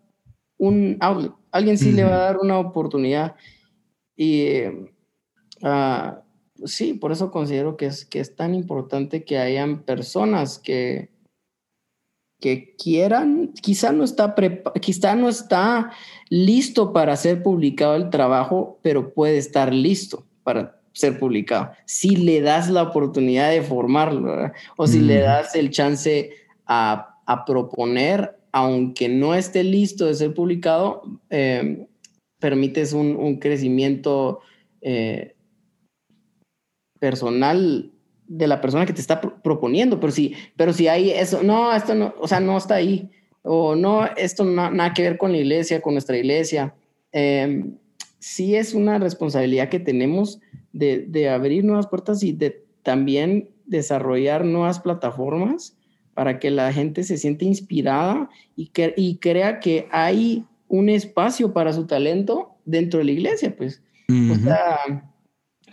un 0.59 0.95
outlet, 0.99 1.31
alguien 1.51 1.79
sí 1.79 1.91
le 1.91 2.03
va 2.03 2.13
a 2.13 2.25
dar 2.25 2.37
una 2.37 2.59
oportunidad. 2.59 3.35
Y 4.15 4.65
uh, 5.63 6.21
sí, 6.63 6.93
por 6.93 7.11
eso 7.11 7.31
considero 7.31 7.77
que 7.77 7.87
es, 7.87 8.05
que 8.05 8.19
es 8.19 8.35
tan 8.35 8.53
importante 8.53 9.25
que 9.25 9.39
hayan 9.39 9.81
personas 9.81 10.59
que, 10.59 11.09
que 12.41 12.75
quieran, 12.75 13.53
quizá 13.61 13.91
no 13.91 14.03
está 14.03 14.35
quizá 14.81 15.15
no 15.15 15.29
está 15.29 15.91
listo 16.29 16.91
para 16.91 17.15
ser 17.15 17.43
publicado 17.43 17.95
el 17.95 18.09
trabajo, 18.09 18.79
pero 18.81 19.13
puede 19.13 19.37
estar 19.37 19.71
listo 19.73 20.25
para 20.43 20.81
ser 20.91 21.19
publicado. 21.19 21.71
Si 21.85 22.15
le 22.15 22.41
das 22.41 22.69
la 22.69 22.83
oportunidad 22.83 23.51
de 23.51 23.61
formarlo, 23.61 24.51
o 24.75 24.87
si 24.87 24.99
le 24.99 25.19
das 25.19 25.55
el 25.55 25.69
chance 25.69 26.31
a, 26.65 27.07
proponer, 27.45 28.35
aunque 28.51 29.07
no 29.07 29.33
esté 29.33 29.63
listo 29.63 30.05
de 30.05 30.15
ser 30.15 30.33
publicado, 30.33 31.03
em, 31.29 31.87
permites 32.39 32.91
un, 32.91 33.37
crecimiento 33.37 34.39
eh, 34.81 35.35
personal 36.99 37.91
de 38.31 38.47
la 38.47 38.61
persona 38.61 38.85
que 38.85 38.93
te 38.93 39.01
está 39.01 39.19
proponiendo, 39.19 39.99
pero 39.99 40.13
si, 40.13 40.33
pero 40.55 40.71
si 40.71 40.87
hay 40.87 41.11
eso, 41.11 41.43
no, 41.43 41.75
esto 41.75 41.93
no, 41.93 42.13
o 42.17 42.29
sea, 42.29 42.39
no 42.39 42.57
está 42.57 42.75
ahí, 42.75 43.09
o 43.43 43.75
no, 43.75 44.05
esto 44.15 44.45
no, 44.45 44.71
nada 44.71 44.93
que 44.93 45.01
ver 45.01 45.17
con 45.17 45.33
la 45.33 45.39
iglesia, 45.39 45.81
con 45.81 45.95
nuestra 45.95 46.17
iglesia. 46.17 46.73
Eh, 47.11 47.65
sí 48.19 48.55
es 48.55 48.73
una 48.73 48.99
responsabilidad 48.99 49.67
que 49.67 49.81
tenemos 49.81 50.39
de, 50.71 50.99
de, 51.09 51.27
abrir 51.27 51.65
nuevas 51.65 51.87
puertas 51.87 52.23
y 52.23 52.31
de 52.31 52.63
también 52.83 53.49
desarrollar 53.65 54.45
nuevas 54.45 54.79
plataformas 54.79 55.75
para 56.13 56.39
que 56.39 56.51
la 56.51 56.71
gente 56.71 57.03
se 57.03 57.17
siente 57.17 57.43
inspirada 57.43 58.29
y, 58.55 58.67
que, 58.67 58.93
y 58.95 59.17
crea 59.17 59.59
que 59.59 59.89
hay 59.91 60.45
un 60.69 60.87
espacio 60.87 61.51
para 61.51 61.73
su 61.73 61.85
talento 61.85 62.55
dentro 62.63 62.99
de 62.99 63.05
la 63.05 63.11
iglesia, 63.11 63.53
pues. 63.57 63.81
O 64.09 64.35
sea, 64.35 65.10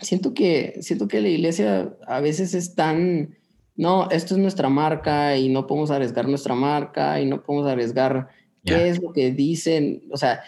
siento 0.01 0.33
que, 0.33 0.77
siento 0.81 1.07
que 1.07 1.21
la 1.21 1.29
iglesia 1.29 1.93
a 2.07 2.19
veces 2.19 2.53
es 2.53 2.75
tan, 2.75 3.37
no, 3.75 4.09
esto 4.09 4.35
es 4.35 4.39
nuestra 4.39 4.69
marca 4.69 5.37
y 5.37 5.49
no 5.49 5.67
podemos 5.67 5.91
arriesgar 5.91 6.27
nuestra 6.27 6.55
marca 6.55 7.21
y 7.21 7.25
no 7.25 7.43
podemos 7.43 7.67
arriesgar 7.67 8.29
qué 8.65 8.89
es 8.89 9.01
lo 9.01 9.13
que 9.13 9.31
dicen. 9.31 10.03
O 10.11 10.17
sea, 10.17 10.41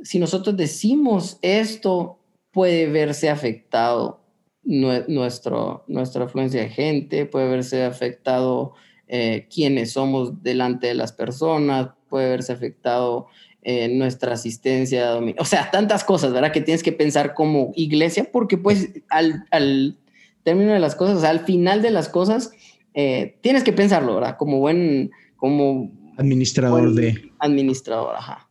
si 0.00 0.18
nosotros 0.18 0.56
decimos 0.56 1.38
esto, 1.42 2.18
puede 2.52 2.88
verse 2.88 3.28
afectado 3.28 4.20
nuestro, 4.62 5.84
nuestra 5.86 6.24
afluencia 6.24 6.60
de 6.60 6.68
gente, 6.68 7.26
puede 7.26 7.48
verse 7.48 7.84
afectado 7.84 8.74
eh, 9.06 9.46
quiénes 9.52 9.92
somos 9.92 10.42
delante 10.42 10.88
de 10.88 10.94
las 10.94 11.12
personas, 11.12 11.90
puede 12.08 12.30
verse 12.30 12.52
afectado 12.52 13.28
eh, 13.62 13.88
nuestra 13.88 14.34
asistencia, 14.34 15.18
o 15.38 15.44
sea, 15.44 15.70
tantas 15.70 16.04
cosas, 16.04 16.32
¿verdad? 16.32 16.52
Que 16.52 16.60
tienes 16.60 16.82
que 16.82 16.92
pensar 16.92 17.34
como 17.34 17.72
iglesia, 17.74 18.28
porque 18.30 18.56
pues 18.56 18.90
al, 19.10 19.44
al 19.50 19.98
término 20.44 20.72
de 20.72 20.78
las 20.78 20.94
cosas, 20.94 21.24
al 21.24 21.40
final 21.40 21.82
de 21.82 21.90
las 21.90 22.08
cosas, 22.08 22.52
eh, 22.94 23.38
tienes 23.42 23.64
que 23.64 23.72
pensarlo, 23.72 24.14
¿verdad? 24.14 24.36
Como 24.38 24.58
buen, 24.58 25.10
como... 25.36 25.90
Administrador 26.16 26.94
de... 26.94 27.30
Administrador, 27.38 28.16
ajá. 28.16 28.48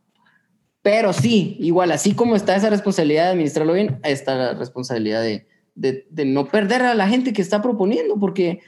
Pero 0.82 1.12
sí, 1.12 1.56
igual, 1.58 1.90
así 1.90 2.14
como 2.14 2.36
está 2.36 2.54
esa 2.56 2.70
responsabilidad 2.70 3.24
de 3.24 3.30
administrarlo 3.30 3.72
bien, 3.72 3.98
está 4.04 4.36
la 4.36 4.54
responsabilidad 4.54 5.22
de, 5.22 5.46
de, 5.74 6.06
de 6.08 6.24
no 6.24 6.46
perder 6.46 6.82
a 6.82 6.94
la 6.94 7.08
gente 7.08 7.32
que 7.32 7.42
está 7.42 7.60
proponiendo, 7.60 8.18
porque 8.18 8.60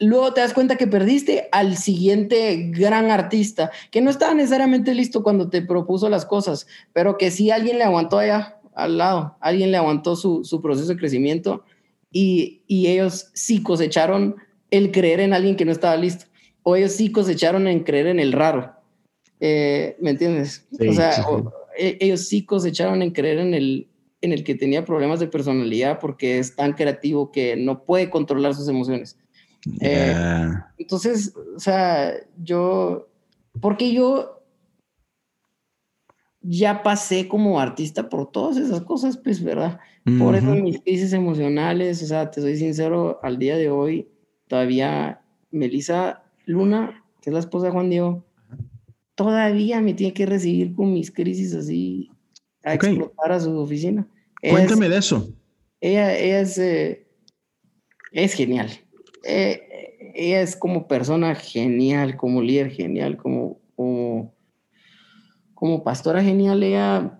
luego 0.00 0.32
te 0.32 0.40
das 0.40 0.54
cuenta 0.54 0.76
que 0.76 0.86
perdiste 0.86 1.48
al 1.52 1.76
siguiente 1.76 2.70
gran 2.70 3.10
artista, 3.10 3.70
que 3.90 4.00
no 4.00 4.10
estaba 4.10 4.34
necesariamente 4.34 4.94
listo 4.94 5.22
cuando 5.22 5.50
te 5.50 5.62
propuso 5.62 6.08
las 6.08 6.24
cosas, 6.24 6.66
pero 6.92 7.18
que 7.18 7.30
sí 7.30 7.50
alguien 7.50 7.78
le 7.78 7.84
aguantó 7.84 8.18
allá 8.18 8.58
al 8.74 8.98
lado, 8.98 9.36
alguien 9.40 9.70
le 9.70 9.76
aguantó 9.76 10.16
su, 10.16 10.42
su 10.44 10.62
proceso 10.62 10.88
de 10.88 10.96
crecimiento 10.96 11.64
y, 12.10 12.62
y, 12.66 12.88
ellos 12.88 13.30
sí 13.34 13.62
cosecharon 13.62 14.36
el 14.70 14.90
creer 14.90 15.20
en 15.20 15.32
alguien 15.32 15.54
que 15.54 15.64
no 15.64 15.70
estaba 15.70 15.96
listo, 15.96 16.24
o 16.62 16.74
ellos 16.74 16.92
sí 16.92 17.12
cosecharon 17.12 17.68
en 17.68 17.84
creer 17.84 18.06
en 18.06 18.18
el 18.18 18.32
raro. 18.32 18.72
Eh, 19.38 19.96
¿Me 20.00 20.10
entiendes? 20.10 20.66
o 20.72 20.92
sea, 20.92 21.12
e, 21.78 21.98
ellos 22.00 22.26
sí 22.26 22.44
cosecharon 22.44 23.02
en 23.02 23.10
creer 23.12 23.38
en 23.38 23.54
el, 23.54 23.88
en 24.22 24.32
el 24.32 24.44
que 24.44 24.54
tenía 24.54 24.84
problemas 24.84 25.20
de 25.20 25.28
personalidad 25.28 26.00
porque 26.00 26.38
es 26.38 26.56
tan 26.56 26.72
creativo 26.72 27.30
que 27.30 27.56
no 27.56 27.84
puede 27.84 28.10
controlar 28.10 28.54
sus 28.54 28.68
emociones. 28.68 29.16
Eh, 29.80 30.52
entonces, 30.78 31.34
o 31.56 31.60
sea, 31.60 32.14
yo, 32.42 33.08
porque 33.60 33.92
yo 33.92 34.42
ya 36.40 36.82
pasé 36.82 37.28
como 37.28 37.60
artista 37.60 38.08
por 38.08 38.30
todas 38.30 38.56
esas 38.56 38.80
cosas, 38.82 39.18
pues, 39.18 39.42
¿verdad? 39.42 39.78
Por 40.18 40.34
eso 40.34 40.46
mis 40.54 40.80
crisis 40.80 41.12
emocionales, 41.12 42.02
o 42.02 42.06
sea, 42.06 42.30
te 42.30 42.40
soy 42.40 42.56
sincero, 42.56 43.20
al 43.22 43.38
día 43.38 43.56
de 43.56 43.70
hoy, 43.70 44.08
todavía 44.48 45.20
Melissa 45.50 46.24
Luna, 46.46 47.04
que 47.20 47.30
es 47.30 47.34
la 47.34 47.40
esposa 47.40 47.66
de 47.66 47.72
Juan 47.72 47.90
Diego, 47.90 48.24
todavía 49.14 49.80
me 49.82 49.92
tiene 49.92 50.14
que 50.14 50.26
recibir 50.26 50.74
con 50.74 50.92
mis 50.94 51.10
crisis 51.10 51.54
así 51.54 52.10
a 52.64 52.74
explotar 52.74 53.32
a 53.32 53.40
su 53.40 53.56
oficina. 53.58 54.08
Cuéntame 54.40 54.88
de 54.88 54.96
eso. 54.96 55.32
Ella, 55.82 56.16
es, 56.16 56.56
eh, 56.58 57.06
es 58.12 58.32
genial 58.32 58.70
eh, 59.24 60.12
ella 60.14 60.40
es 60.40 60.56
como 60.56 60.88
persona 60.88 61.34
genial, 61.34 62.16
como 62.16 62.42
líder 62.42 62.70
genial, 62.70 63.16
como, 63.16 63.60
como, 65.54 65.84
pastora 65.84 66.22
genial, 66.22 66.62
ella 66.62 67.18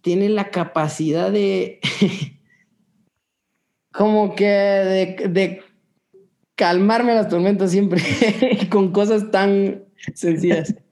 tiene 0.00 0.28
la 0.28 0.50
capacidad 0.50 1.30
de, 1.30 1.80
como 3.92 4.34
que 4.34 4.46
de, 4.46 5.62
calmarme 6.54 7.14
las 7.14 7.28
tormentas 7.28 7.70
siempre 7.70 8.02
con 8.70 8.92
cosas 8.92 9.30
tan 9.30 9.84
sencillas. 10.14 10.74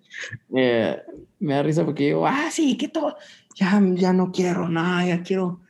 Eh, 0.52 1.00
me 1.38 1.54
da 1.54 1.62
risa 1.62 1.84
porque 1.84 2.06
digo, 2.06 2.26
ah, 2.26 2.48
sí, 2.50 2.76
que 2.76 2.88
todo, 2.88 3.16
ya, 3.54 3.80
ya 3.94 4.12
no 4.12 4.32
quiero 4.32 4.68
nada, 4.68 5.06
ya 5.06 5.22
quiero, 5.22 5.60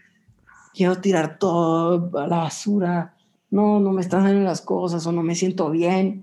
quiero 0.73 1.03
tirar 1.03 1.39
todo 1.39 2.11
a 2.19 2.27
la 2.27 2.37
basura 2.39 3.18
no, 3.51 3.81
no 3.81 3.93
me 3.93 4.01
están 4.01 4.23
saliendo 4.23 4.45
las 4.45 4.61
cosas 4.61 5.07
o 5.07 5.13
no 5.13 5.23
me 5.23 5.35
siento 5.35 5.71
bien. 5.71 6.23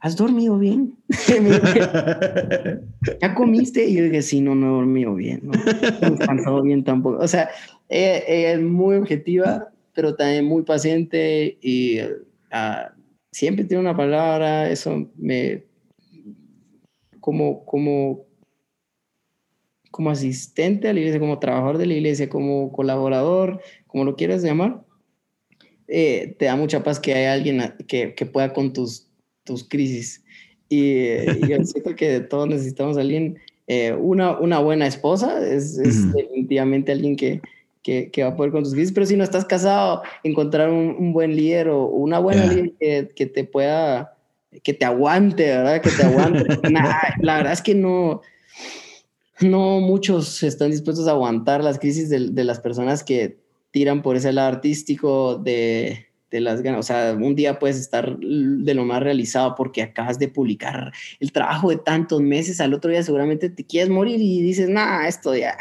¿Has 0.00 0.16
dormido 0.16 0.58
bien? 0.58 0.96
¿Ya 3.20 3.34
comiste? 3.34 3.88
Y 3.88 3.94
yo 3.94 4.04
dije, 4.04 4.22
sí, 4.22 4.40
no, 4.40 4.54
no 4.54 4.66
he 4.66 4.70
dormido 4.70 5.14
bien. 5.14 5.40
No, 5.42 5.52
he 5.54 6.10
descansado 6.10 6.62
bien 6.62 6.84
tampoco. 6.84 7.18
O 7.18 7.26
sea, 7.26 7.48
ella, 7.88 8.52
es 8.52 8.60
muy 8.60 8.96
objetiva, 8.96 9.70
pero 9.94 10.14
también 10.14 10.44
muy 10.44 10.62
paciente 10.62 11.58
y 11.60 12.00
uh, 12.00 12.92
siempre 13.32 13.64
tiene 13.64 13.80
una 13.80 13.96
palabra. 13.96 14.70
Eso 14.70 15.08
me. 15.16 15.64
Como, 17.18 17.64
como, 17.64 18.24
como 19.90 20.10
asistente 20.10 20.88
a 20.88 20.92
la 20.92 21.00
iglesia, 21.00 21.20
como 21.20 21.40
trabajador 21.40 21.76
de 21.76 21.86
la 21.86 21.94
iglesia, 21.94 22.28
como 22.28 22.72
colaborador, 22.72 23.60
como 23.88 24.04
lo 24.04 24.14
quieras 24.14 24.42
llamar 24.42 24.84
eh, 25.88 26.36
te 26.38 26.44
da 26.44 26.54
mucha 26.54 26.82
paz 26.82 27.00
que 27.00 27.14
haya 27.14 27.32
alguien 27.32 27.74
que, 27.86 28.14
que 28.14 28.26
pueda 28.26 28.52
con 28.52 28.72
tus, 28.72 29.08
tus 29.44 29.66
crisis. 29.66 30.22
Y, 30.68 31.24
yo 31.48 31.56
siento 31.64 31.96
que 31.96 32.20
todos 32.20 32.46
necesitamos 32.46 32.98
a 32.98 33.00
alguien, 33.00 33.38
eh, 33.66 33.94
una, 33.94 34.38
una 34.38 34.58
buena 34.60 34.86
esposa 34.86 35.46
es, 35.46 35.78
es 35.78 36.12
definitivamente 36.12 36.92
alguien 36.92 37.16
que, 37.16 37.40
que, 37.82 38.10
que, 38.10 38.22
va 38.22 38.30
a 38.30 38.36
poder 38.36 38.52
con 38.52 38.64
tus 38.64 38.74
crisis, 38.74 38.92
pero 38.92 39.06
si 39.06 39.16
no 39.16 39.24
estás 39.24 39.46
casado, 39.46 40.02
encontrar 40.22 40.70
un, 40.70 40.94
un 40.98 41.12
buen 41.12 41.34
líder 41.34 41.68
o 41.68 41.86
una 41.86 42.18
buena 42.18 42.46
líder 42.46 42.72
que, 42.78 43.10
que, 43.14 43.26
te 43.26 43.44
pueda, 43.44 44.14
que 44.62 44.74
te 44.74 44.84
aguante, 44.84 45.44
¿verdad? 45.44 45.80
Que 45.80 45.90
te 45.90 46.02
aguante. 46.02 46.44
la 47.22 47.36
verdad 47.38 47.52
es 47.52 47.62
que 47.62 47.74
no, 47.74 48.20
no 49.40 49.80
muchos 49.80 50.42
están 50.42 50.70
dispuestos 50.70 51.08
a 51.08 51.12
aguantar 51.12 51.64
las 51.64 51.78
crisis 51.78 52.10
de, 52.10 52.28
de 52.28 52.44
las 52.44 52.60
personas 52.60 53.02
que 53.02 53.38
tiran 53.70 54.02
por 54.02 54.16
ese 54.16 54.32
lado 54.32 54.48
artístico 54.48 55.36
de, 55.36 56.06
de 56.30 56.40
las 56.40 56.62
ganas. 56.62 56.80
O 56.80 56.82
sea, 56.82 57.16
un 57.18 57.34
día 57.34 57.58
puedes 57.58 57.78
estar 57.78 58.18
de 58.18 58.74
lo 58.74 58.84
más 58.84 59.02
realizado 59.02 59.54
porque 59.54 59.82
acabas 59.82 60.18
de 60.18 60.28
publicar 60.28 60.92
el 61.20 61.32
trabajo 61.32 61.70
de 61.70 61.76
tantos 61.76 62.20
meses, 62.20 62.60
al 62.60 62.74
otro 62.74 62.90
día 62.90 63.02
seguramente 63.02 63.50
te 63.50 63.64
quieres 63.64 63.90
morir 63.90 64.20
y 64.20 64.42
dices, 64.42 64.68
nah, 64.68 65.06
esto 65.06 65.34
ya 65.34 65.56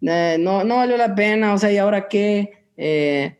no, 0.00 0.64
no 0.64 0.76
valió 0.76 0.96
la 0.96 1.14
pena, 1.14 1.54
o 1.54 1.58
sea, 1.58 1.72
¿y 1.72 1.76
ahora 1.76 2.08
qué? 2.08 2.52
Eh, 2.76 3.36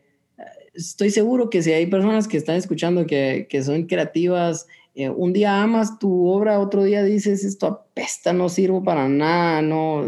estoy 0.74 1.10
seguro 1.10 1.50
que 1.50 1.62
si 1.62 1.72
hay 1.72 1.86
personas 1.86 2.28
que 2.28 2.36
están 2.36 2.56
escuchando 2.56 3.06
que, 3.06 3.46
que 3.48 3.62
son 3.62 3.84
creativas, 3.86 4.66
eh, 4.94 5.08
un 5.08 5.32
día 5.32 5.62
amas 5.62 5.98
tu 5.98 6.26
obra, 6.28 6.58
otro 6.58 6.82
día 6.82 7.04
dices, 7.04 7.44
esto 7.44 7.66
apesta, 7.66 8.32
no 8.32 8.48
sirvo 8.48 8.82
para 8.82 9.08
nada, 9.08 9.62
no, 9.62 10.04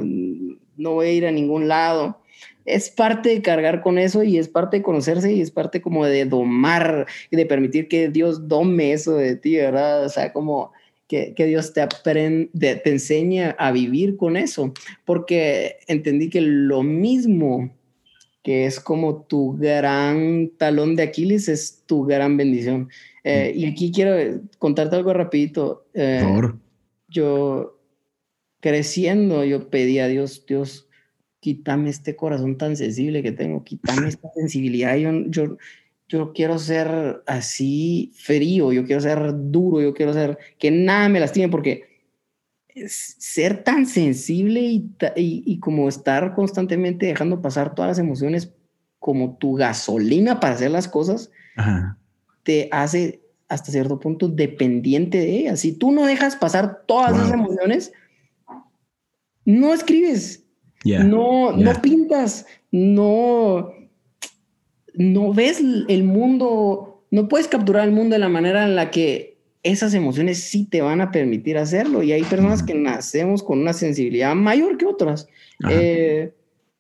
no 0.77 0.93
voy 0.93 1.07
a 1.07 1.13
ir 1.13 1.27
a 1.27 1.33
ningún 1.33 1.69
lado 1.69 2.21
es 2.65 2.91
parte 2.91 3.31
de 3.31 3.43
cargar 3.43 3.83
con 3.83 3.99
eso 3.99 4.23
y 4.23 4.39
es 4.39 4.49
parte 4.49 4.79
de 4.79 4.83
conocerse 4.83 5.33
y 5.33 5.41
es 5.41 5.51
parte 5.51 5.81
como 5.81 6.05
de 6.07 6.25
domar 6.25 7.07
y 7.31 7.37
de 7.37 7.47
permitir 7.47 7.89
que 7.89 8.09
Dios 8.09 8.49
dome 8.49 8.93
eso 8.93 9.15
de 9.15 9.37
ti, 9.37 9.57
¿verdad? 9.57 10.05
O 10.05 10.09
sea, 10.09 10.33
como 10.33 10.73
que, 11.09 11.35
que 11.35 11.47
Dios 11.47 11.73
te, 11.73 11.81
aprende, 11.81 12.77
te 12.77 12.91
enseña 12.91 13.57
a 13.59 13.73
vivir 13.73 14.17
con 14.17 14.37
eso, 14.37 14.73
porque 15.05 15.77
entendí 15.89 16.31
que 16.31 16.41
lo 16.41 16.83
mismo 16.83 17.71
que 18.43 18.67
es 18.67 18.81
como 18.81 19.23
tu 19.23 19.57
gran 19.59 20.51
talón 20.57 20.97
de 20.97 21.03
Aquiles 21.03 21.49
es 21.49 21.83
tu 21.87 22.05
gran 22.05 22.37
bendición. 22.37 22.89
Eh, 23.23 23.53
y 23.55 23.67
aquí 23.67 23.93
quiero 23.93 24.41
contarte 24.59 24.97
algo 24.97 25.13
rapidito. 25.13 25.85
Eh, 25.93 26.25
yo 27.09 27.79
creciendo, 28.61 29.45
yo 29.45 29.69
pedí 29.69 29.99
a 29.99 30.09
Dios, 30.09 30.47
Dios, 30.47 30.89
quítame 31.41 31.91
este 31.91 32.15
corazón 32.17 32.57
tan 32.57 32.77
sensible 32.77 33.23
que 33.23 33.33
tengo, 33.33 33.65
quítame 33.65 34.09
esta 34.09 34.29
sensibilidad. 34.35 34.97
Yo, 34.97 35.11
yo, 35.27 35.57
yo 36.09 36.33
quiero 36.33 36.59
ser 36.59 37.23
así 37.27 38.13
frío, 38.15 38.73
yo 38.73 38.85
quiero 38.85 39.01
ser 39.01 39.33
duro, 39.35 39.81
yo 39.81 39.95
quiero 39.95 40.13
ser 40.13 40.39
que 40.59 40.71
nada 40.71 41.09
me 41.09 41.21
lastime, 41.21 41.49
porque 41.49 41.91
ser 42.87 43.65
tan 43.65 43.87
sensible 43.87 44.61
y, 44.61 44.91
y, 45.17 45.59
como 45.59 45.89
estar 45.89 46.35
constantemente 46.35 47.07
dejando 47.07 47.43
pasar 47.43 47.75
todas 47.75 47.91
las 47.91 47.99
emociones 47.99 48.53
como 48.99 49.37
tu 49.37 49.55
gasolina 49.55 50.41
para 50.41 50.55
hacer 50.55 50.71
las 50.71 50.89
cosas, 50.89 51.31
te 52.43 52.69
hace 52.71 53.23
hasta 53.49 53.73
cierto 53.73 53.99
punto 53.99 54.29
dependiente 54.29 55.19
de 55.19 55.39
ella. 55.41 55.57
Si 55.57 55.73
tú 55.73 55.91
no 55.91 56.07
dejas 56.07 56.37
pasar 56.37 56.85
todas 56.87 57.17
esas 57.17 57.33
emociones, 57.33 57.93
no 59.45 59.75
escribes, 59.75 60.45
no, 60.85 61.53
no 61.53 61.73
pintas, 61.83 62.47
no, 62.71 63.73
no 64.95 65.35
ves 65.35 65.61
el 65.89 66.05
mundo, 66.05 67.05
no 67.11 67.29
puedes 67.29 67.49
capturar 67.49 67.87
el 67.87 67.95
mundo 67.95 68.15
de 68.15 68.21
la 68.21 68.29
manera 68.29 68.65
en 68.65 68.77
la 68.77 68.91
que 68.91 69.39
esas 69.63 69.93
emociones 69.95 70.39
sí 70.39 70.65
te 70.65 70.81
van 70.81 71.01
a 71.01 71.11
permitir 71.11 71.59
hacerlo. 71.59 72.03
Y 72.03 72.13
hay 72.13 72.23
personas 72.23 72.63
que 72.63 72.75
nacemos 72.75 73.43
con 73.43 73.61
una 73.61 73.73
sensibilidad 73.73 74.35
mayor 74.35 74.79
que 74.79 74.87
otras. 74.87 75.29
Eh, 75.69 76.33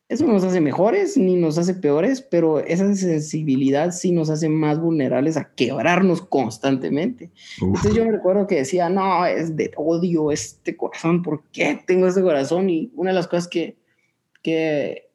eso 0.09 0.27
no 0.27 0.33
nos 0.33 0.43
hace 0.43 0.61
mejores 0.61 1.17
ni 1.17 1.37
nos 1.37 1.57
hace 1.57 1.75
peores, 1.75 2.21
pero 2.21 2.59
esa 2.59 2.93
sensibilidad 2.97 3.93
sí 3.93 4.11
nos 4.11 4.29
hace 4.29 4.49
más 4.49 4.81
vulnerables 4.81 5.37
a 5.37 5.53
quebrarnos 5.55 6.23
constantemente. 6.23 7.31
Entonces 7.61 7.95
yo 7.95 8.05
me 8.05 8.11
recuerdo 8.11 8.49
que 8.49 8.57
decía, 8.57 8.89
no, 8.89 9.25
es 9.25 9.55
de 9.55 9.71
odio 9.77 10.33
este 10.33 10.77
corazón, 10.77 11.23
¿por 11.23 11.45
qué 11.53 11.79
tengo 11.87 12.09
este 12.09 12.23
corazón? 12.23 12.69
Y 12.71 12.91
una 12.97 13.11
de 13.11 13.15
las 13.15 13.29
cosas 13.29 13.47
que, 13.47 13.77
que 14.43 15.11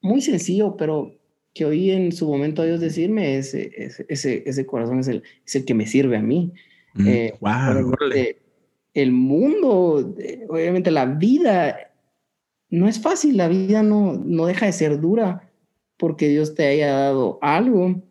muy 0.00 0.20
sencillo, 0.20 0.76
pero 0.76 1.14
que 1.54 1.64
oí 1.64 1.90
en 1.90 2.12
su 2.12 2.28
momento 2.28 2.62
a 2.62 2.66
Dios 2.66 2.80
decirme, 2.80 3.36
ese, 3.36 3.70
ese, 4.08 4.42
ese 4.46 4.66
corazón 4.66 5.00
es 5.00 5.08
el, 5.08 5.22
es 5.44 5.56
el 5.56 5.64
que 5.64 5.74
me 5.74 5.86
sirve 5.86 6.16
a 6.16 6.22
mí. 6.22 6.52
wow, 6.94 7.02
mm, 7.02 7.94
eh, 8.14 8.36
el 8.94 9.12
mundo, 9.12 10.14
obviamente 10.48 10.90
la 10.90 11.06
vida 11.06 11.92
no 12.70 12.88
es 12.88 13.00
fácil, 13.00 13.36
la 13.36 13.48
vida 13.48 13.82
no, 13.82 14.14
no 14.14 14.46
deja 14.46 14.66
de 14.66 14.72
ser 14.72 15.00
dura 15.00 15.50
porque 15.96 16.28
Dios 16.28 16.54
te 16.54 16.66
haya 16.66 16.92
dado 16.92 17.38
algo 17.42 18.02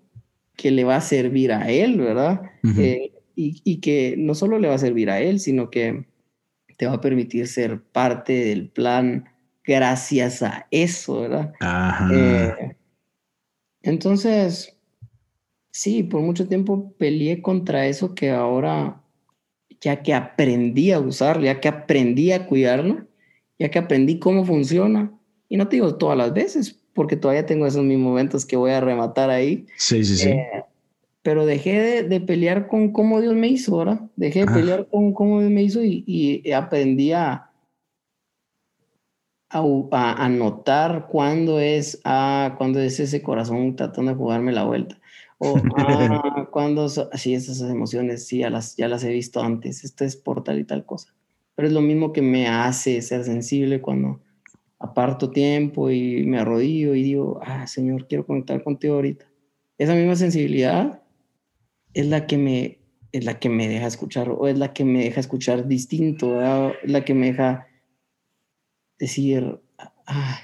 que 0.55 0.71
le 0.71 0.83
va 0.83 0.97
a 0.97 1.01
servir 1.01 1.51
a 1.53 1.69
Él, 1.71 1.97
¿verdad? 1.97 2.41
Eh, 2.77 3.13
y, 3.35 3.61
y, 3.63 3.79
que 3.79 4.15
no 4.17 4.35
solo 4.35 4.59
le 4.59 4.67
va 4.67 4.75
a 4.75 4.79
servir 4.79 5.09
a 5.09 5.21
Él, 5.21 5.39
sino 5.39 5.69
que 5.69 6.05
te 6.77 6.85
va 6.85 6.95
a 6.95 7.01
permitir 7.01 7.47
ser 7.47 7.81
parte 7.81 8.33
del 8.33 8.67
plan 8.69 9.28
gracias 9.69 10.41
a 10.41 10.65
eso, 10.71 11.21
¿verdad? 11.21 11.53
Eh, 12.11 12.75
entonces, 13.83 14.75
sí, 15.69 16.01
por 16.01 16.21
mucho 16.21 16.47
tiempo 16.47 16.91
peleé 16.97 17.43
contra 17.43 17.85
eso 17.85 18.15
que 18.15 18.31
ahora, 18.31 18.99
ya 19.79 20.01
que 20.01 20.15
aprendí 20.15 20.91
a 20.91 20.99
usarlo, 20.99 21.43
ya 21.43 21.59
que 21.59 21.67
aprendí 21.67 22.31
a 22.31 22.47
cuidarlo, 22.47 23.05
ya 23.59 23.69
que 23.69 23.77
aprendí 23.77 24.17
cómo 24.17 24.43
funciona. 24.43 25.13
Y 25.47 25.57
no 25.57 25.67
te 25.67 25.75
digo 25.75 25.95
todas 25.97 26.17
las 26.17 26.33
veces, 26.33 26.79
porque 26.95 27.15
todavía 27.15 27.45
tengo 27.45 27.67
esos 27.67 27.83
mis 27.83 27.99
momentos 27.99 28.47
que 28.47 28.57
voy 28.57 28.71
a 28.71 28.81
rematar 28.81 29.29
ahí. 29.29 29.67
Sí, 29.77 30.03
sí, 30.03 30.17
sí. 30.17 30.29
Eh, 30.29 30.63
pero 31.21 31.45
dejé 31.45 32.03
de, 32.03 32.21
pelear 32.21 32.67
con 32.67 32.91
cómo 32.91 33.21
Dios 33.21 33.35
me 33.35 33.49
hizo, 33.49 33.77
¿verdad? 33.77 34.01
Dejé 34.15 34.41
de 34.41 34.47
pelear 34.47 34.87
con 34.87 35.13
cómo 35.13 35.41
Dios 35.41 35.51
me 35.51 35.61
hizo 35.61 35.83
y, 35.83 36.51
aprendí 36.53 37.11
a, 37.11 37.48
a, 39.49 40.29
notar 40.29 41.07
cuándo 41.09 41.59
es, 41.59 41.99
ah, 42.03 42.55
cuándo 42.57 42.79
es 42.79 42.99
ese 42.99 43.21
corazón 43.21 43.75
tratando 43.75 44.11
de 44.11 44.17
jugarme 44.17 44.51
la 44.51 44.63
vuelta. 44.63 44.99
O 45.37 45.55
ah, 45.77 46.47
cuando, 46.51 46.89
sí, 46.89 47.33
esas 47.33 47.61
emociones, 47.61 48.27
sí, 48.27 48.39
ya 48.39 48.49
las, 48.49 48.75
ya 48.75 48.87
las 48.87 49.03
he 49.03 49.09
visto 49.09 49.41
antes. 49.41 49.83
Esto 49.83 50.05
es 50.05 50.15
por 50.15 50.43
tal 50.43 50.59
y 50.59 50.65
tal 50.65 50.85
cosa 50.85 51.13
pero 51.59 51.67
es 51.67 51.73
lo 51.73 51.81
mismo 51.81 52.13
que 52.13 52.21
me 52.21 52.47
hace 52.47 53.01
ser 53.01 53.25
sensible 53.25 53.81
cuando 53.81 54.21
aparto 54.79 55.29
tiempo 55.29 55.91
y 55.91 56.23
me 56.23 56.39
arrodillo 56.39 56.95
y 56.95 57.03
digo, 57.03 57.41
ah, 57.43 57.67
Señor, 57.67 58.07
quiero 58.07 58.25
conectar 58.25 58.63
contigo 58.63 58.93
ahorita. 58.93 59.25
Esa 59.77 59.93
misma 59.93 60.15
sensibilidad 60.15 61.01
es 61.93 62.05
la 62.07 62.27
que 62.27 62.37
me, 62.37 62.79
es 63.11 63.25
la 63.25 63.39
que 63.39 63.49
me 63.49 63.67
deja 63.67 63.87
escuchar 63.87 64.29
o 64.29 64.47
es 64.47 64.57
la 64.57 64.71
que 64.71 64.85
me 64.85 65.03
deja 65.03 65.19
escuchar 65.19 65.67
distinto, 65.67 66.39
es 66.41 66.89
la 66.89 67.03
que 67.03 67.13
me 67.13 67.25
deja 67.25 67.67
decir, 68.99 69.59
ah, 70.05 70.39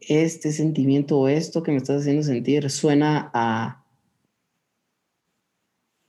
este 0.00 0.52
sentimiento 0.52 1.18
o 1.18 1.28
esto 1.28 1.62
que 1.62 1.72
me 1.72 1.78
estás 1.78 2.02
haciendo 2.02 2.22
sentir 2.22 2.70
suena 2.70 3.30
a 3.34 3.84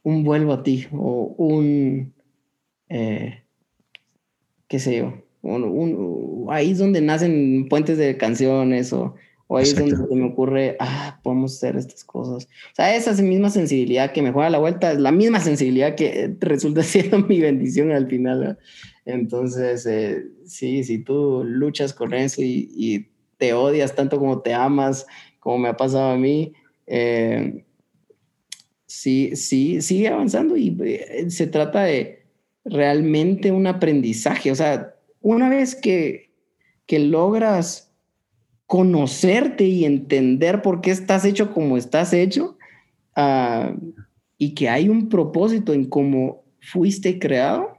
un 0.04 0.24
vuelvo 0.24 0.54
a 0.54 0.64
ti 0.64 0.88
o 0.92 1.34
un... 1.38 2.14
Eh, 2.90 3.44
qué 4.68 4.80
sé 4.80 4.98
yo, 4.98 5.14
ahí 6.50 6.72
es 6.72 6.78
donde 6.78 7.02
nacen 7.02 7.68
puentes 7.70 7.98
de 7.98 8.18
canciones 8.18 8.92
o, 8.94 9.16
ahí 9.58 9.64
es 9.64 9.76
donde 9.76 9.98
se 9.98 10.16
me 10.16 10.26
ocurre, 10.26 10.78
ah, 10.80 11.20
podemos 11.24 11.58
hacer 11.58 11.76
estas 11.76 12.04
cosas. 12.04 12.46
O 12.46 12.76
sea, 12.76 12.96
esa 12.96 13.12
misma 13.22 13.50
sensibilidad 13.50 14.14
que 14.14 14.22
me 14.22 14.32
juega 14.32 14.50
la 14.50 14.60
vuelta 14.60 14.94
es 14.94 15.00
la 15.00 15.12
misma 15.12 15.40
sensibilidad 15.40 15.96
que 15.96 16.36
resulta 16.40 16.84
siendo 16.84 17.20
mi 17.20 17.40
bendición 17.42 17.92
al 17.92 18.08
final. 18.08 18.58
Entonces, 19.06 19.86
eh, 19.86 20.26
sí, 20.46 20.84
si 20.84 21.00
tú 21.00 21.44
luchas 21.44 21.94
con 21.94 22.14
eso 22.14 22.42
y, 22.42 23.08
te 23.38 23.54
odias 23.54 23.96
tanto 23.96 24.20
como 24.20 24.42
te 24.42 24.54
amas, 24.54 25.08
como 25.40 25.58
me 25.58 25.70
ha 25.70 25.76
pasado 25.76 26.12
a 26.12 26.16
mí, 26.16 26.54
eh, 26.86 27.66
sí, 28.86 29.36
sí, 29.36 29.82
sigue 29.82 30.10
avanzando 30.10 30.56
y 30.56 30.78
eh, 30.80 31.26
se 31.32 31.48
trata 31.48 31.82
de 31.86 32.22
realmente 32.64 33.52
un 33.52 33.66
aprendizaje. 33.66 34.52
O 34.52 34.56
sea, 34.56 34.94
una 35.22 35.50
vez 35.50 35.74
que, 35.74 36.30
que 36.86 37.00
logras 37.00 37.91
conocerte 38.72 39.66
y 39.66 39.84
entender 39.84 40.62
por 40.62 40.80
qué 40.80 40.92
estás 40.92 41.26
hecho 41.26 41.52
como 41.52 41.76
estás 41.76 42.14
hecho 42.14 42.58
ah, 43.18 43.76
y 44.38 44.54
que 44.54 44.70
hay 44.70 44.88
un 44.88 45.10
propósito 45.10 45.74
en 45.74 45.90
cómo 45.90 46.46
fuiste 46.62 47.20
creado, 47.20 47.78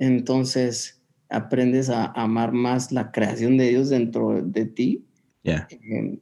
entonces 0.00 1.00
aprendes 1.28 1.88
a 1.88 2.06
amar 2.06 2.50
más 2.50 2.90
la 2.90 3.12
creación 3.12 3.58
de 3.58 3.68
Dios 3.68 3.90
dentro 3.90 4.42
de 4.42 4.66
ti. 4.66 5.04
Em, 5.44 6.18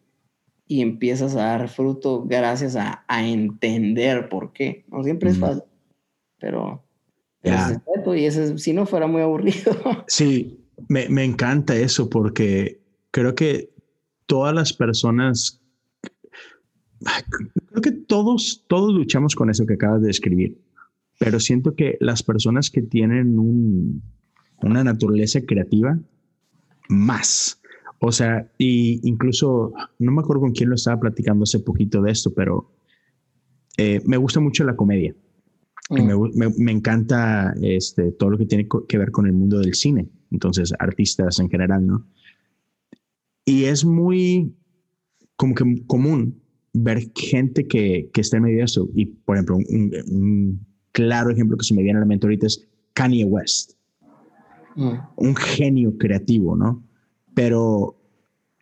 y 0.66 0.82
empiezas 0.82 1.34
a 1.34 1.44
dar 1.44 1.70
fruto 1.70 2.26
gracias 2.26 2.76
a, 2.76 3.02
entender 3.08 4.28
por 4.28 4.52
qué. 4.52 4.84
No 4.88 5.02
siempre 5.02 5.30
es 5.30 5.38
fácil, 5.38 5.62
pero 6.38 6.84
y 7.42 8.26
ese, 8.26 8.58
si 8.58 8.74
no 8.74 8.84
fuera 8.84 9.06
muy 9.06 9.22
aburrido. 9.22 9.72
Sí, 10.06 10.60
me, 10.86 11.08
me 11.08 11.24
encanta 11.24 11.74
eso 11.74 12.10
porque 12.10 12.77
creo 13.10 13.34
que 13.34 13.70
todas 14.26 14.54
las 14.54 14.72
personas, 14.72 15.60
creo 17.00 17.82
que 17.82 17.92
todos, 17.92 18.64
todos 18.68 18.92
luchamos 18.92 19.34
con 19.34 19.50
eso 19.50 19.66
que 19.66 19.74
acabas 19.74 20.00
de 20.02 20.08
describir, 20.08 20.58
pero 21.18 21.40
siento 21.40 21.74
que 21.74 21.96
las 22.00 22.22
personas 22.22 22.70
que 22.70 22.82
tienen 22.82 23.38
un, 23.38 24.02
una 24.62 24.84
naturaleza 24.84 25.40
creativa, 25.40 25.98
más. 26.88 27.60
O 28.00 28.12
sea, 28.12 28.50
y 28.58 29.00
incluso, 29.08 29.72
no 29.98 30.12
me 30.12 30.20
acuerdo 30.20 30.42
con 30.42 30.52
quién 30.52 30.70
lo 30.70 30.76
estaba 30.76 31.00
platicando 31.00 31.42
hace 31.42 31.60
poquito 31.60 32.00
de 32.02 32.12
esto, 32.12 32.32
pero 32.32 32.70
eh, 33.76 34.00
me 34.04 34.16
gusta 34.16 34.40
mucho 34.40 34.64
la 34.64 34.76
comedia. 34.76 35.14
Mm. 35.90 36.36
Me, 36.36 36.48
me, 36.58 36.72
encanta 36.72 37.54
este, 37.62 38.12
todo 38.12 38.30
lo 38.30 38.38
que 38.38 38.46
tiene 38.46 38.68
que 38.86 38.98
ver 38.98 39.10
con 39.10 39.26
el 39.26 39.32
mundo 39.32 39.58
del 39.58 39.74
cine, 39.74 40.08
entonces 40.30 40.72
artistas 40.78 41.38
en 41.38 41.48
general, 41.48 41.86
¿no? 41.86 42.06
Y 43.48 43.64
es 43.64 43.82
muy 43.82 44.54
como 45.36 45.54
que 45.54 45.64
común 45.86 46.38
ver 46.74 47.10
gente 47.14 47.66
que, 47.66 48.10
que 48.12 48.20
está 48.20 48.36
en 48.36 48.42
medio 48.42 48.58
de 48.58 48.64
eso. 48.64 48.90
Y, 48.94 49.06
por 49.06 49.36
ejemplo, 49.36 49.56
un, 49.56 50.66
claro 50.92 51.30
ejemplo 51.30 51.56
que 51.56 51.64
se 51.64 51.74
me 51.74 51.82
viene 51.82 51.96
a 51.96 52.00
la 52.00 52.06
mente 52.06 52.26
ahorita 52.26 52.46
es 52.46 52.68
Kanye 52.92 53.24
West. 53.24 53.72
Mm. 54.76 54.92
Un 55.16 55.34
genio 55.34 55.96
creativo, 55.96 56.56
¿no? 56.56 56.84
Pero, 57.32 57.96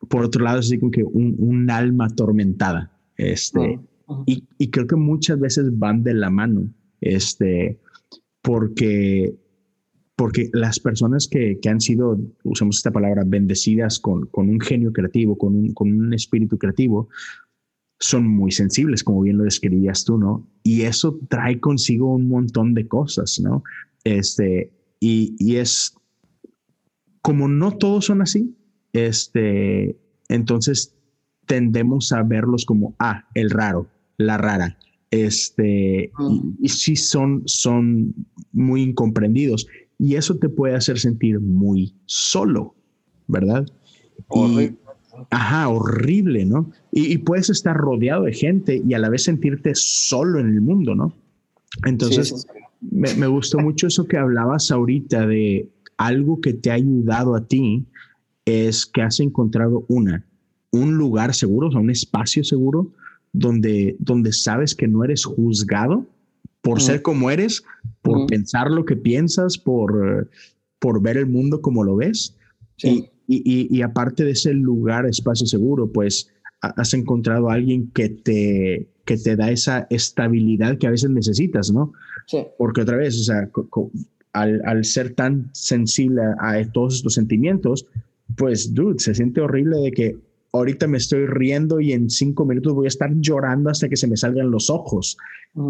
por 0.09 0.25
otro 0.25 0.45
lado, 0.45 0.61
es 0.61 0.67
así 0.67 0.79
como 0.79 0.93
que 0.93 1.03
un, 1.03 1.35
un 1.39 1.69
alma 1.69 2.07
atormentada. 2.07 2.97
Este, 3.17 3.81
mm. 4.07 4.23
y, 4.27 4.45
y 4.59 4.71
creo 4.71 4.87
que 4.87 4.95
muchas 4.95 5.41
veces 5.41 5.77
van 5.77 6.05
de 6.05 6.15
la 6.15 6.31
mano 6.31 6.71
este, 7.01 7.81
porque, 8.41 9.35
porque 10.17 10.49
las 10.53 10.81
personas 10.81 11.29
que, 11.29 11.59
que 11.61 11.69
han 11.69 11.81
sido, 11.81 12.19
usamos 12.43 12.79
esta 12.79 12.91
palabra, 12.91 13.23
bendecidas 13.27 13.99
con, 13.99 14.27
con 14.27 14.49
un 14.49 14.61
genio 14.61 14.93
creativo, 14.93 15.37
con 15.37 15.55
un, 15.55 15.75
con 15.75 15.93
un 15.93 16.15
espíritu 16.15 16.59
creativo, 16.59 17.09
son 17.99 18.27
muy 18.27 18.51
sensibles, 18.51 19.05
como 19.05 19.23
bien 19.23 19.39
lo 19.39 19.45
describías 19.45 20.05
tú, 20.05 20.19
¿no? 20.19 20.47
Y 20.63 20.83
eso 20.83 21.19
trae 21.29 21.61
consigo 21.61 22.15
un 22.15 22.29
montón 22.29 22.75
de 22.75 22.89
cosas, 22.89 23.41
¿no? 23.41 23.63
Este, 24.05 24.73
y, 25.01 25.35
y 25.39 25.57
es, 25.57 25.95
como 27.21 27.49
no 27.49 27.77
todos 27.77 28.07
son 28.07 28.23
así, 28.23 28.57
este, 28.93 29.99
entonces 30.29 30.95
tendemos 31.47 32.13
a 32.13 32.23
verlos 32.23 32.65
como, 32.65 32.97
ah, 32.99 33.29
el 33.35 33.51
raro, 33.51 33.89
la 34.17 34.39
rara, 34.39 34.79
este, 35.11 36.11
y, 36.61 36.69
sí 36.69 36.97
son, 36.97 37.43
son 37.47 38.15
muy 38.53 38.83
incomprendidos. 38.83 39.67
Y 39.99 40.17
eso 40.17 40.37
te 40.37 40.49
puede 40.49 40.75
hacer 40.75 40.99
sentir 40.99 41.41
muy 41.41 41.95
solo, 42.05 42.75
¿verdad? 43.27 43.67
Y, 44.35 44.77
Ajá, 45.31 45.69
horrible, 45.69 46.45
¿no? 46.45 46.71
Y, 46.93 47.19
puedes 47.19 47.49
estar 47.49 47.77
rodeado 47.77 48.25
de 48.25 48.35
gente 48.35 48.83
y 48.87 48.95
a 48.95 48.99
la 48.99 49.09
vez 49.09 49.25
sentirte 49.25 49.73
solo 49.75 50.41
en 50.41 50.49
el 50.49 50.61
mundo, 50.61 50.95
¿no? 50.95 51.13
Entonces, 51.87 52.47
Me, 52.81 53.15
me, 53.15 53.27
gustó 53.27 53.59
mucho 53.59 53.87
eso 53.87 54.07
que 54.07 54.19
hablabas 54.19 54.71
ahorita 54.71 55.27
de 55.27 55.71
algo 55.97 56.41
que 56.41 56.53
te 56.53 56.71
ha 56.71 56.75
ayudado 56.75 57.35
a 57.35 57.47
ti, 57.47 57.87
es 58.45 58.87
que 58.87 59.03
has 59.03 59.21
encontrado 59.21 59.85
una, 59.89 60.25
un 60.71 60.97
lugar 60.97 61.35
seguro, 61.35 61.69
o 61.69 61.71
sea, 61.71 61.81
un 61.81 61.91
espacio 61.91 62.45
seguro 62.45 62.93
donde, 63.33 63.97
donde 63.99 64.33
sabes 64.33 64.75
que 64.75 64.89
no 64.89 65.05
eres 65.05 65.25
juzgado 65.25 66.07
por 66.67 66.83
ser 66.83 67.01
como 67.01 67.31
eres, 67.31 67.63
por 68.03 68.27
pensar 68.27 68.73
lo 68.73 68.85
que 68.85 68.97
piensas, 68.97 69.57
por, 69.57 70.29
por 70.81 71.01
ver 71.01 71.17
el 71.17 71.27
mundo 71.27 71.61
como 71.61 71.85
lo 71.85 71.95
ves. 71.95 72.35
Y, 72.83 73.09
y, 73.29 73.69
y, 73.71 73.83
aparte 73.83 74.25
de 74.25 74.33
ese 74.33 74.53
lugar, 74.53 75.07
espacio 75.07 75.47
seguro, 75.47 75.93
pues 75.93 76.29
has 76.61 76.93
encontrado 76.93 77.51
a 77.51 77.55
alguien 77.55 77.93
que 77.93 78.09
te, 78.09 78.89
que 79.05 79.17
te 79.17 79.37
da 79.37 79.53
esa 79.53 79.87
estabilidad 79.91 80.77
que 80.77 80.89
a 80.89 80.91
veces 80.91 81.09
necesitas, 81.11 81.71
¿no? 81.71 81.93
Sí. 82.27 82.45
Porque 82.59 82.81
otra 82.81 82.97
vez, 82.97 83.15
o 83.21 83.23
sea, 83.23 83.49
al, 84.33 84.61
al, 84.65 84.85
ser 84.85 85.15
tan 85.15 85.49
sensible 85.53 86.21
a, 86.41 86.61
todos 86.73 86.97
estos 86.97 87.15
sentimientos, 87.15 87.87
pues, 88.37 88.75
dude, 88.75 88.99
se 88.99 89.15
siente 89.15 89.41
horrible 89.41 89.77
de 89.79 89.93
que 89.93 90.19
ahorita 90.59 90.87
me 90.87 90.99
estoy 90.99 91.27
riendo 91.27 91.81
y 91.81 91.93
en 91.93 92.11
cinco 92.11 92.45
minutos 92.45 92.75
voy 92.75 92.87
a 92.87 92.89
estar 92.89 93.11
llorando 93.17 93.71
hasta 93.71 93.89
que 93.89 93.97
se 93.97 94.07
me 94.07 94.17
salgan 94.17 94.51
los 94.51 94.71
ojos. 94.71 95.17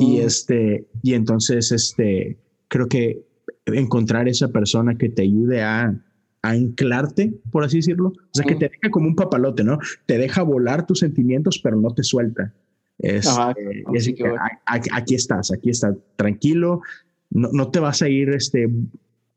Y 0.01 0.19
mm. 0.19 0.21
este, 0.27 0.87
y 1.03 1.15
entonces, 1.15 1.73
este, 1.73 2.37
creo 2.69 2.89
que 2.89 3.25
encontrar 3.67 4.29
esa 4.29 4.49
persona 4.49 4.97
que 4.97 5.09
te 5.09 5.23
ayude 5.23 5.63
a, 5.63 5.95
a 6.43 6.51
anclarte, 6.51 7.35
por 7.51 7.65
así 7.65 7.79
decirlo, 7.79 8.09
o 8.09 8.31
sea, 8.33 8.45
que 8.45 8.55
te 8.55 8.69
deja 8.69 8.91
como 8.91 9.09
un 9.09 9.17
papalote, 9.17 9.65
¿no? 9.65 9.79
Te 10.07 10.19
deja 10.19 10.43
volar 10.43 10.87
tus 10.87 11.01
sentimientos, 11.01 11.59
pero 11.63 11.81
no 11.81 11.93
te 11.93 12.03
suelta. 12.03 12.53
Es, 12.99 13.27
eh, 13.29 14.15
que, 14.15 14.35
aquí 14.67 15.15
estás, 15.15 15.53
aquí 15.53 15.71
estás, 15.71 15.97
tranquilo, 16.17 16.81
no, 17.31 17.51
no, 17.53 17.71
te 17.71 17.79
vas 17.79 18.01
a 18.01 18.09
ir 18.09 18.31
este, 18.31 18.71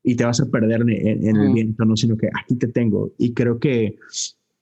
y 0.03 0.15
te 0.15 0.23
vas 0.23 0.39
a 0.39 0.45
perder 0.45 0.81
en, 0.81 1.35
el 1.35 1.53
viento, 1.53 1.83
no, 1.83 1.97
sino 1.97 2.17
que 2.17 2.27
aquí 2.27 2.55
te 2.55 2.67
tengo. 2.67 3.11
Y 3.17 3.33
creo 3.33 3.59
que 3.59 3.97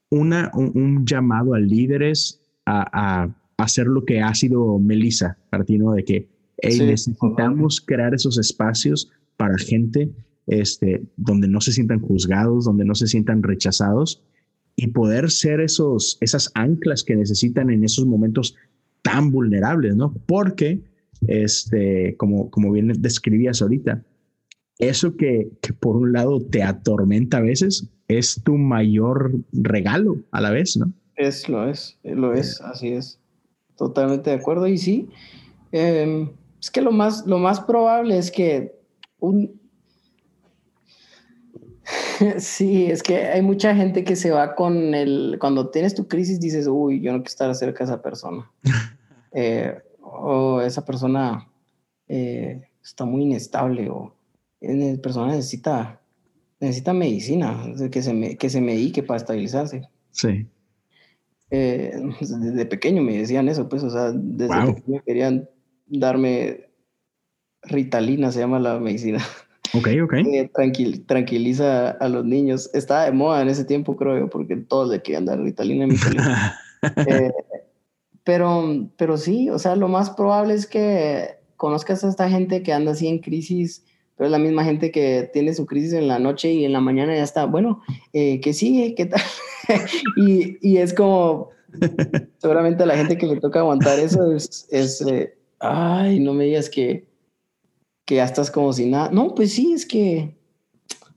una, 0.10 0.52
un, 0.54 1.06
llamado 1.06 1.54
a 1.54 1.60
líderes 1.60 2.42
a, 2.66 3.24
a, 3.24 3.36
hacer 3.58 3.88
lo 3.88 4.06
que 4.06 4.22
ha 4.22 4.34
sido 4.34 4.78
Melissa 4.80 5.38
Martino, 5.52 5.94
de 5.94 6.04
que 6.04 6.28
necesitamos 6.64 7.82
crear 7.82 8.14
esos 8.14 8.38
espacios 8.38 9.12
para 9.36 9.58
gente 9.58 10.10
este, 10.48 11.04
donde 11.18 11.48
no 11.48 11.62
se 11.62 11.72
sientan 11.72 12.00
juzgados, 12.00 12.66
donde 12.66 12.86
no 12.86 12.96
se 12.96 13.08
sientan 13.08 13.44
rechazados 13.44 14.24
y 14.76 14.88
poder 14.88 15.30
ser 15.30 15.60
esos, 15.60 16.18
esas 16.22 16.52
anclas 16.54 17.04
que 17.04 17.16
necesitan 17.16 17.70
en 17.70 17.84
esos 17.84 18.06
momentos 18.06 18.56
tan 19.02 19.32
vulnerables, 19.32 19.96
¿no? 19.96 20.14
Porque, 20.26 20.82
este, 21.28 22.16
como, 22.18 22.50
como 22.50 22.72
bien 22.72 22.94
describías 23.00 23.62
ahorita, 23.62 24.04
eso 24.80 25.18
que, 25.18 25.52
que 25.62 25.74
por 25.74 25.98
un 25.98 26.14
lado 26.14 26.40
te 26.40 26.64
atormenta 26.64 27.38
a 27.38 27.42
veces 27.42 27.90
es 28.08 28.42
tu 28.44 28.58
mayor 28.58 29.32
regalo 29.52 30.18
a 30.32 30.42
la 30.42 30.52
vez, 30.52 30.78
¿no? 30.78 30.92
Es, 31.16 31.50
lo 31.50 31.68
es, 31.68 31.98
lo 32.04 32.34
es, 32.34 32.62
así 32.62 32.90
es. 32.90 33.20
Totalmente 33.76 34.30
de 34.30 34.36
acuerdo. 34.38 34.68
Y 34.68 34.78
sí, 34.78 35.10
em, 35.72 36.30
es 36.60 36.72
que 36.72 36.82
lo 36.82 36.92
más, 36.92 37.26
lo 37.26 37.40
más 37.40 37.60
probable 37.60 38.18
es 38.18 38.32
que 38.32 38.76
un... 39.20 39.60
sí, 42.38 42.86
es 42.86 43.02
que 43.02 43.26
hay 43.26 43.42
mucha 43.42 43.76
gente 43.76 44.04
que 44.04 44.16
se 44.16 44.32
va 44.32 44.56
con 44.56 44.94
el... 44.94 45.38
Cuando 45.40 45.70
tienes 45.70 45.96
tu 45.96 46.08
crisis 46.08 46.40
dices, 46.40 46.68
uy, 46.68 47.02
yo 47.02 47.12
no 47.12 47.20
quiero 47.20 47.30
estar 47.30 47.56
cerca 47.56 47.80
de 47.80 47.92
esa 47.92 48.02
persona. 48.02 48.50
Eh, 49.34 49.78
o 50.02 50.62
esa 50.62 50.84
persona 50.84 51.48
eh, 52.08 52.70
está 52.82 53.06
muy 53.06 53.24
inestable 53.24 53.90
o 53.90 54.16
esa 54.60 55.02
persona 55.02 55.28
necesita 55.28 55.97
necesita 56.60 56.94
medicina, 56.94 57.74
que 57.92 58.02
se, 58.02 58.14
me, 58.14 58.38
que 58.38 58.50
se 58.50 58.62
medique 58.62 59.04
para 59.04 59.18
estabilizarse. 59.18 59.82
Sí. 60.12 60.48
Eh, 61.50 61.94
desde 62.20 62.66
pequeño 62.66 63.02
me 63.02 63.18
decían 63.18 63.50
eso, 63.50 63.70
pues, 63.70 63.84
o 63.84 63.90
sea, 63.90 64.12
desde 64.14 64.74
pequeño 64.74 65.04
querían 65.06 65.50
darme 65.88 66.70
Ritalina, 67.64 68.32
se 68.32 68.40
llama 68.40 68.60
la 68.60 68.80
medicina. 68.80 69.24
Ok, 69.74 69.88
ok. 70.04 70.14
tranquil, 70.54 71.06
tranquiliza 71.06 71.92
a 71.92 72.10
los 72.10 72.26
niños. 72.26 72.70
Estaba 72.74 73.06
de 73.06 73.12
moda 73.12 73.42
en 73.42 73.50
ese 73.50 73.66
tiempo, 73.66 73.96
creo 73.96 74.18
yo, 74.18 74.30
porque 74.30 74.56
todos 74.56 74.90
le 74.90 75.02
querían 75.02 75.26
dar 75.26 75.40
Ritalina 75.40 75.86
en 75.86 75.90
mi 75.92 75.98
eh, 77.08 77.32
pero, 78.24 78.90
pero 78.98 79.18
sí, 79.18 79.50
o 79.50 79.60
sea, 79.60 79.76
lo 79.76 79.88
más 79.88 80.10
probable 80.10 80.54
es 80.54 80.68
que 80.68 81.38
conozcas 81.56 82.04
a 82.04 82.10
esta 82.10 82.30
gente 82.30 82.62
que 82.62 82.74
anda 82.74 82.92
así 82.92 83.08
en 83.08 83.20
crisis 83.20 83.86
pero 84.18 84.26
es 84.26 84.32
la 84.32 84.40
misma 84.40 84.64
gente 84.64 84.92
que 84.92 85.30
tiene 85.32 85.54
su 85.54 85.66
crisis 85.66 85.94
en 85.94 86.08
la 86.08 86.18
noche 86.18 86.52
y 86.52 86.66
en 86.66 86.74
la 86.74 86.82
mañana 86.82 87.16
ya 87.16 87.24
está, 87.24 87.46
bueno, 87.46 87.82
eh, 88.14 88.42
¿qué 88.42 88.52
sigue? 88.52 88.96
¿Qué 88.96 89.06
tal? 89.06 89.22
y, 90.18 90.58
y, 90.68 90.78
es 90.78 90.94
como, 90.94 91.52
seguramente 92.40 92.86
la 92.86 92.98
gente 92.98 93.18
que 93.18 93.28
le 93.28 93.40
toca 93.40 93.60
aguantar 93.60 94.00
eso 94.00 94.32
es, 94.32 94.68
es 94.72 95.02
eh, 95.02 95.38
ay, 95.60 96.20
no 96.20 96.34
me 96.34 96.46
digas 96.46 96.70
que, 96.70 97.08
que 98.06 98.16
ya 98.16 98.26
estás 98.26 98.50
como 98.50 98.74
si 98.74 98.88
nada. 98.88 99.12
No, 99.12 99.36
pues 99.36 99.54
sí, 99.54 99.74
es 99.74 99.86
que 99.86 100.36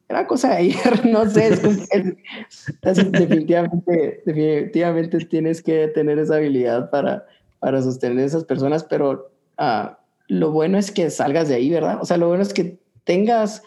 era 0.09 0.26
cosa 0.26 0.51
de 0.51 0.57
ayer, 0.57 1.07
no 1.11 1.28
sé, 1.30 1.48
es, 1.48 3.12
definitivamente, 3.12 4.22
definitivamente 4.26 5.18
tienes 5.24 5.62
que 5.62 5.88
tener 5.88 6.18
esa 6.18 6.36
habilidad 6.36 6.90
para, 6.90 7.24
para 7.61 7.80
sostener 7.80 8.24
a 8.24 8.26
esas 8.26 8.44
personas, 8.44 8.84
pero 8.84 9.30
uh, 9.59 9.94
lo 10.26 10.51
bueno 10.51 10.78
es 10.78 10.90
que 10.90 11.09
salgas 11.11 11.48
de 11.48 11.55
ahí, 11.55 11.70
¿verdad? 11.70 11.98
O 12.03 12.05
sea, 12.05 12.16
lo 12.16 12.28
bueno 12.28 12.42
es 12.42 12.53
que 12.53 12.78
tengas 13.11 13.64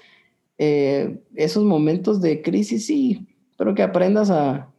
eh, 0.58 1.22
esos 1.36 1.66
momentos 1.66 2.22
de 2.22 2.42
crisis, 2.42 2.86
sí, 2.86 3.28
pero 3.58 3.76
que 3.76 3.84
aprendas 3.84 4.30
a, 4.30 4.72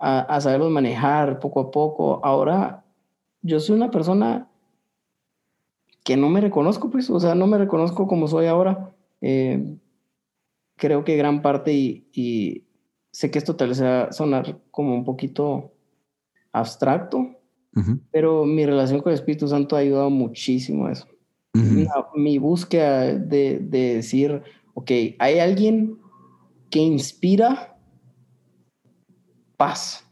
a, 0.00 0.40
saberlos 0.40 0.70
manejar 0.70 1.40
poco 1.40 1.60
a 1.60 1.70
poco. 1.70 2.24
Ahora, 2.24 2.86
yo 3.42 3.60
soy 3.60 3.76
una 3.76 3.90
persona 3.90 4.48
que 6.04 6.16
no 6.16 6.30
me 6.30 6.40
reconozco, 6.40 6.88
pues, 6.88 7.10
o 7.10 7.20
sea, 7.20 7.34
no 7.34 7.46
me 7.46 7.58
reconozco 7.58 8.06
como 8.06 8.28
soy 8.28 8.46
ahora. 8.46 8.94
Eh, 9.20 9.76
creo 10.76 11.04
que 11.04 11.18
gran 11.18 11.42
parte, 11.42 11.74
y, 11.74 12.64
sé 13.10 13.30
que 13.30 13.38
esto 13.38 13.56
tal 13.56 13.68
vez 13.68 13.82
va 13.82 14.04
a 14.04 14.12
sonar 14.12 14.58
como 14.70 14.94
un 14.94 15.04
poquito 15.04 15.74
abstracto, 16.50 17.36
pero 18.10 18.46
mi 18.46 18.64
relación 18.64 19.00
con 19.00 19.12
el 19.12 19.18
Espíritu 19.18 19.48
Santo 19.48 19.76
ha 19.76 19.80
ayudado 19.80 20.08
muchísimo 20.08 20.86
a 20.86 20.92
eso 20.92 21.06
mi 22.14 22.38
búsqueda 22.38 23.14
de, 23.14 23.58
decir, 23.60 24.42
ok, 24.74 24.90
hay 25.18 25.38
alguien 25.38 25.98
que 26.70 26.80
inspira 26.80 27.76
paz. 29.56 30.04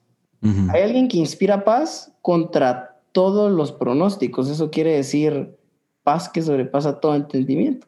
Hay 0.42 0.82
alguien 0.82 1.08
que 1.08 1.16
inspira 1.16 1.64
paz 1.64 2.12
contra 2.22 3.00
todos 3.10 3.50
los 3.50 3.72
pronósticos. 3.72 4.48
Eso 4.48 4.70
quiere 4.70 4.92
decir 4.92 5.56
paz 6.04 6.28
que 6.28 6.40
sobrepasa 6.40 7.00
todo 7.00 7.16
entendimiento. 7.16 7.86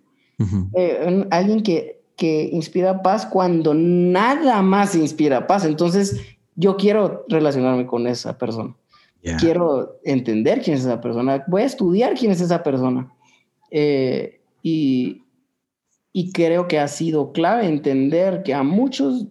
Eh, 0.74 1.26
alguien 1.30 1.62
que, 1.62 2.02
que 2.16 2.50
inspira 2.52 3.00
paz 3.02 3.26
cuando 3.26 3.74
nada 3.74 4.61
más 4.62 4.96
inspira 4.96 5.46
paz. 5.46 5.64
Entonces, 5.64 6.20
yo 6.56 6.76
quiero 6.76 7.24
relacionarme 7.28 7.86
con 7.86 8.09
esa 8.09 8.36
persona. 8.36 8.74
Quiero 9.38 9.98
entender 10.04 10.62
quién 10.62 10.76
es 10.76 10.84
esa 10.84 11.00
persona. 11.00 11.44
Voy 11.48 11.62
a 11.62 11.66
estudiar 11.66 12.14
quién 12.14 12.32
es 12.32 12.40
esa 12.40 12.62
persona. 12.62 13.12
Eh, 13.71 14.41
y, 14.62 15.25
y, 16.12 16.33
creo 16.33 16.69
que 16.69 16.79
ha 16.79 16.89
sido 16.89 17.33
clave 17.33 17.66
entender 17.66 18.43
que 18.43 18.55
a 18.55 18.62
muchos, 18.62 19.27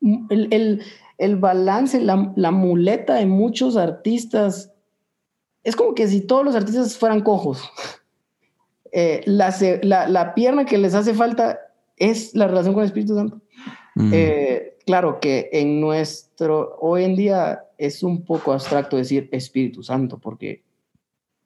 el, 0.00 0.48
el, 0.50 0.82
el 1.18 1.36
balance, 1.36 2.00
la, 2.00 2.32
la, 2.36 2.50
muleta 2.50 3.14
de 3.14 3.26
muchos 3.26 3.76
artistas, 3.76 4.72
es 5.64 5.76
como 5.76 5.94
que 5.94 6.08
si 6.08 6.20
todos 6.20 6.44
los 6.44 6.54
artistas 6.54 6.96
fueran 6.96 7.20
cojos. 7.20 7.62
Eh, 8.92 9.22
la, 9.24 9.54
la, 9.82 10.08
la, 10.08 10.34
pierna 10.34 10.64
que 10.64 10.76
les 10.76 10.96
hace 10.96 11.14
falta 11.14 11.60
es 11.96 12.34
la 12.34 12.48
relación 12.48 12.74
con 12.74 12.82
el 12.82 12.88
Espíritu 12.88 13.14
Santo. 13.14 13.40
Mm. 13.94 14.10
Eh, 14.12 14.78
claro 14.84 15.20
que 15.20 15.48
en 15.52 15.80
nuestro, 15.80 16.76
hoy 16.80 17.04
en 17.04 17.14
día 17.14 17.66
es 17.78 18.02
un 18.02 18.24
poco 18.24 18.52
abstracto 18.52 18.96
decir 18.96 19.28
Espíritu 19.30 19.84
Santo, 19.84 20.18
porque 20.18 20.64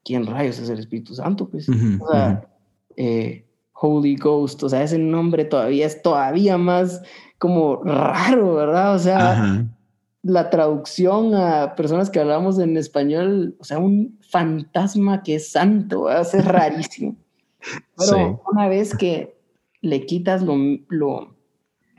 ¿quién 0.04 0.26
rayos 0.26 0.58
es 0.58 0.68
el 0.68 0.78
Espíritu 0.78 1.14
Santo? 1.14 1.48
Pues, 1.48 1.68
o 1.68 2.12
sea, 2.12 2.48
eh, 2.96 3.44
Holy 3.72 4.16
Ghost, 4.16 4.62
o 4.62 4.68
sea, 4.68 4.82
ese 4.82 4.98
nombre 4.98 5.44
todavía 5.44 5.86
es 5.86 6.00
todavía 6.02 6.58
más 6.58 7.02
como 7.38 7.82
raro, 7.82 8.54
¿verdad? 8.54 8.94
O 8.94 8.98
sea, 8.98 9.66
la 10.22 10.50
traducción 10.50 11.34
a 11.34 11.74
personas 11.74 12.08
que 12.08 12.20
hablamos 12.20 12.58
en 12.58 12.76
español, 12.76 13.56
o 13.58 13.64
sea, 13.64 13.78
un 13.78 14.18
fantasma 14.30 15.22
que 15.22 15.36
es 15.36 15.50
santo, 15.50 16.04
¿verdad? 16.04 16.26
es 16.32 16.44
rarísimo. 16.44 17.16
Pero 17.96 18.42
una 18.50 18.68
vez 18.68 18.96
que 18.96 19.36
le 19.80 20.06
quitas 20.06 20.42
lo, 20.42 20.56
lo 20.88 21.36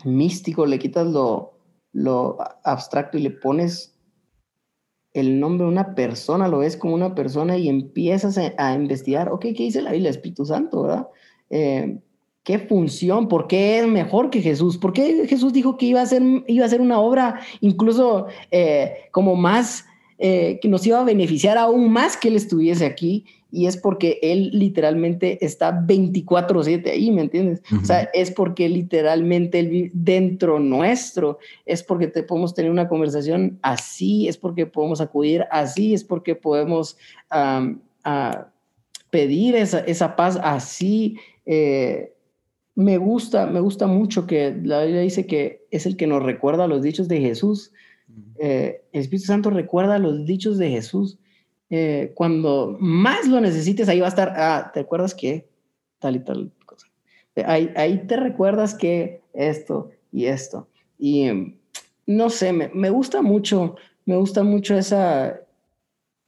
místico, 0.03 0.65
le 0.65 0.79
quitas 0.79 1.07
lo, 1.07 1.59
lo 1.91 2.37
abstracto 2.63 3.17
y 3.17 3.21
le 3.21 3.31
pones 3.31 3.94
el 5.15 5.39
nombre 5.39 5.65
de 5.65 5.71
una 5.71 5.95
persona, 5.95 6.49
lo 6.49 6.59
ves 6.59 6.75
como 6.75 6.93
una 6.93 7.15
persona 7.15 7.57
y 7.57 7.69
empiezas 7.69 8.37
a, 8.37 8.73
investigar, 8.73 9.29
ok, 9.29 9.41
¿qué 9.41 9.63
dice 9.63 9.81
la 9.81 9.93
Biblia? 9.93 10.09
Espíritu 10.09 10.45
Santo, 10.45 10.83
¿verdad? 10.83 11.07
Eh, 11.49 11.99
¿Qué 12.43 12.59
función? 12.59 13.29
¿Por 13.29 13.47
qué 13.47 13.79
es 13.79 13.87
mejor 13.87 14.29
que 14.29 14.41
Jesús? 14.41 14.77
¿Por 14.77 14.91
qué 14.91 15.25
Jesús 15.25 15.53
dijo 15.53 15.77
que 15.77 15.85
iba 15.85 16.01
a 16.01 16.05
ser, 16.05 16.21
iba 16.47 16.65
a 16.65 16.69
ser 16.69 16.81
una 16.81 16.99
obra 16.99 17.39
incluso 17.61 18.27
eh, 18.51 19.07
como 19.11 19.35
más, 19.35 19.85
eh, 20.17 20.59
que 20.61 20.67
nos 20.67 20.85
iba 20.85 20.99
a 20.99 21.03
beneficiar 21.03 21.57
aún 21.57 21.91
más 21.91 22.17
que 22.17 22.29
Él 22.29 22.35
estuviese 22.35 22.85
aquí? 22.85 23.25
y 23.55 23.67
es 23.67 23.77
porque 23.77 24.19
él 24.21 24.49
literalmente 24.51 25.43
está 25.45 25.71
24/7 25.71 26.91
ahí, 26.91 27.09
¿me 27.09 27.21
entiendes? 27.21 27.61
O 27.81 27.85
sea, 27.85 28.09
es 28.13 28.29
porque 28.29 28.67
literalmente 28.67 29.59
él 29.59 29.69
vive 29.69 29.91
dentro 29.93 30.59
nuestro, 30.59 31.39
es 31.65 31.81
porque 31.81 32.07
te 32.07 32.23
podemos 32.23 32.53
tener 32.53 32.69
una 32.69 32.89
conversación 32.89 33.57
así, 33.61 34.27
es 34.27 34.37
porque 34.37 34.65
podemos 34.65 34.99
acudir 34.99 35.45
así, 35.51 35.93
es 35.93 36.03
porque 36.03 36.35
podemos 36.35 36.97
pedir 39.09 39.55
esa, 39.55 39.79
esa, 39.79 40.17
paz 40.17 40.37
así. 40.43 41.17
Eh, 41.45 42.11
me 42.75 42.97
gusta, 42.97 43.45
me 43.45 43.61
gusta 43.61 43.87
mucho 43.87 44.27
que 44.27 44.53
la 44.63 44.83
Biblia 44.83 44.99
dice 44.99 45.25
que 45.25 45.65
es 45.71 45.85
el 45.85 45.95
que 45.95 46.07
nos 46.07 46.21
recuerda 46.21 46.67
los 46.67 46.81
dichos 46.81 47.07
de 47.07 47.21
Jesús. 47.21 47.71
Eh, 48.39 48.81
el 48.91 49.01
Espíritu 49.01 49.27
Santo 49.27 49.49
recuerda 49.49 49.99
los 49.99 50.25
dichos 50.25 50.57
de 50.57 50.69
Jesús. 50.69 51.17
Eh, 51.69 52.11
cuando 52.15 52.77
más 52.79 53.27
lo 53.27 53.41
necesites, 53.41 53.89
ahí 53.89 53.99
va 53.99 54.07
a 54.07 54.09
estar, 54.09 54.33
ah, 54.35 54.71
¿te 54.73 54.81
acuerdas 54.81 55.15
que 55.15 55.47
tal 55.99 56.15
y 56.17 56.19
tal 56.19 56.51
cosa? 56.65 56.87
Ahí, 57.45 57.71
ahí 57.75 58.05
te 58.07 58.17
recuerdas 58.17 58.75
que 58.75 59.21
esto 59.33 59.91
y 60.11 60.25
esto. 60.25 60.67
Y 60.97 61.29
mm, 61.31 61.57
no 62.07 62.29
sé, 62.29 62.53
me, 62.53 62.69
me, 62.69 62.89
gusta 62.89 63.21
mucho, 63.21 63.75
me 64.05 64.15
gusta 64.15 64.43
mucho 64.43 64.77
esa, 64.77 65.41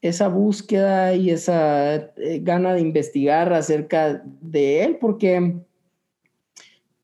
esa 0.02 0.28
búsqueda 0.28 1.14
y 1.16 1.30
esa 1.30 1.96
eh, 1.96 2.40
gana 2.42 2.74
de 2.74 2.82
investigar 2.82 3.54
acerca 3.54 4.22
de 4.42 4.84
él, 4.84 4.98
porque 5.00 5.62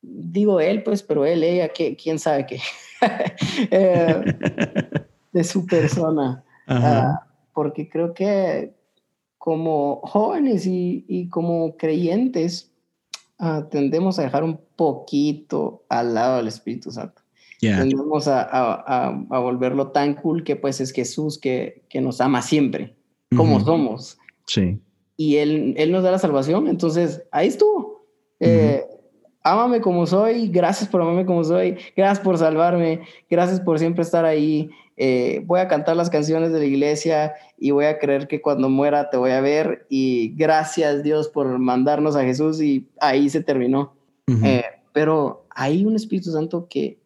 digo 0.04 0.60
él, 0.60 0.84
pues, 0.84 1.02
pero 1.02 1.26
él, 1.26 1.44
ella, 1.44 1.70
¿qué, 1.70 1.96
quién 1.96 2.20
sabe 2.20 2.46
qué, 2.46 2.60
eh, 3.72 4.22
de 5.32 5.44
su 5.44 5.66
persona. 5.66 6.44
Ajá 6.68 7.28
porque 7.54 7.88
creo 7.88 8.14
que 8.14 8.74
como 9.38 10.02
jóvenes 10.04 10.66
y, 10.66 11.28
como 11.30 11.78
creyentes 11.78 12.72
ah, 13.40 13.68
tendemos 13.70 14.18
a 14.18 14.24
dejar 14.24 14.44
un 14.44 14.60
poquito 14.76 15.84
al 15.90 16.14
lado 16.14 16.38
del 16.38 16.48
Espíritu 16.48 16.92
Santo. 16.92 17.22
Tendemos 17.60 18.28
a, 18.28 19.26
volverlo 19.30 19.92
tan 19.92 20.16
cool 20.16 20.44
que 20.44 20.58
pues 20.58 20.82
es 20.82 20.92
Jesús 20.92 21.38
que, 21.38 21.84
nos 22.02 22.20
ama 22.20 22.42
siempre, 22.42 22.96
como 23.36 23.60
somos. 23.62 24.18
Sí. 24.48 24.80
Y 25.16 25.38
él, 25.38 25.74
él 25.78 25.92
nos 25.92 26.04
da 26.04 26.12
la 26.12 26.20
salvación, 26.20 26.68
entonces 26.68 27.24
ahí 27.32 27.48
estuvo. 27.48 28.06
Eh, 28.40 28.84
ámame 29.44 29.82
como 29.82 30.06
soy, 30.06 30.48
gracias 30.48 30.90
por 30.90 31.02
amarme 31.02 31.26
como 31.26 31.44
soy, 31.44 31.78
gracias 31.96 32.20
por 32.20 32.38
salvarme, 32.38 33.02
gracias 33.30 33.60
por 33.60 33.78
siempre 33.78 34.04
estar 34.04 34.26
ahí. 34.26 34.70
Eh, 34.96 35.42
voy 35.46 35.60
a 35.60 35.68
cantar 35.68 35.96
las 35.98 36.10
canciones 36.10 36.54
de 36.54 36.60
la 36.60 36.66
iglesia 36.66 37.34
y 37.58 37.72
voy 37.72 37.86
a 37.86 38.00
creer 38.00 38.28
que 38.28 38.42
cuando 38.42 38.70
muera 38.70 39.10
te 39.10 39.18
voy 39.18 39.32
a 39.32 39.42
ver 39.42 39.86
y 39.90 40.34
gracias 40.36 41.04
Dios 41.04 41.30
por 41.30 41.60
mandarnos 41.60 42.16
a 42.16 42.24
Jesús 42.24 42.62
y 42.62 42.88
ahí 43.00 43.30
se 43.30 43.44
terminó. 43.44 43.96
Eh, 44.44 44.64
pero 44.94 45.46
hay 45.50 45.86
un 45.86 45.96
Espíritu 45.96 46.32
Santo 46.32 46.68
que 46.70 47.00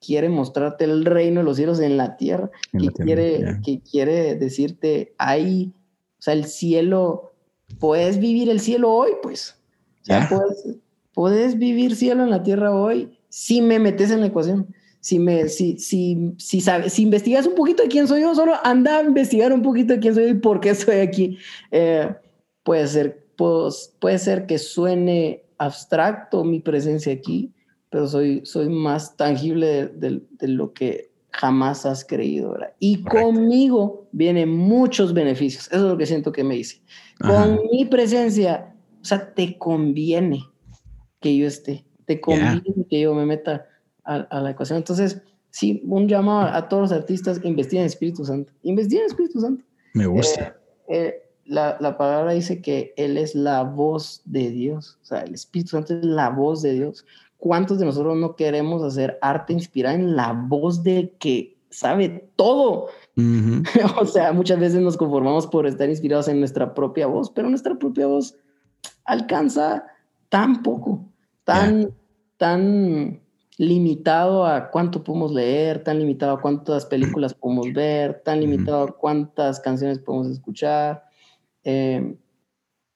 quiere 0.00 0.28
mostrarte 0.28 0.84
el 0.84 1.04
reino 1.04 1.40
de 1.40 1.44
los 1.44 1.56
cielos 1.56 1.80
en 1.80 1.96
la 1.96 2.16
tierra, 2.16 2.50
que, 2.78 2.88
quiere, 2.88 3.58
que 3.64 3.80
quiere 3.80 4.34
decirte, 4.34 5.14
ahí, 5.18 5.72
o 6.18 6.22
sea, 6.22 6.34
el 6.34 6.44
cielo, 6.44 7.32
puedes 7.78 8.18
vivir 8.18 8.48
el 8.50 8.60
cielo 8.60 8.92
hoy, 8.92 9.12
pues. 9.22 9.58
Ya 10.04 10.28
puedes, 10.28 10.76
puedes 11.14 11.58
vivir 11.58 11.96
cielo 11.96 12.24
en 12.24 12.30
la 12.30 12.42
tierra 12.42 12.74
hoy 12.74 13.18
si 13.28 13.62
me 13.62 13.78
metes 13.78 14.10
en 14.10 14.20
la 14.20 14.26
ecuación 14.26 14.74
si, 15.04 15.18
me, 15.18 15.50
si, 15.50 15.76
si, 15.76 16.32
si, 16.38 16.62
sabes, 16.62 16.94
si 16.94 17.02
investigas 17.02 17.46
un 17.46 17.54
poquito 17.54 17.82
de 17.82 17.90
quién 17.90 18.08
soy 18.08 18.22
yo, 18.22 18.34
solo 18.34 18.54
anda 18.64 19.00
a 19.00 19.02
investigar 19.02 19.52
un 19.52 19.60
poquito 19.60 19.92
de 19.92 20.00
quién 20.00 20.14
soy 20.14 20.22
yo 20.22 20.28
y 20.30 20.34
por 20.38 20.60
qué 20.60 20.70
estoy 20.70 21.00
aquí. 21.00 21.36
Eh, 21.70 22.08
puede, 22.62 22.86
ser, 22.86 23.26
pues, 23.36 23.94
puede 24.00 24.18
ser 24.18 24.46
que 24.46 24.56
suene 24.56 25.44
abstracto 25.58 26.42
mi 26.42 26.60
presencia 26.60 27.12
aquí, 27.12 27.52
pero 27.90 28.08
soy, 28.08 28.46
soy 28.46 28.70
más 28.70 29.14
tangible 29.14 29.88
de, 29.88 30.22
de, 30.38 30.48
lo 30.48 30.72
que 30.72 31.10
jamás 31.32 31.84
has 31.84 32.02
creído. 32.02 32.52
¿verdad? 32.52 32.72
Y 32.78 33.02
conmigo 33.02 34.08
vienen 34.10 34.48
muchos 34.56 35.12
beneficios. 35.12 35.66
Eso 35.66 35.84
es 35.84 35.92
lo 35.92 35.98
que 35.98 36.06
siento 36.06 36.32
que 36.32 36.44
me 36.44 36.54
dice. 36.54 36.80
Con 37.20 37.60
mi 37.70 37.84
presencia, 37.84 38.74
o 39.02 39.04
sea, 39.04 39.34
te 39.34 39.58
conviene 39.58 40.46
que 41.24 41.34
yo 41.34 41.46
esté, 41.46 41.86
te 42.04 42.20
conviene 42.20 42.62
que 42.90 43.00
yo 43.00 43.14
me 43.14 43.24
meta 43.24 43.66
a, 44.04 44.40
la 44.42 44.50
ecuación. 44.50 44.76
Entonces, 44.76 45.22
sí, 45.48 45.82
un 45.86 46.06
llamado 46.06 46.54
a 46.54 46.68
todos 46.68 46.90
los 46.90 46.92
artistas, 46.92 47.40
investiguen 47.44 47.84
en 47.84 47.86
Espíritu 47.86 48.26
Santo. 48.26 48.52
Investiguen 48.62 49.04
en 49.04 49.10
Espíritu 49.10 49.40
Santo. 49.40 49.64
Me 49.94 50.04
gusta. 50.04 50.54
Eh, 50.86 50.98
eh, 50.98 51.14
la, 51.46 51.78
la, 51.80 51.96
palabra 51.96 52.32
dice 52.32 52.60
que 52.60 52.92
Él 52.98 53.16
es 53.16 53.34
la 53.34 53.62
voz 53.62 54.20
de 54.26 54.50
Dios. 54.50 54.98
O 55.00 55.06
sea, 55.06 55.20
el 55.20 55.32
Espíritu 55.32 55.70
Santo 55.70 55.94
es 55.94 56.04
la 56.04 56.28
voz 56.28 56.60
de 56.60 56.74
Dios. 56.74 57.06
¿Cuántos 57.38 57.78
de 57.78 57.86
nosotros 57.86 58.18
no 58.18 58.36
queremos 58.36 58.82
hacer 58.82 59.18
arte 59.22 59.54
inspirada 59.54 59.94
en 59.94 60.14
la 60.14 60.34
voz 60.34 60.82
de 60.82 61.14
que 61.18 61.56
sabe 61.70 62.28
todo? 62.36 62.88
o 63.98 64.04
sea, 64.04 64.34
muchas 64.34 64.60
veces 64.60 64.82
nos 64.82 64.98
conformamos 64.98 65.46
por 65.46 65.66
estar 65.66 65.88
inspirados 65.88 66.28
en 66.28 66.38
nuestra 66.38 66.74
propia 66.74 67.06
voz, 67.06 67.30
pero 67.30 67.48
nuestra 67.48 67.76
propia 67.76 68.08
voz 68.08 68.36
alcanza 69.06 69.86
tan 70.28 70.62
poco, 70.62 71.06
tan, 71.44 71.94
tan 72.36 73.20
limitado 73.56 74.46
a 74.46 74.70
cuánto 74.70 75.04
podemos 75.04 75.32
leer, 75.32 75.82
tan 75.84 75.98
limitado 75.98 76.32
a 76.32 76.40
cuántas 76.40 76.86
películas 76.86 77.34
podemos 77.40 77.72
ver, 77.72 78.22
tan 78.24 78.40
limitado 78.40 78.84
a 78.84 78.96
cuántas 78.96 79.60
canciones 79.60 79.98
podemos 79.98 80.28
escuchar. 80.28 81.04
Eh, 81.62 82.16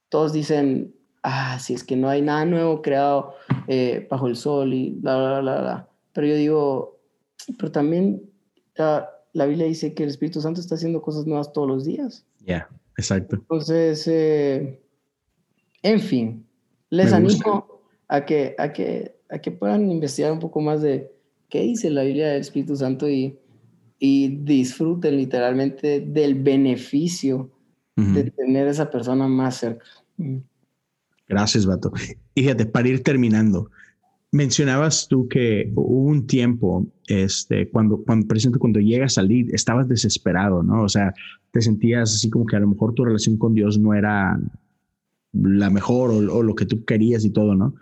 todos 0.08 0.32
dicen, 0.32 0.94
ah, 1.22 1.58
si 1.58 1.74
es 1.74 1.84
que 1.84 1.96
no 1.96 2.08
hay 2.08 2.22
nada 2.22 2.44
nuevo 2.44 2.82
creado 2.82 3.34
eh, 3.66 4.06
bajo 4.10 4.26
el 4.26 4.36
sol 4.36 4.72
y 4.74 4.90
bla, 4.90 5.16
bla, 5.16 5.40
bla, 5.40 5.60
bla. 5.60 5.88
Pero 6.12 6.26
yo 6.26 6.34
digo, 6.34 7.00
pero 7.58 7.70
también 7.70 8.22
la 8.74 9.46
Biblia 9.46 9.66
dice 9.66 9.94
que 9.94 10.04
el 10.04 10.08
Espíritu 10.08 10.40
Santo 10.40 10.60
está 10.60 10.76
haciendo 10.76 11.02
cosas 11.02 11.26
nuevas 11.26 11.52
todos 11.52 11.68
los 11.68 11.84
días. 11.84 12.26
Ya, 12.40 12.68
exacto. 12.96 13.36
Entonces, 13.36 14.06
eh, 14.06 14.80
en 15.82 16.00
fin, 16.00 16.46
les 16.90 17.12
animo 17.12 17.67
a 18.08 18.24
que, 18.24 18.54
a 18.58 18.72
que 18.72 19.18
a 19.30 19.38
que 19.38 19.50
puedan 19.50 19.90
investigar 19.90 20.32
un 20.32 20.38
poco 20.38 20.60
más 20.60 20.82
de 20.82 21.10
qué 21.48 21.62
dice 21.62 21.90
la 21.90 22.02
Biblia 22.02 22.28
del 22.28 22.40
Espíritu 22.40 22.76
Santo 22.76 23.08
y, 23.08 23.38
y 23.98 24.28
disfruten 24.28 25.16
literalmente 25.16 26.00
del 26.00 26.34
beneficio 26.34 27.50
de 27.96 28.30
tener 28.30 28.68
a 28.68 28.70
esa 28.70 28.88
persona 28.88 29.26
más 29.26 29.56
cerca. 29.56 29.84
Gracias, 31.26 31.66
Vato. 31.66 31.92
Y 32.32 32.42
fíjate, 32.42 32.64
para 32.64 32.86
ir 32.86 33.02
terminando, 33.02 33.72
mencionabas 34.30 35.08
tú 35.08 35.26
que 35.26 35.72
hubo 35.74 36.04
un 36.04 36.28
tiempo, 36.28 36.86
este, 37.08 37.68
cuando, 37.68 38.04
cuando, 38.04 38.28
presente, 38.28 38.60
cuando 38.60 38.78
llegas 38.78 39.14
a 39.14 39.22
salir, 39.22 39.52
estabas 39.52 39.88
desesperado, 39.88 40.62
¿no? 40.62 40.84
O 40.84 40.88
sea, 40.88 41.12
te 41.50 41.60
sentías 41.60 42.14
así 42.14 42.30
como 42.30 42.46
que 42.46 42.54
a 42.54 42.60
lo 42.60 42.68
mejor 42.68 42.94
tu 42.94 43.04
relación 43.04 43.36
con 43.36 43.52
Dios 43.52 43.80
no 43.80 43.92
era 43.92 44.40
la 45.32 45.68
mejor 45.68 46.10
o, 46.10 46.36
o 46.36 46.42
lo 46.44 46.54
que 46.54 46.66
tú 46.66 46.84
querías 46.84 47.24
y 47.24 47.30
todo, 47.30 47.56
¿no? 47.56 47.74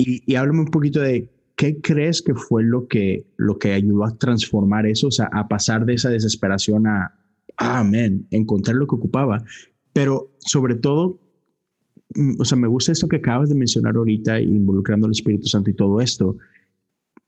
Y, 0.00 0.34
háblame 0.34 0.60
un 0.60 0.66
poquito 0.66 1.00
de 1.00 1.30
qué 1.56 1.80
crees 1.80 2.22
que 2.22 2.34
fue 2.34 2.62
lo 2.62 2.88
que, 2.88 3.26
lo 3.36 3.58
que 3.58 3.72
ayudó 3.72 4.04
a 4.04 4.16
transformar 4.16 4.86
eso, 4.86 5.08
o 5.08 5.10
sea, 5.10 5.28
a 5.32 5.46
pasar 5.46 5.84
de 5.84 5.94
esa 5.94 6.08
desesperación 6.08 6.86
a, 6.86 7.14
amén, 7.56 8.26
encontrar 8.30 8.76
lo 8.76 8.86
que 8.86 8.94
ocupaba. 8.94 9.44
Pero 9.92 10.34
sobre 10.38 10.76
todo, 10.76 11.20
mm, 12.14 12.40
o 12.40 12.44
sea, 12.44 12.56
me 12.56 12.68
gusta 12.68 12.92
esto 12.92 13.08
que 13.08 13.16
acabas 13.16 13.50
de 13.50 13.54
mencionar 13.56 13.96
ahorita, 13.96 14.40
involucrando 14.40 15.06
al 15.06 15.12
Espíritu 15.12 15.48
Santo 15.48 15.70
y 15.70 15.74
todo 15.74 16.00
esto. 16.00 16.38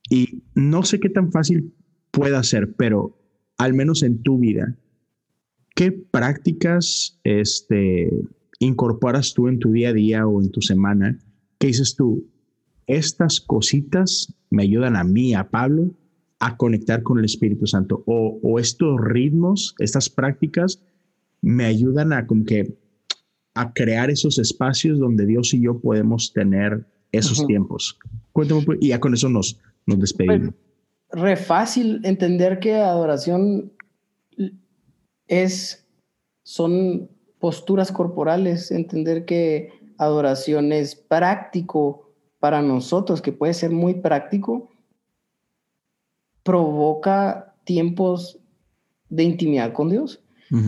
Y 0.09 0.43
no 0.55 0.83
sé 0.83 0.99
qué 0.99 1.11
tan 1.11 1.31
fácil 1.31 1.75
pueda 2.11 2.43
ser, 2.43 2.75
pero 2.75 3.19
al 3.59 3.75
menos 3.75 4.03
en 4.03 4.23
tu 4.23 4.39
vida, 4.39 4.79
¿qué 5.75 5.93
prácticas 5.93 7.21
este, 7.25 8.11
incorporas 8.61 9.35
tú 9.35 9.49
en 9.49 9.59
tu 9.59 9.73
día 9.73 9.91
a 9.91 9.93
día 9.93 10.27
o 10.27 10.41
en 10.41 10.51
tu 10.51 10.63
semana? 10.63 11.19
¿Qué 11.59 11.67
dices 11.67 11.95
tú? 11.97 12.32
Estas 12.87 13.41
cositas 13.41 14.35
me 14.51 14.63
ayudan 14.63 14.97
a 14.97 15.05
mí, 15.05 15.35
a 15.35 15.51
Pablo, 15.51 15.91
a 16.39 16.57
conectar 16.57 17.03
con 17.03 17.19
el 17.19 17.25
Espíritu 17.25 17.67
Santo. 17.67 18.03
O, 18.07 18.59
estos 18.59 19.01
ritmos, 19.01 19.75
estas 19.79 20.09
prácticas, 20.09 20.83
me 21.41 21.65
ayudan 21.65 22.13
a 22.13 22.27
como 22.27 22.45
que 22.45 22.77
a 23.55 23.73
crear 23.73 24.11
esos 24.11 24.39
espacios 24.39 24.99
donde 24.99 25.27
Dios 25.27 25.55
y 25.55 25.63
yo 25.63 25.79
podemos 25.79 26.33
tener 26.33 26.87
esos 27.13 27.47
tiempos. 27.47 27.99
Cuéntame, 28.33 28.65
y 28.81 28.89
ya 28.89 29.01
con 29.01 29.15
eso 29.15 29.29
nos, 29.29 29.61
nos 29.87 30.01
despedimos. 30.01 30.55
Re 31.11 31.37
fácil 31.37 32.01
entender 32.05 32.59
que 32.59 32.75
adoración 32.75 33.73
es, 35.29 35.87
son 36.43 37.11
posturas 37.39 37.93
corporales, 37.93 38.71
entender 38.71 39.27
que 39.27 39.71
adoración 39.99 40.73
es 40.73 40.97
práctico 40.97 42.12
para 42.43 42.61
nosotros, 42.61 43.23
que 43.23 43.31
puede 43.31 43.55
ser 43.55 43.71
muy 43.71 43.95
práctico, 43.95 44.69
provoca 46.43 47.55
tiempos 47.63 48.41
de 49.09 49.23
intimidad 49.23 49.73
con 49.73 49.91
Dios. 49.91 50.25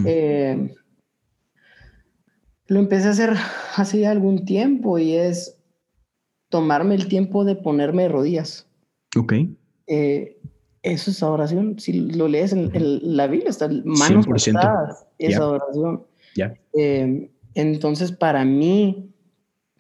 Eh, 0.07 0.73
lo 2.69 2.79
empecé 2.79 3.09
a 3.09 3.11
hacer 3.11 3.35
hace 3.77 4.07
algún 4.07 4.45
tiempo 4.45 5.01
y 5.01 5.15
es 5.15 5.59
tomarme 6.49 6.95
el 6.95 7.09
tiempo 7.09 7.45
de 7.45 7.57
ponerme 7.57 8.05
de 8.05 8.09
rodillas. 8.09 8.69
Ok. 9.19 9.33
Eh, 9.89 10.41
eso 10.85 11.11
es 11.11 11.21
adoración. 11.25 11.81
Si 11.81 11.93
lo 11.93 12.29
lees 12.29 12.53
en, 12.53 12.71
la 13.17 13.27
Biblia, 13.27 13.51
está 13.51 13.69
manos 13.85 14.29
postradas, 14.29 15.09
es 15.19 15.37
adoración. 15.37 16.05
Ya. 16.37 16.57
Eh, 16.73 17.33
entonces, 17.55 18.13
para 18.13 18.45
mí, 18.45 19.11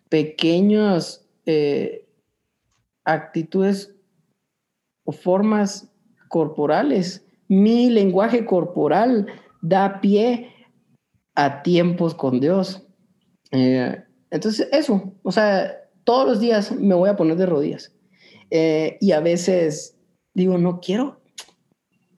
pequeñas 0.08 1.23
eh, 1.46 2.06
actitudes 3.04 3.94
o 5.04 5.12
formas 5.12 5.90
corporales, 6.28 7.26
mi 7.48 7.90
lenguaje 7.90 8.46
corporal 8.46 9.26
da 9.60 10.00
pie 10.00 10.50
a 11.34 11.62
tiempos 11.62 12.14
con 12.14 12.40
Dios. 12.40 12.86
entonces, 13.50 14.68
eso, 14.72 15.14
o 15.22 15.30
sea, 15.30 15.84
todos 16.04 16.26
los 16.26 16.40
días 16.40 16.72
me 16.72 16.94
voy 16.94 17.08
a 17.08 17.16
poner 17.16 17.36
de 17.36 17.46
rodillas. 17.46 17.94
Eh, 18.50 18.98
y 19.00 19.12
a 19.12 19.20
veces 19.20 19.96
digo, 20.34 20.58
no 20.58 20.80
quiero 20.80 21.20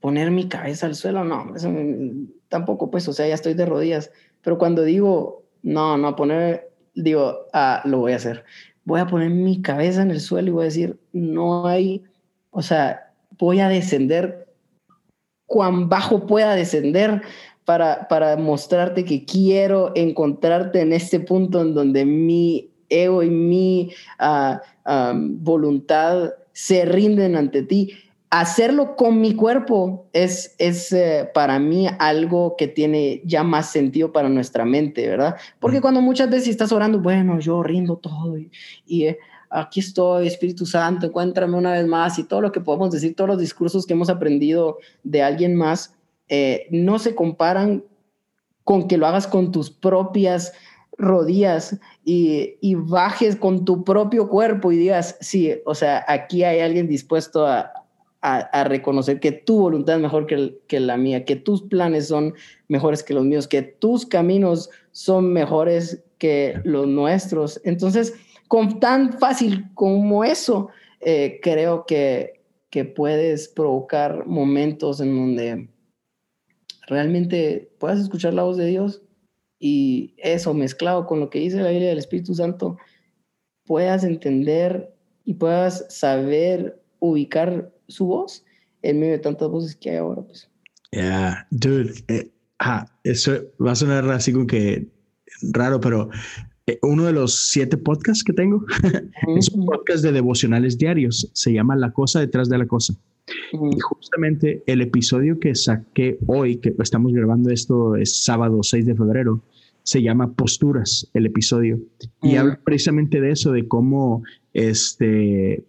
poner 0.01 0.31
mi 0.31 0.47
cabeza 0.47 0.85
al 0.85 0.95
suelo, 0.95 1.23
no, 1.23 1.53
tampoco 2.49 2.91
pues, 2.91 3.07
o 3.07 3.13
sea, 3.13 3.27
ya 3.27 3.35
estoy 3.35 3.53
de 3.53 3.65
rodillas. 3.65 4.11
Pero 4.41 4.57
cuando 4.57 4.83
digo, 4.83 5.45
no, 5.63 5.97
no, 5.97 6.15
poner, 6.15 6.71
digo, 6.93 7.47
ah, 7.53 7.81
lo 7.85 7.99
voy 7.99 8.13
a 8.13 8.17
hacer. 8.17 8.45
Voy 8.87 9.01
a 9.01 9.07
poner 9.07 9.29
mi 9.29 9.61
cabeza 9.61 10.01
en 10.01 10.11
el 10.11 10.21
suelo 10.21 10.47
y 10.47 10.51
voy 10.51 10.61
a 10.61 10.71
decir, 10.71 10.97
no 11.11 11.67
hay, 11.67 12.05
o 12.51 12.61
sea, 12.61 13.11
voy 13.37 13.59
a 13.59 13.67
descender 13.67 14.47
cuán 15.45 15.89
bajo 15.89 16.25
pueda 16.25 16.55
descender 16.55 17.21
para, 17.65 18.07
para 18.07 18.37
mostrarte 18.37 19.03
que 19.03 19.25
quiero 19.25 19.91
encontrarte 19.93 20.79
en 20.79 20.93
este 20.93 21.19
punto 21.19 21.61
en 21.61 21.73
donde 21.73 22.05
mi 22.05 22.71
ego 22.87 23.23
y 23.23 23.29
mi 23.29 23.91
ah, 24.19 24.61
voluntad 25.21 26.31
se 26.53 26.85
rinden 26.85 27.35
ante 27.35 27.63
ti. 27.63 27.91
Hacerlo 28.29 28.97
con 28.97 29.21
mi 29.21 29.35
cuerpo 29.35 30.09
es, 30.11 30.53
es 30.57 30.91
eh, 30.91 31.29
para 31.33 31.59
mí 31.59 31.87
algo 31.99 32.55
que 32.57 32.67
tiene 32.67 33.21
ya 33.23 33.43
más 33.43 33.71
sentido 33.71 34.11
para 34.11 34.27
nuestra 34.27 34.65
mente, 34.65 35.07
¿verdad? 35.07 35.37
Porque 35.59 35.79
cuando 35.79 36.01
muchas 36.01 36.29
veces 36.29 36.49
estás 36.49 36.73
orando, 36.73 36.99
bueno, 36.99 37.39
yo 37.39 37.63
rindo 37.63 37.95
todo 37.95 38.37
y, 38.37 39.05
eh, 39.05 39.17
aquí 39.49 39.79
estoy, 39.79 40.27
Espíritu 40.27 40.65
Santo, 40.65 41.07
encuéntrame 41.07 41.55
una 41.55 41.71
vez 41.71 41.87
más 41.87 42.19
y 42.19 42.25
todo 42.25 42.41
lo 42.41 42.51
que 42.51 42.59
podemos 42.59 42.91
decir, 42.91 43.15
todos 43.15 43.29
los 43.29 43.39
discursos 43.39 43.85
que 43.85 43.93
hemos 43.93 44.09
aprendido 44.09 44.77
de 45.03 45.23
alguien 45.23 45.55
más, 45.55 45.95
eh, 46.27 46.67
no 46.69 46.99
se 46.99 47.15
comparan 47.15 47.85
con 48.65 48.89
que 48.89 48.97
lo 48.97 49.07
hagas 49.07 49.27
con 49.27 49.53
tus 49.53 49.71
propias 49.71 50.51
rodillas 50.97 51.79
y, 52.03 52.75
bajes 52.75 53.35
con 53.35 53.65
tu 53.65 53.83
propio 53.83 54.29
cuerpo 54.29 54.71
y 54.71 54.77
digas, 54.77 55.17
sí, 55.21 55.53
o 55.65 55.75
sea, 55.75 56.03
aquí 56.07 56.43
hay 56.43 56.59
alguien 56.59 56.87
dispuesto 56.87 57.45
a, 57.45 57.71
reconocer 58.65 59.19
que 59.19 59.31
tu 59.31 59.59
voluntad 59.59 59.95
es 59.95 60.01
mejor 60.01 60.27
que, 60.27 60.57
que, 60.67 60.79
la 60.79 60.97
mía, 60.97 61.25
que 61.25 61.35
tus 61.35 61.61
planes 61.61 62.07
son 62.07 62.33
mejores 62.67 63.03
que 63.03 63.13
los 63.13 63.25
míos, 63.25 63.47
que 63.47 63.61
tus 63.61 64.05
caminos 64.05 64.69
son 64.91 65.31
mejores 65.33 66.03
que 66.17 66.59
los 66.63 66.87
nuestros. 66.87 67.61
Entonces, 67.63 68.13
con 68.47 68.79
tan 68.79 69.13
fácil 69.13 69.65
como 69.73 70.23
eso, 70.23 70.69
eh, 70.99 71.39
creo 71.41 71.85
que, 71.85 72.41
que 72.69 72.85
puedes 72.85 73.47
provocar 73.47 74.25
momentos 74.25 74.99
en 74.99 75.15
donde 75.15 75.69
realmente 76.87 77.71
puedas 77.79 77.99
escuchar 77.99 78.33
la 78.33 78.43
voz 78.43 78.57
de 78.57 78.65
Dios 78.65 79.01
y 79.59 80.13
eso 80.17 80.53
mezclado 80.53 81.05
con 81.05 81.19
lo 81.19 81.29
que 81.29 81.39
dice 81.39 81.61
la 81.61 81.69
Biblia 81.69 81.89
del 81.89 81.97
Espíritu 81.97 82.33
Santo, 82.33 82.77
puedas 83.65 84.03
entender 84.03 84.93
y 85.25 85.33
puedas 85.33 85.85
saber 85.89 86.81
ubicar 86.99 87.71
su 87.87 88.05
voz 88.05 88.43
en 88.81 88.99
medio 88.99 89.13
de 89.13 89.19
tantas 89.19 89.49
voces 89.49 89.75
que 89.75 89.91
hay 89.91 89.97
ahora. 89.97 90.21
Pues. 90.21 90.49
Yeah, 90.91 91.47
dude, 91.51 91.93
eh, 92.07 92.31
ah, 92.59 92.87
eso 93.03 93.33
va 93.63 93.71
a 93.71 93.75
sonar 93.75 94.09
así 94.09 94.31
como 94.31 94.47
que 94.47 94.87
raro, 95.53 95.79
pero 95.79 96.09
eh, 96.65 96.79
uno 96.81 97.05
de 97.05 97.13
los 97.13 97.49
siete 97.49 97.77
podcasts 97.77 98.23
que 98.23 98.33
tengo 98.33 98.65
es 99.37 99.49
un 99.49 99.65
podcast 99.65 100.03
de 100.03 100.11
devocionales 100.11 100.77
diarios. 100.77 101.29
Se 101.33 101.53
llama 101.53 101.75
La 101.75 101.91
cosa 101.91 102.19
detrás 102.19 102.49
de 102.49 102.57
la 102.57 102.67
cosa. 102.67 102.93
Y 103.51 103.79
justamente 103.79 104.63
el 104.67 104.81
episodio 104.81 105.39
que 105.39 105.53
saqué 105.53 106.17
hoy, 106.27 106.57
que 106.57 106.73
estamos 106.79 107.11
grabando 107.11 107.49
esto, 107.49 107.95
es 107.95 108.23
sábado 108.23 108.63
6 108.63 108.85
de 108.85 108.95
febrero, 108.95 109.43
se 109.83 110.01
llama 110.01 110.33
Posturas, 110.33 111.09
el 111.13 111.25
episodio. 111.25 111.79
Y 112.21 112.35
habla 112.35 112.59
precisamente 112.63 113.21
de 113.21 113.31
eso, 113.31 113.51
de 113.51 113.67
cómo 113.67 114.23
este, 114.53 115.63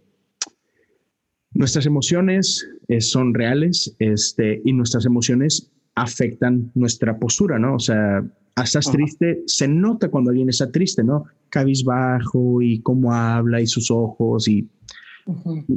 nuestras 1.52 1.86
emociones 1.86 2.68
eh, 2.88 3.00
son 3.00 3.34
reales 3.34 3.94
este, 3.98 4.60
y 4.64 4.72
nuestras 4.72 5.06
emociones 5.06 5.70
afectan 5.94 6.70
nuestra 6.74 7.18
postura, 7.18 7.58
¿no? 7.58 7.74
O 7.74 7.80
sea, 7.80 8.24
estás 8.62 8.90
triste, 8.90 9.42
se 9.46 9.68
nota 9.68 10.08
cuando 10.08 10.30
alguien 10.30 10.48
está 10.48 10.70
triste, 10.70 11.02
¿no? 11.02 11.24
Cabizbajo 11.48 12.62
y 12.62 12.80
cómo 12.80 13.12
habla 13.12 13.60
y 13.60 13.66
sus 13.66 13.90
ojos 13.90 14.48
y, 14.48 14.68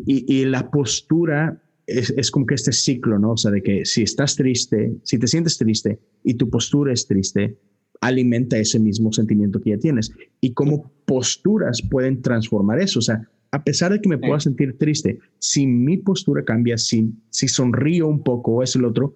y, 0.06 0.42
y, 0.42 0.46
la 0.46 0.70
postura 0.70 1.62
es, 1.88 2.32
como 2.32 2.46
que 2.46 2.56
este 2.56 2.72
ciclo, 2.72 3.20
¿no? 3.20 3.34
O 3.34 3.38
sea, 3.38 3.52
de 3.52 3.62
que 3.62 3.86
si 3.86 4.04
estás 4.04 4.36
triste, 4.36 4.94
si 5.04 5.18
te 5.18 5.28
sientes 5.28 5.58
triste 5.58 6.00
y 6.24 6.36
tu 6.36 6.50
postura 6.50 6.94
es 6.94 7.08
triste, 7.08 7.58
alimenta 8.02 8.58
ese 8.58 8.80
mismo 8.80 9.12
sentimiento 9.12 9.60
que 9.62 9.72
ya 9.72 9.78
tienes. 9.78 10.12
Y 10.40 10.54
cómo 10.54 10.92
posturas 11.06 11.82
pueden 11.90 12.22
transformar 12.22 12.80
eso. 12.80 13.00
O 13.00 13.02
sea, 13.02 13.28
a 13.52 13.64
pesar 13.64 13.92
de 13.92 14.02
que 14.02 14.10
me 14.10 14.18
pueda 14.18 14.40
sentir 14.40 14.78
triste, 14.78 15.20
si 15.40 15.68
mi 15.68 15.98
postura 15.98 16.44
cambia, 16.44 16.78
si, 16.78 17.14
si 17.30 17.48
sonrío 17.48 18.08
un 18.08 18.24
poco 18.24 18.52
o 18.52 18.64
es 18.64 18.76
el 18.76 18.86
otro, 18.86 19.14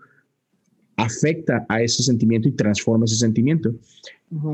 afecta 0.97 1.65
a 1.69 1.81
ese 1.81 2.03
sentimiento 2.03 2.47
y 2.47 2.51
transforma 2.53 3.05
ese 3.05 3.15
sentimiento. 3.15 3.73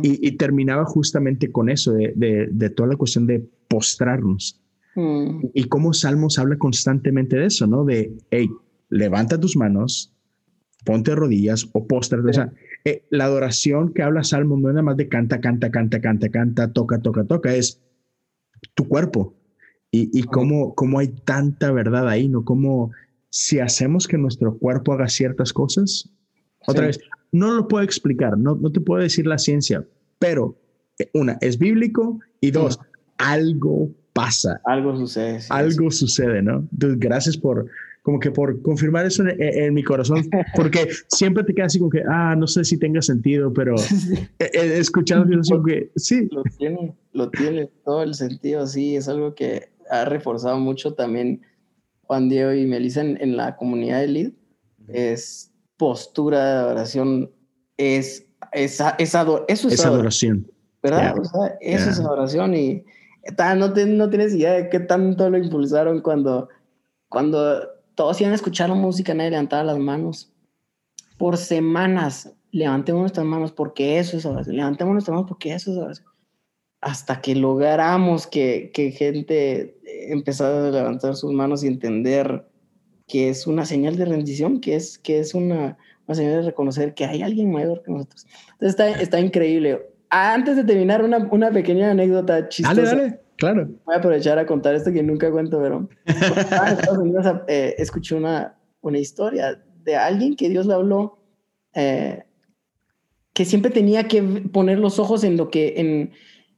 y, 0.03 0.31
terminaba 0.33 0.85
justamente 0.85 1.51
con 1.51 1.69
eso, 1.69 1.93
de, 1.93 2.13
de, 2.15 2.47
de 2.51 2.69
toda 2.69 2.89
la 2.89 2.95
cuestión 2.95 3.25
de 3.25 3.43
postrarnos. 3.67 4.61
Mm. 4.95 5.45
Y 5.53 5.63
cómo 5.65 5.93
Salmos 5.93 6.37
habla 6.37 6.57
constantemente 6.57 7.37
de 7.37 7.45
eso, 7.45 7.65
¿no? 7.65 7.85
De, 7.85 8.13
hey, 8.29 8.49
levanta 8.89 9.39
tus 9.39 9.55
manos, 9.55 10.13
ponte 10.85 11.15
rodillas 11.15 11.67
o 11.73 11.87
póstrate. 11.87 12.29
O 12.29 12.33
sea, 12.33 12.53
eh, 12.85 13.03
la 13.09 13.25
adoración 13.25 13.93
que 13.93 14.03
habla 14.03 14.23
Salmos 14.23 14.59
no 14.59 14.69
es 14.69 14.73
nada 14.75 14.83
más 14.83 14.97
de 14.97 15.07
canta, 15.07 15.39
canta, 15.39 15.71
canta, 15.71 16.01
canta, 16.01 16.29
canta, 16.29 16.71
toca, 16.71 16.99
toca, 17.01 17.23
toca, 17.23 17.55
es 17.55 17.81
tu 18.75 18.87
cuerpo. 18.87 19.33
Y, 19.91 20.09
y 20.17 20.23
cómo, 20.23 20.73
cómo 20.73 20.99
hay 20.99 21.09
tanta 21.09 21.71
verdad 21.71 22.07
ahí, 22.07 22.29
¿no? 22.29 22.45
Como 22.45 22.91
si 23.29 23.59
hacemos 23.59 24.07
que 24.07 24.17
nuestro 24.17 24.57
cuerpo 24.57 24.93
haga 24.93 25.07
ciertas 25.07 25.51
cosas, 25.53 26.09
otra 26.67 26.87
vez, 26.87 26.99
no 27.31 27.53
lo 27.53 27.67
puedo 27.67 27.83
explicar, 27.83 28.37
no, 28.37 28.55
no 28.55 28.71
te 28.71 28.81
puedo 28.81 29.01
decir 29.01 29.25
la 29.25 29.37
ciencia, 29.37 29.85
pero 30.19 30.57
eh, 30.99 31.09
una, 31.13 31.37
es 31.41 31.57
bíblico 31.57 32.19
y 32.39 32.51
dos, 32.51 32.79
algo 33.17 33.89
pasa. 34.13 34.61
Algo 34.65 34.95
sucede. 34.97 35.39
algo 35.49 35.89
sucede, 35.89 36.41
¿no? 36.41 36.67
Entonces, 36.71 36.99
gracias 36.99 37.37
por, 37.37 37.67
como 38.01 38.19
que 38.19 38.31
por 38.31 38.61
confirmar 38.61 39.05
eso 39.05 39.23
en, 39.25 39.73
mi 39.73 39.83
corazón, 39.83 40.29
porque 40.55 40.89
siempre 41.07 41.43
te 41.43 41.53
queda 41.53 41.67
así 41.67 41.79
como 41.79 41.91
que, 41.91 42.03
ah, 42.07 42.35
no 42.37 42.47
sé 42.47 42.63
si 42.65 42.77
tenga 42.77 43.01
sentido, 43.01 43.53
pero 43.53 43.75
he, 44.39 44.77
escuchado 44.77 45.25
que 45.65 45.91
sí. 45.95 46.27
Lo 46.31 46.43
tiene, 46.57 46.93
lo 47.13 47.29
tiene 47.29 47.69
todo 47.85 48.03
el 48.03 48.13
sentido, 48.13 48.67
sí, 48.67 48.95
es 48.97 49.07
algo 49.07 49.33
que 49.35 49.69
ha 49.91 50.05
reforzado 50.05 50.57
mucho 50.57 50.93
también 50.93 51.41
Juan 52.03 52.29
Diego 52.29 52.53
y 52.53 52.65
Melissa 52.65 53.01
en, 53.01 53.37
la 53.37 53.55
comunidad 53.55 53.99
de 53.99 54.07
Lid, 54.07 54.31
es 54.87 55.51
postura 55.77 56.43
de 56.43 56.59
adoración, 56.59 57.31
es, 57.77 58.25
es, 58.51 58.81
es 58.97 59.15
eso 59.15 59.45
es, 59.47 59.85
adoración. 59.85 60.51
¿Verdad? 60.81 61.19
O 61.19 61.23
sea, 61.23 61.57
eso 61.59 61.89
es 61.89 61.99
adoración 61.99 62.55
y 62.55 62.83
no, 63.55 63.67
no 63.67 64.09
tienes 64.09 64.33
idea 64.33 64.53
de 64.53 64.69
qué 64.69 64.79
tanto 64.79 65.29
lo 65.29 65.37
impulsaron 65.37 66.01
cuando, 66.01 66.49
cuando 67.09 67.61
todos 67.95 68.19
iban 68.21 68.31
a 68.31 68.35
escuchar 68.35 68.69
la 68.69 68.75
música, 68.75 69.13
nadie 69.13 69.31
levantaba 69.31 69.63
las 69.63 69.77
manos. 69.77 70.31
Por 71.17 71.37
semanas, 71.37 72.33
levantemos 72.51 73.01
nuestras 73.01 73.25
manos 73.25 73.51
porque 73.51 73.99
eso 73.99 74.17
es 74.17 74.25
oración. 74.25 74.55
Levantemos 74.55 74.93
nuestras 74.93 75.13
manos 75.13 75.27
porque 75.27 75.53
eso 75.53 75.71
es 75.71 75.77
oración. 75.77 76.10
Hasta 76.81 77.21
que 77.21 77.35
logramos 77.35 78.25
que, 78.27 78.71
que 78.73 78.91
gente 78.91 79.77
empezara 80.09 80.67
a 80.67 80.71
levantar 80.71 81.15
sus 81.15 81.31
manos 81.31 81.63
y 81.63 81.67
entender 81.67 82.45
que 83.07 83.29
es 83.29 83.45
una 83.45 83.65
señal 83.65 83.97
de 83.97 84.05
rendición, 84.05 84.61
que 84.61 84.75
es, 84.75 84.97
que 84.97 85.19
es 85.19 85.33
una, 85.33 85.77
nos 86.07 86.17
ayude 86.17 86.37
a 86.37 86.41
reconocer 86.41 86.93
que 86.93 87.05
hay 87.05 87.21
alguien 87.21 87.51
mayor 87.51 87.83
que 87.83 87.91
nosotros. 87.91 88.25
Entonces 88.53 88.69
está, 88.69 88.89
está 89.01 89.19
increíble. 89.19 89.81
Antes 90.09 90.55
de 90.55 90.63
terminar, 90.63 91.03
una, 91.03 91.17
una 91.31 91.51
pequeña 91.51 91.91
anécdota 91.91 92.49
chistosa. 92.49 92.81
Dale, 92.81 93.01
dale, 93.01 93.19
claro. 93.37 93.69
Voy 93.85 93.95
a 93.95 93.97
aprovechar 93.97 94.39
a 94.39 94.45
contar 94.45 94.75
esto 94.75 94.91
que 94.91 95.03
nunca 95.03 95.29
cuento, 95.29 95.59
pero 95.61 95.89
en 96.05 96.15
Estados 96.15 96.97
Unidos 96.97 97.25
eh, 97.47 97.75
escuché 97.77 98.15
una, 98.15 98.57
una 98.81 98.97
historia 98.97 99.61
de 99.83 99.95
alguien 99.95 100.35
que 100.35 100.49
Dios 100.49 100.65
le 100.65 100.73
habló, 100.73 101.19
eh, 101.73 102.23
que 103.33 103.45
siempre 103.45 103.71
tenía 103.71 104.07
que 104.07 104.21
poner 104.21 104.79
los 104.79 104.99
ojos 104.99 105.23
en 105.23 105.37
lo 105.37 105.49
que, 105.49 105.73
en, 105.77 106.11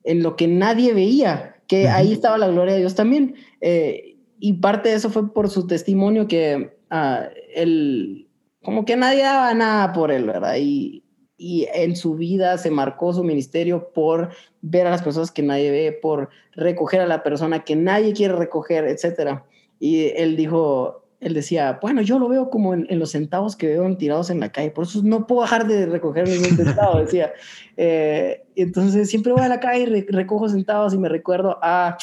en 0.04 0.24
lo 0.24 0.36
que 0.36 0.48
nadie 0.48 0.94
veía, 0.94 1.56
que 1.68 1.88
ahí 1.88 2.14
estaba 2.14 2.38
la 2.38 2.50
gloria 2.50 2.74
de 2.74 2.82
Dios 2.82 2.96
también. 2.96 3.36
Eh, 3.62 4.18
y 4.40 4.54
parte 4.54 4.90
de 4.90 4.96
eso 4.96 5.10
fue 5.10 5.34
por 5.34 5.50
su 5.50 5.68
testimonio 5.68 6.28
que 6.28 6.76
uh, 6.92 7.30
él, 7.56 8.28
como 8.62 8.84
que 8.86 8.98
nadie 8.98 9.24
daba 9.24 9.54
nada 9.54 9.94
por 9.94 10.12
él, 10.12 10.26
¿verdad? 10.26 10.56
Y, 10.60 11.04
y 11.38 11.68
en 11.74 11.96
su 11.96 12.16
vida 12.16 12.58
se 12.58 12.70
marcó 12.70 13.14
su 13.14 13.24
ministerio 13.24 13.92
por 13.94 14.30
ver 14.62 14.88
a 14.88 14.92
las 14.92 15.02
personas 15.02 15.32
que 15.32 15.44
nadie 15.44 15.72
ve, 15.72 15.92
por 15.92 16.30
recoger 16.54 17.02
a 17.02 17.08
la 17.08 17.24
persona 17.24 17.64
que 17.64 17.76
nadie 17.76 18.14
quiere 18.14 18.36
recoger, 18.36 18.86
etcétera. 18.86 19.46
Y 19.80 20.12
él 20.16 20.36
dijo, 20.36 21.03
él 21.24 21.34
decía, 21.34 21.80
bueno, 21.82 22.02
yo 22.02 22.20
lo 22.20 22.28
veo 22.30 22.50
como 22.50 22.74
en, 22.74 23.00
los 23.00 23.12
centavos 23.12 23.56
que 23.56 23.68
veo 23.68 23.98
tirados 23.98 24.30
en 24.30 24.40
la 24.40 24.52
calle, 24.52 24.72
por 24.72 24.86
eso 24.86 25.02
no 25.04 25.28
puedo 25.28 25.42
dejar 25.42 25.68
de 25.68 25.86
recoger 25.86 26.28
ningún 26.28 26.56
centavo, 26.56 27.00
decía. 27.00 27.34
Eh, 27.76 28.46
entonces 28.56 29.10
siempre 29.10 29.32
voy 29.32 29.42
a 29.42 29.48
la 29.48 29.60
calle 29.60 29.82
y 29.82 30.06
recojo 30.12 30.48
centavos 30.48 30.94
y 30.94 31.00
me 31.00 31.10
recuerdo, 31.10 31.58
ah, 31.64 31.98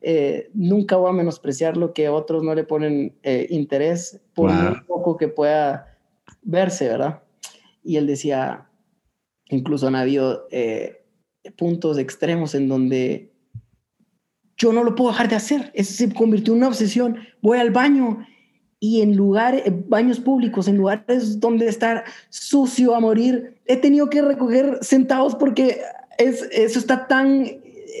eh, 0.00 0.48
nunca 0.54 0.94
voy 0.94 1.10
a 1.10 1.12
menospreciar 1.12 1.76
lo 1.76 1.92
que 1.92 2.08
otros 2.08 2.44
no 2.44 2.54
le 2.54 2.62
ponen 2.62 3.18
eh, 3.24 3.48
interés 3.50 4.20
por 4.32 4.48
un 4.48 4.84
poco 4.86 5.16
que 5.16 5.26
pueda 5.26 5.98
verse, 6.42 6.88
¿verdad? 6.88 7.20
Y 7.82 7.96
él 7.96 8.06
decía, 8.06 8.68
Incluso 9.48 9.86
han 9.86 9.96
habido 9.96 10.46
eh, 10.50 11.04
puntos 11.56 11.98
extremos 11.98 12.54
en 12.54 12.68
donde 12.68 13.32
yo 14.56 14.72
no 14.72 14.84
lo 14.84 14.94
puedo 14.94 15.10
dejar 15.10 15.28
de 15.28 15.36
hacer. 15.36 15.70
Eso 15.74 15.94
se 15.94 16.12
convirtió 16.12 16.52
en 16.52 16.58
una 16.58 16.68
obsesión. 16.68 17.18
Voy 17.40 17.58
al 17.58 17.70
baño 17.70 18.26
y 18.80 19.02
en 19.02 19.16
lugares, 19.16 19.64
baños 19.88 20.20
públicos, 20.20 20.68
en 20.68 20.76
lugares 20.76 21.40
donde 21.40 21.66
estar 21.68 22.04
sucio 22.28 22.94
a 22.94 23.00
morir, 23.00 23.56
he 23.66 23.76
tenido 23.76 24.08
que 24.08 24.22
recoger 24.22 24.78
centavos 24.82 25.34
porque 25.34 25.80
es, 26.18 26.42
eso 26.52 26.78
está 26.78 27.06
tan 27.06 27.46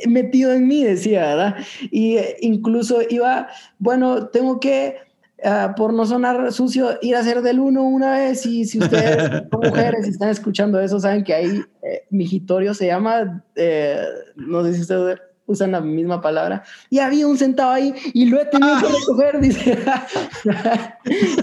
metido 0.06 0.52
en 0.52 0.68
mí, 0.68 0.84
decía, 0.84 1.20
¿verdad? 1.20 1.56
Y 1.90 2.16
eh, 2.16 2.36
incluso 2.40 3.00
iba, 3.08 3.48
bueno, 3.78 4.28
tengo 4.28 4.60
que 4.60 4.96
Ah, 5.44 5.74
por 5.76 5.94
no 5.94 6.04
sonar 6.04 6.52
sucio, 6.52 6.98
ir 7.00 7.14
a 7.14 7.20
hacer 7.20 7.42
del 7.42 7.60
uno 7.60 7.84
una 7.84 8.14
vez. 8.14 8.44
Y 8.44 8.64
si 8.64 8.78
ustedes 8.78 9.44
mujeres 9.52 10.08
están 10.08 10.30
escuchando 10.30 10.80
eso, 10.80 10.98
saben 10.98 11.22
que 11.22 11.34
ahí 11.34 11.62
eh, 11.82 12.02
mijitorio 12.10 12.74
se 12.74 12.86
llama, 12.86 13.44
eh, 13.54 14.02
no 14.34 14.64
sé 14.64 14.74
si 14.74 14.80
ustedes 14.80 15.20
usan 15.48 15.72
la 15.72 15.80
misma 15.80 16.20
palabra. 16.20 16.62
Y 16.90 17.00
había 17.00 17.26
un 17.26 17.36
centavo 17.36 17.72
ahí 17.72 17.92
y 18.12 18.26
lo 18.26 18.40
he 18.40 18.44
tenido 18.44 18.78
que 18.80 18.86
recoger, 18.86 19.40
dice. 19.40 19.78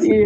y, 0.02 0.24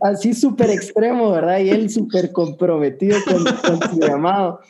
así 0.00 0.34
súper 0.34 0.70
extremo, 0.70 1.30
¿verdad? 1.30 1.60
Y 1.60 1.70
él 1.70 1.88
súper 1.88 2.32
comprometido 2.32 3.18
con, 3.24 3.44
con 3.78 3.90
su 3.90 4.00
llamado. 4.00 4.60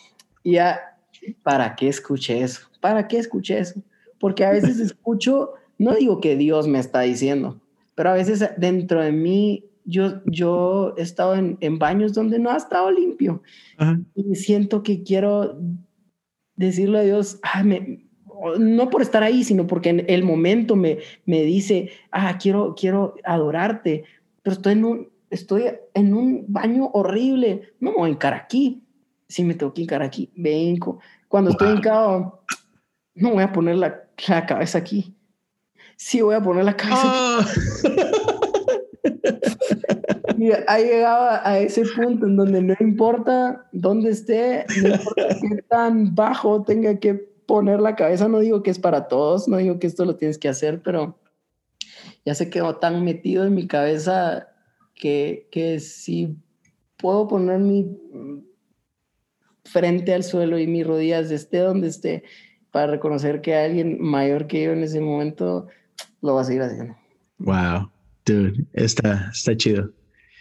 Y 0.42 0.52
ya, 0.52 0.98
¿para 1.42 1.74
qué 1.74 1.88
escuché 1.88 2.42
eso? 2.42 2.68
¿Para 2.80 3.08
qué 3.08 3.18
escuché 3.18 3.60
eso? 3.60 3.80
Porque 4.18 4.44
a 4.44 4.50
veces 4.50 4.78
escucho, 4.80 5.52
no 5.78 5.94
digo 5.94 6.20
que 6.20 6.36
Dios 6.36 6.66
me 6.66 6.78
está 6.78 7.00
diciendo, 7.00 7.60
pero 7.94 8.10
a 8.10 8.14
veces 8.14 8.44
dentro 8.56 9.02
de 9.02 9.12
mí 9.12 9.64
yo, 9.84 10.20
yo 10.24 10.94
he 10.96 11.02
estado 11.02 11.36
en, 11.36 11.56
en 11.60 11.78
baños 11.78 12.12
donde 12.12 12.38
no 12.38 12.50
ha 12.50 12.56
estado 12.56 12.90
limpio 12.90 13.42
y 14.14 14.34
siento 14.34 14.82
que 14.82 15.02
quiero 15.02 15.58
decirle 16.56 16.98
a 16.98 17.02
Dios, 17.02 17.40
no 18.58 18.90
por 18.90 19.02
estar 19.02 19.22
ahí, 19.22 19.44
sino 19.44 19.66
porque 19.66 19.90
en 19.90 20.04
el 20.08 20.24
momento 20.24 20.76
me, 20.76 20.98
me 21.24 21.42
dice, 21.42 21.90
ah, 22.10 22.38
quiero, 22.38 22.74
quiero 22.78 23.14
adorarte, 23.24 24.04
pero 24.42 24.54
estoy 24.54 24.72
en 24.74 24.84
un, 24.84 25.08
estoy 25.30 25.64
en 25.94 26.14
un 26.14 26.44
baño 26.48 26.90
horrible, 26.92 27.72
no 27.80 27.90
me 27.90 27.96
voy 27.96 28.08
a 28.10 28.12
encar 28.12 28.34
aquí, 28.34 28.82
si 29.28 29.42
me 29.44 29.54
tengo 29.54 29.72
que 29.72 29.82
encar 29.82 30.02
aquí, 30.02 30.30
vengo, 30.36 31.00
cuando 31.28 31.50
estoy 31.50 31.76
encado, 31.76 32.42
no 33.14 33.32
voy 33.32 33.42
a 33.42 33.52
poner 33.52 33.76
la, 33.76 34.04
la 34.28 34.46
cabeza 34.46 34.78
aquí, 34.78 35.14
sí 35.96 36.20
voy 36.20 36.34
a 36.34 36.42
poner 36.42 36.64
la 36.64 36.76
cabeza. 36.76 37.02
Ah. 37.04 37.46
y 37.84 38.00
ha 40.52 40.78
llegado 40.78 41.40
a 41.42 41.58
ese 41.58 41.82
punto 41.82 42.26
en 42.26 42.36
donde 42.36 42.62
no 42.62 42.74
importa 42.80 43.66
dónde 43.72 44.10
esté, 44.10 44.64
no 44.82 44.88
importa 44.88 45.28
qué 45.40 45.62
tan 45.68 46.14
bajo 46.14 46.62
tenga 46.62 46.98
que 46.98 47.14
poner 47.14 47.80
la 47.80 47.96
cabeza. 47.96 48.28
No 48.28 48.40
digo 48.40 48.62
que 48.62 48.70
es 48.70 48.78
para 48.78 49.08
todos, 49.08 49.48
no 49.48 49.56
digo 49.56 49.78
que 49.78 49.86
esto 49.86 50.04
lo 50.04 50.16
tienes 50.16 50.38
que 50.38 50.48
hacer, 50.48 50.82
pero 50.82 51.18
ya 52.24 52.34
se 52.34 52.50
quedó 52.50 52.76
tan 52.76 53.04
metido 53.04 53.44
en 53.44 53.54
mi 53.54 53.66
cabeza 53.66 54.48
que, 54.94 55.48
que 55.50 55.80
si 55.80 56.36
puedo 56.96 57.28
poner 57.28 57.60
mi 57.60 57.98
frente 59.64 60.14
al 60.14 60.24
suelo 60.24 60.58
y 60.58 60.66
mis 60.66 60.86
rodillas 60.86 61.30
esté 61.30 61.58
donde 61.58 61.88
esté 61.88 62.24
para 62.70 62.88
reconocer 62.88 63.40
que 63.40 63.54
alguien 63.54 64.00
mayor 64.00 64.46
que 64.46 64.64
yo 64.64 64.72
en 64.72 64.82
ese 64.82 65.00
momento 65.00 65.66
lo 66.20 66.34
va 66.34 66.42
a 66.42 66.44
seguir 66.44 66.62
haciendo. 66.62 66.96
Wow, 67.38 67.90
dude, 68.24 68.64
está, 68.72 69.30
está 69.32 69.56
chido. 69.56 69.92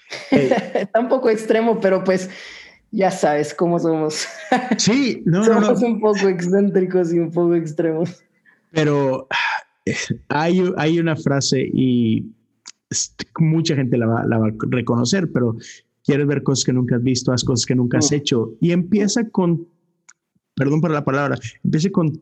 está 0.31 0.99
un 0.99 1.09
poco 1.09 1.29
extremo, 1.29 1.79
pero 1.79 2.03
pues 2.03 2.29
ya 2.91 3.11
sabes 3.11 3.53
cómo 3.53 3.79
somos. 3.79 4.27
Sí, 4.77 5.21
no, 5.25 5.43
somos 5.43 5.81
no, 5.81 5.87
un 5.87 5.99
poco 5.99 6.27
excéntricos 6.27 7.13
y 7.13 7.19
un 7.19 7.31
poco 7.31 7.55
extremos. 7.55 8.23
Pero 8.71 9.27
hay, 10.29 10.63
hay 10.77 10.99
una 10.99 11.15
frase 11.15 11.69
y 11.73 12.25
mucha 13.39 13.75
gente 13.75 13.97
la 13.97 14.07
va, 14.07 14.25
la 14.25 14.37
va 14.37 14.47
a 14.47 14.53
reconocer, 14.69 15.31
pero 15.31 15.57
quieres 16.03 16.27
ver 16.27 16.43
cosas 16.43 16.65
que 16.65 16.73
nunca 16.73 16.95
has 16.95 17.03
visto, 17.03 17.31
haz 17.31 17.43
cosas 17.43 17.65
que 17.65 17.75
nunca 17.75 17.97
has 17.97 18.11
mm. 18.11 18.15
hecho. 18.15 18.53
Y 18.61 18.71
empieza 18.71 19.27
con, 19.29 19.67
perdón 20.55 20.81
por 20.81 20.91
la 20.91 21.03
palabra, 21.03 21.37
empieza 21.63 21.89
con 21.89 22.21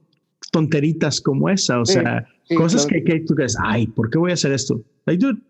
tonteritas 0.52 1.22
como 1.22 1.50
esa, 1.50 1.80
o 1.80 1.86
sea, 1.86 2.28
cosas 2.56 2.86
que, 2.86 3.04
que, 3.04 3.22
tú 3.22 3.36
crees, 3.36 3.56
ay, 3.64 3.88
¿por 3.88 4.10
qué 4.10 4.18
voy 4.18 4.32
a 4.32 4.36
hacer 4.36 4.52
esto? 4.52 4.84
Like, 5.06 5.24
dude, 5.26 5.42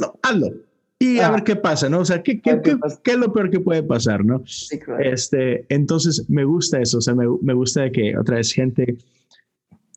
no, 0.00 0.14
hazlo. 0.22 0.65
Y 0.98 1.18
a 1.18 1.30
ver 1.30 1.44
qué 1.44 1.56
pasa, 1.56 1.90
¿no? 1.90 2.00
O 2.00 2.04
sea, 2.04 2.22
¿qué, 2.22 2.40
qué, 2.40 2.60
qué, 2.62 2.78
qué 3.04 3.10
es 3.10 3.18
lo 3.18 3.32
peor 3.32 3.50
que 3.50 3.60
puede 3.60 3.82
pasar, 3.82 4.24
no? 4.24 4.42
Sí, 4.46 4.78
claro. 4.78 5.04
Este, 5.04 5.66
entonces, 5.68 6.28
me 6.30 6.44
gusta 6.44 6.80
eso, 6.80 6.98
o 6.98 7.00
sea, 7.02 7.14
me, 7.14 7.26
me 7.42 7.52
gusta 7.52 7.82
de 7.82 7.92
que 7.92 8.16
otra 8.16 8.36
vez 8.36 8.52
gente, 8.52 8.96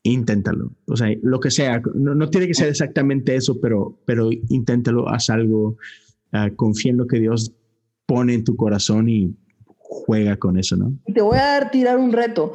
inténtalo, 0.02 0.72
o 0.86 0.96
sea, 0.96 1.08
lo 1.22 1.40
que 1.40 1.50
sea, 1.50 1.80
no, 1.94 2.14
no 2.14 2.28
tiene 2.28 2.46
que 2.46 2.54
ser 2.54 2.68
exactamente 2.68 3.34
eso, 3.34 3.60
pero, 3.60 3.98
pero 4.04 4.28
inténtalo, 4.50 5.08
haz 5.08 5.30
algo, 5.30 5.78
uh, 6.32 6.54
confía 6.56 6.92
en 6.92 6.98
lo 6.98 7.06
que 7.06 7.18
Dios 7.18 7.52
pone 8.04 8.34
en 8.34 8.44
tu 8.44 8.56
corazón 8.56 9.08
y 9.08 9.34
juega 9.90 10.36
con 10.36 10.56
eso, 10.56 10.76
¿no? 10.76 10.92
Te 11.12 11.20
voy 11.20 11.36
a 11.36 11.42
dar 11.42 11.70
tirar 11.72 11.98
un 11.98 12.12
reto. 12.12 12.52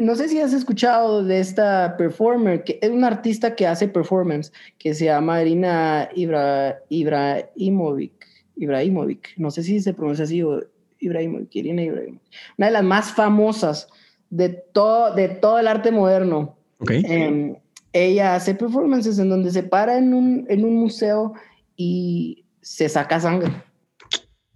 no 0.00 0.16
sé 0.16 0.28
si 0.28 0.40
has 0.40 0.52
escuchado 0.52 1.22
de 1.22 1.38
esta 1.38 1.96
performer, 1.96 2.64
que 2.64 2.80
es 2.82 2.90
una 2.90 3.06
artista 3.06 3.54
que 3.54 3.64
hace 3.64 3.86
performance, 3.86 4.52
que 4.76 4.92
se 4.92 5.04
llama 5.04 5.40
Irina 5.40 6.08
Ibra, 6.16 6.80
Ibrahimovic. 6.88 8.26
Ibrahimovic. 8.56 9.34
No 9.36 9.52
sé 9.52 9.62
si 9.62 9.78
se 9.78 9.94
pronuncia 9.94 10.24
así 10.24 10.42
o 10.42 10.60
Ibrahimovic, 10.98 11.54
Irina 11.54 11.82
Ibrahimovic. 11.82 12.22
Una 12.58 12.66
de 12.66 12.72
las 12.72 12.84
más 12.84 13.12
famosas 13.12 13.88
de 14.28 14.48
todo, 14.48 15.14
de 15.14 15.28
todo 15.28 15.60
el 15.60 15.68
arte 15.68 15.92
moderno. 15.92 16.56
Okay. 16.80 17.04
Em, 17.06 17.56
ella 17.92 18.34
hace 18.34 18.56
performances 18.56 19.20
en 19.20 19.28
donde 19.28 19.52
se 19.52 19.62
para 19.62 19.96
en 19.96 20.12
un, 20.12 20.44
en 20.48 20.64
un 20.64 20.74
museo 20.74 21.34
y 21.76 22.44
se 22.60 22.88
saca 22.88 23.20
sangre. 23.20 23.52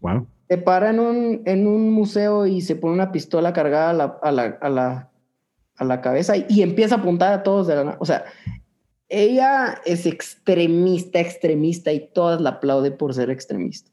Wow 0.00 0.26
se 0.52 0.58
para 0.58 0.90
en 0.90 1.00
un, 1.00 1.42
en 1.46 1.66
un 1.66 1.90
museo 1.90 2.46
y 2.46 2.60
se 2.60 2.76
pone 2.76 2.92
una 2.92 3.10
pistola 3.10 3.54
cargada 3.54 3.88
a 3.88 3.92
la, 3.94 4.18
a 4.22 4.30
la, 4.30 4.58
a 4.60 4.68
la, 4.68 5.10
a 5.76 5.84
la 5.84 6.00
cabeza 6.02 6.34
y, 6.36 6.60
empieza 6.60 6.96
a 6.96 6.98
apuntar 6.98 7.32
a 7.32 7.42
todos 7.42 7.66
de 7.66 7.76
la 7.76 7.96
O 8.00 8.04
sea, 8.04 8.26
ella 9.08 9.80
es 9.86 10.04
extremista, 10.04 11.20
extremista 11.20 11.90
y 11.90 12.06
todas 12.12 12.42
la 12.42 12.50
aplauden 12.50 12.98
por 12.98 13.14
ser 13.14 13.30
extremista. 13.30 13.90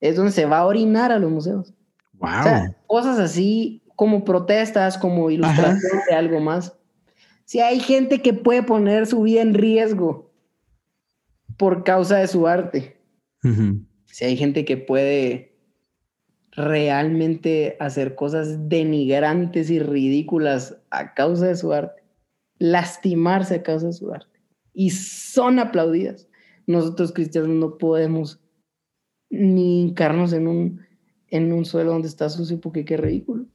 Es 0.00 0.16
donde 0.16 0.32
se 0.32 0.46
va 0.46 0.58
a 0.58 0.66
orinar 0.66 1.12
a 1.12 1.20
los 1.20 1.30
museos. 1.30 1.72
Wow. 2.14 2.40
O 2.40 2.42
sea, 2.42 2.76
cosas 2.88 3.20
así 3.20 3.80
como 3.94 4.24
protestas, 4.24 4.98
como 4.98 5.30
ilustración 5.30 6.00
de 6.10 6.16
algo 6.16 6.40
más. 6.40 6.76
Si 7.44 7.60
hay 7.60 7.78
gente 7.78 8.20
que 8.20 8.32
puede 8.32 8.64
poner 8.64 9.06
su 9.06 9.22
vida 9.22 9.42
en 9.42 9.54
riesgo 9.54 10.32
por 11.56 11.84
causa 11.84 12.16
de 12.16 12.26
su 12.26 12.48
arte. 12.48 13.00
Si 14.06 14.24
hay 14.24 14.36
gente 14.36 14.64
que 14.64 14.76
puede 14.76 15.53
realmente 16.56 17.76
hacer 17.80 18.14
cosas 18.14 18.68
denigrantes 18.68 19.70
y 19.70 19.78
ridículas 19.78 20.76
a 20.90 21.14
causa 21.14 21.46
de 21.46 21.56
su 21.56 21.72
arte, 21.72 22.02
lastimarse 22.58 23.56
a 23.56 23.62
causa 23.62 23.86
de 23.86 23.92
su 23.92 24.12
arte. 24.12 24.40
Y 24.72 24.90
son 24.90 25.58
aplaudidas. 25.58 26.28
Nosotros 26.66 27.12
cristianos 27.12 27.50
no 27.50 27.76
podemos 27.78 28.40
ni 29.30 29.82
hincarnos 29.82 30.32
en 30.32 30.48
un, 30.48 30.80
en 31.28 31.52
un 31.52 31.64
suelo 31.64 31.92
donde 31.92 32.08
está 32.08 32.28
sucio 32.28 32.60
porque 32.60 32.84
qué 32.84 32.96
ridículo. 32.96 33.46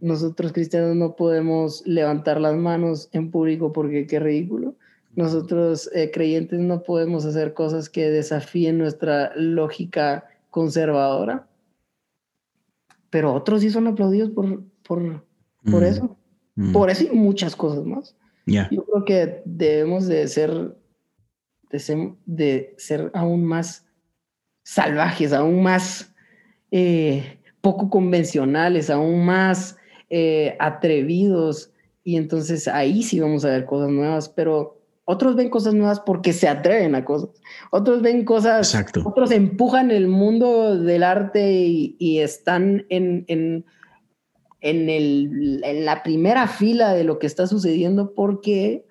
Nosotros 0.00 0.52
cristianos 0.52 0.94
no 0.94 1.16
podemos 1.16 1.82
levantar 1.86 2.40
las 2.40 2.54
manos 2.54 3.08
en 3.12 3.30
público 3.30 3.72
porque 3.72 4.06
qué 4.06 4.20
ridículo. 4.20 4.74
Nosotros 5.14 5.90
eh, 5.94 6.10
creyentes 6.10 6.60
no 6.60 6.82
podemos 6.82 7.24
hacer 7.24 7.54
cosas 7.54 7.88
que 7.88 8.10
desafíen 8.10 8.76
nuestra 8.76 9.32
lógica 9.34 10.26
conservadora. 10.50 11.48
Pero 13.10 13.32
otros 13.32 13.60
sí 13.60 13.70
son 13.70 13.86
aplaudidos 13.86 14.30
por, 14.30 14.62
por, 14.82 15.24
por 15.70 15.82
mm. 15.82 15.86
eso. 15.86 16.16
Mm. 16.56 16.72
Por 16.72 16.90
eso 16.90 17.04
y 17.04 17.14
muchas 17.14 17.54
cosas 17.54 17.84
más. 17.84 18.16
Yo 18.46 18.84
creo 18.84 19.04
que 19.04 19.42
debemos 19.44 20.06
de 20.06 20.28
ser, 20.28 20.76
de 21.70 21.78
ser, 21.80 22.12
de 22.26 22.74
ser 22.78 23.10
aún 23.12 23.44
más 23.44 23.86
salvajes, 24.62 25.32
aún 25.32 25.62
más 25.62 26.14
eh, 26.70 27.40
poco 27.60 27.90
convencionales, 27.90 28.88
aún 28.88 29.24
más 29.24 29.76
eh, 30.10 30.56
atrevidos. 30.60 31.72
Y 32.04 32.16
entonces 32.16 32.68
ahí 32.68 33.02
sí 33.02 33.18
vamos 33.18 33.44
a 33.44 33.50
ver 33.50 33.66
cosas 33.66 33.90
nuevas, 33.90 34.28
pero 34.28 34.75
otros 35.08 35.36
ven 35.36 35.50
cosas 35.50 35.72
nuevas 35.72 36.00
porque 36.00 36.32
se 36.32 36.48
atreven 36.48 36.96
a 36.96 37.04
cosas. 37.04 37.30
Otros 37.70 38.02
ven 38.02 38.24
cosas, 38.24 38.74
Exacto. 38.74 39.02
otros 39.04 39.30
empujan 39.30 39.92
el 39.92 40.08
mundo 40.08 40.76
del 40.76 41.04
arte 41.04 41.64
y, 41.64 42.18
están 42.18 42.84
en, 42.88 43.24
en, 43.28 43.64
en, 44.60 44.90
el, 44.90 45.60
en 45.64 45.84
la 45.84 46.02
primera 46.02 46.48
fila 46.48 46.92
de 46.92 47.04
lo 47.04 47.20
que 47.20 47.28
está 47.28 47.46
sucediendo 47.46 48.14
porque 48.14 48.84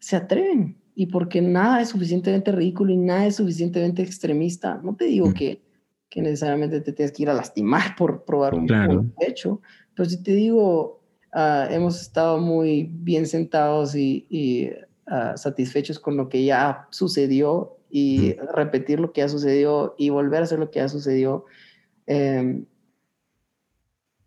se 0.00 0.16
atreven 0.16 0.76
y 0.96 1.06
porque 1.06 1.40
nada 1.40 1.80
es 1.82 1.90
suficientemente 1.90 2.50
ridículo 2.50 2.92
y 2.92 2.96
nada 2.96 3.26
es 3.26 3.36
suficientemente 3.36 4.02
extremista. 4.02 4.80
No 4.82 4.96
te 4.96 5.04
digo 5.04 5.28
mm. 5.28 5.34
que, 5.34 5.62
que, 6.10 6.20
necesariamente 6.20 6.80
te 6.80 6.92
tienes 6.92 7.12
que 7.12 7.22
ir 7.22 7.30
a 7.30 7.34
lastimar 7.34 7.94
por 7.96 8.24
probar 8.24 8.54
un, 8.56 8.66
claro. 8.66 9.06
hecho, 9.20 9.60
pero 9.94 10.08
si 10.08 10.20
te 10.20 10.32
digo, 10.32 11.00
ah, 11.32 11.68
hemos 11.70 12.02
estado 12.02 12.40
muy 12.40 12.90
bien 12.90 13.28
sentados 13.28 13.94
y, 13.94 14.26
y 14.28 14.70
ah, 15.10 15.36
satisfechos 15.36 15.98
con 15.98 16.16
lo 16.16 16.28
que 16.28 16.44
ya 16.44 16.86
sucedió 16.90 17.76
y 17.90 18.36
mm. 18.38 18.54
repetir 18.54 19.00
lo 19.00 19.12
que 19.12 19.22
ya 19.22 19.28
sucedió 19.28 19.94
y 19.98 20.10
volver 20.10 20.40
a 20.40 20.44
hacer 20.44 20.58
lo 20.58 20.70
que 20.70 20.80
ya 20.80 20.88
sucedió. 20.88 21.44
Em, 22.06 22.64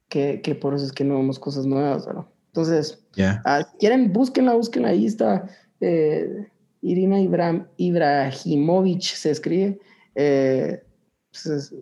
que, 0.10 0.42
que, 0.42 0.56
por 0.56 0.74
eso 0.74 0.86
es 0.86 0.92
que 0.92 1.04
no 1.04 1.16
vemos 1.16 1.40
cosas 1.40 1.66
nuevas, 1.66 2.08
Entonces, 2.48 3.02
ah, 3.46 3.64
si 3.64 3.78
quieren, 3.78 4.12
búsquenla, 4.12 4.54
búsquenla, 4.54 4.90
ahí 4.90 5.06
está. 5.06 5.48
Eh, 5.80 6.48
Irina 6.82 7.20
Ibrahim, 7.20 7.66
Ibrahimovic 7.78 9.02
se 9.02 9.32
escribe. 9.32 9.80
Eh, 10.16 10.84
pues, 11.32 11.74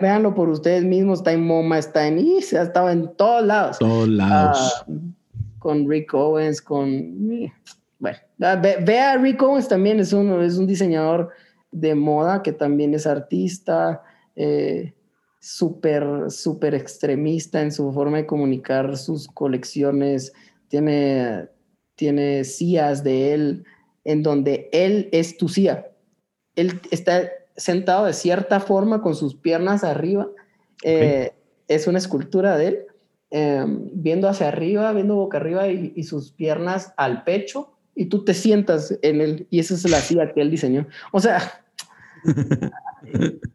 véanlo 0.00 0.34
por 0.34 0.48
ustedes 0.48 0.84
mismos. 0.84 1.20
Está 1.20 1.32
en 1.32 1.44
MoMA, 1.44 1.78
está 1.78 2.06
en. 2.06 2.18
Y 2.18 2.42
se 2.42 2.58
ha 2.58 2.62
estado 2.62 2.90
en 2.90 3.14
todos 3.16 3.44
lados. 3.44 3.78
Todos 3.78 4.08
lados. 4.08 4.58
Ah, 4.78 4.92
con 5.58 5.88
Rick 5.88 6.14
Owens, 6.14 6.62
con. 6.62 7.52
Bueno, 7.98 8.18
ve, 8.38 8.98
a 8.98 9.16
Rick 9.16 9.42
Owens 9.42 9.68
también, 9.68 10.00
es 10.00 10.12
un, 10.12 10.42
es 10.42 10.58
un 10.58 10.66
diseñador 10.66 11.30
de 11.70 11.94
moda 11.94 12.42
que 12.42 12.52
también 12.52 12.94
es 12.94 13.06
artista. 13.06 14.02
Eh, 14.34 14.92
súper, 15.40 16.30
súper 16.30 16.74
extremista 16.74 17.62
en 17.62 17.70
su 17.70 17.92
forma 17.92 18.16
de 18.16 18.26
comunicar 18.26 18.96
sus 18.96 19.28
colecciones. 19.28 20.32
Tiene, 20.68 21.48
tiene 21.94 22.42
CIAs 22.44 23.04
de 23.04 23.32
él 23.32 23.64
en 24.04 24.22
donde 24.22 24.68
él 24.72 25.08
es 25.12 25.36
tu 25.36 25.48
CIA. 25.48 25.88
Él 26.56 26.80
está 26.90 27.22
sentado 27.56 28.06
de 28.06 28.12
cierta 28.12 28.60
forma 28.60 29.02
con 29.02 29.14
sus 29.14 29.34
piernas 29.34 29.84
arriba. 29.84 30.28
Eh, 30.82 31.32
es 31.68 31.86
una 31.86 31.98
escultura 31.98 32.56
de 32.56 32.68
él, 32.68 32.86
em, 33.30 33.90
viendo 33.92 34.28
hacia 34.28 34.48
arriba, 34.48 34.92
viendo 34.92 35.16
boca 35.16 35.38
arriba 35.38 35.68
y, 35.68 36.02
sus 36.04 36.32
piernas 36.32 36.92
al 36.96 37.24
pecho. 37.24 37.75
Y 37.96 38.06
tú 38.06 38.24
te 38.24 38.34
sientas 38.34 38.96
en 39.02 39.20
él. 39.20 39.46
Y 39.50 39.58
esa 39.58 39.74
es 39.74 39.90
la 39.90 40.00
CIA 40.00 40.32
que 40.32 40.42
él 40.42 40.50
diseñó. 40.50 40.86
O 41.12 41.18
sea, 41.18 41.64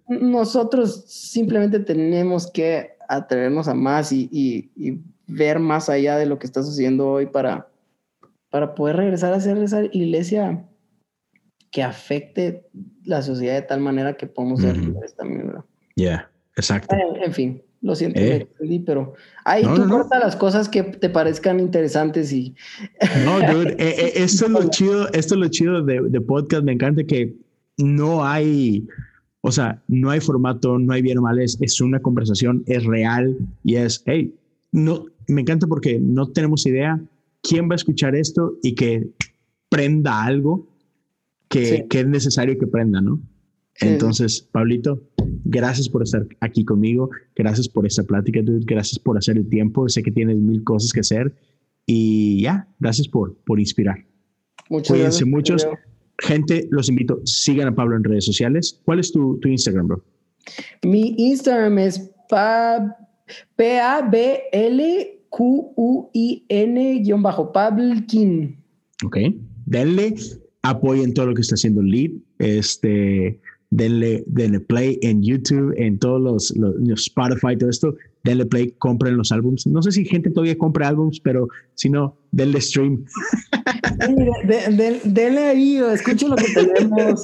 nosotros 0.07 1.05
simplemente 1.07 1.79
tenemos 1.79 2.51
que 2.51 2.97
atrevernos 3.07 3.67
a 3.67 3.73
más 3.73 4.11
y, 4.11 4.29
y, 4.31 4.99
ver 5.27 5.59
más 5.59 5.87
allá 5.87 6.17
de 6.17 6.25
lo 6.25 6.39
que 6.39 6.45
está 6.45 6.61
sucediendo 6.61 7.09
hoy 7.09 7.25
para, 7.25 7.69
para 8.49 8.75
poder 8.75 8.97
regresar 8.97 9.33
a 9.33 9.39
ser 9.39 9.57
esa 9.59 9.85
iglesia 9.85 10.65
que 11.71 11.83
afecte 11.83 12.67
la 13.05 13.21
sociedad 13.21 13.53
de 13.53 13.61
tal 13.61 13.79
manera 13.79 14.17
que 14.17 14.27
podamos 14.27 14.59
ser 14.59 14.75
libres 14.75 15.15
también, 15.15 15.47
¿verdad? 15.47 15.63
Exacto. 16.57 16.95
En, 17.23 17.33
fin, 17.33 17.63
lo 17.81 17.95
siento, 17.95 18.19
eh. 18.19 18.47
pero 18.85 19.13
ahí 19.43 19.63
tú 19.63 19.85
no, 19.85 20.07
las 20.09 20.35
cosas 20.35 20.69
que 20.69 20.83
te 20.83 21.09
parezcan 21.09 21.59
interesantes 21.59 22.31
y... 22.31 22.55
No, 23.25 23.39
dude, 23.39 23.71
eh, 23.79 23.95
eh, 23.97 24.11
esto 24.15 24.45
es 24.45 24.51
lo 24.51 24.69
chido, 24.69 25.07
esto 25.13 25.33
es 25.33 25.41
lo 25.41 25.47
chido 25.47 25.83
de, 25.83 26.01
de, 26.01 26.21
podcast, 26.21 26.63
me 26.63 26.73
encanta 26.73 27.03
que 27.03 27.35
no 27.77 28.23
hay, 28.23 28.87
o 29.41 29.51
sea, 29.51 29.81
no 29.87 30.11
hay 30.11 30.19
formato, 30.19 30.77
no 30.77 30.93
hay 30.93 31.01
bien 31.01 31.17
o 31.17 31.23
mal, 31.23 31.39
es, 31.39 31.57
es 31.59 31.81
una 31.81 31.99
conversación, 31.99 32.63
es 32.67 32.85
real 32.85 33.35
y 33.63 33.75
es, 33.75 34.03
hey, 34.05 34.31
no, 34.71 35.05
me 35.27 35.41
encanta 35.41 35.65
porque 35.65 35.99
no 35.99 36.27
tenemos 36.29 36.65
idea, 36.67 37.01
quién 37.41 37.67
va 37.67 37.73
a 37.73 37.77
escuchar 37.77 38.15
esto 38.15 38.57
y 38.61 38.75
que 38.75 39.07
prenda 39.69 40.23
algo 40.23 40.67
que, 41.47 41.87
que 41.89 42.01
es 42.01 42.07
necesario 42.07 42.59
que 42.59 42.67
prenda, 42.67 43.01
¿no? 43.01 43.19
Entonces, 43.79 44.47
Pablito, 44.51 45.01
gracias 45.51 45.87
por 45.89 46.01
estar 46.03 46.25
aquí 46.39 46.65
conmigo, 46.65 47.09
gracias 47.35 47.67
por 47.67 47.85
esta 47.85 48.03
plática, 48.03 48.41
dude, 48.41 48.65
gracias 48.65 48.97
por 48.97 49.17
hacer 49.17 49.37
el 49.37 49.47
tiempo, 49.47 49.87
sé 49.89 50.01
que 50.01 50.11
tienes 50.11 50.37
mil 50.37 50.63
cosas 50.63 50.91
que 50.93 51.01
hacer 51.01 51.33
y 51.85 52.41
ya, 52.41 52.67
gracias 52.79 53.07
por, 53.07 53.35
por 53.45 53.59
inspirar. 53.59 54.05
Muchas 54.69 54.89
Cuídense 54.89 55.25
muchos. 55.25 55.67
Gente, 56.19 56.67
los 56.71 56.87
invito, 56.87 57.19
sigan 57.25 57.67
a 57.67 57.75
Pablo 57.75 57.97
en 57.97 58.03
redes 58.03 58.25
sociales. 58.25 58.79
¿Cuál 58.85 58.99
es 58.99 59.11
tu, 59.11 59.37
tu 59.39 59.47
Instagram, 59.49 59.87
bro? 59.87 60.03
Mi 60.83 61.15
Instagram 61.17 61.79
es 61.79 62.11
P-A-B-L 63.55 65.21
Q-U-I-N-Pablkin. 65.31 66.53
Ok, 69.05 69.17
denle, 69.65 70.13
apoyen 70.61 71.13
todo 71.13 71.27
lo 71.27 71.33
que 71.33 71.41
está 71.41 71.55
haciendo 71.55 71.81
Lead, 71.81 72.11
este, 72.37 73.39
denle, 73.71 74.23
denle 74.27 74.59
play 74.59 74.99
en 75.01 75.23
YouTube, 75.23 75.73
en 75.77 75.97
todos 75.97 76.21
los, 76.21 76.55
los, 76.55 77.01
Spotify, 77.01 77.57
todo 77.57 77.69
esto, 77.69 77.95
denle 78.23 78.45
play, 78.45 78.71
compren 78.77 79.17
los 79.17 79.31
álbums. 79.31 79.65
No 79.65 79.81
sé 79.81 79.91
si 79.91 80.05
gente 80.05 80.29
todavía 80.29 80.57
compra 80.57 80.89
álbums, 80.89 81.19
pero 81.19 81.47
si 81.73 81.89
no, 81.89 82.15
denle 82.31 82.61
stream. 82.61 83.05
denle 85.05 85.39
ahí, 85.39 85.77
escuchen 85.77 86.29
lo 86.29 86.35
que 86.35 86.53
tenemos. 86.53 87.23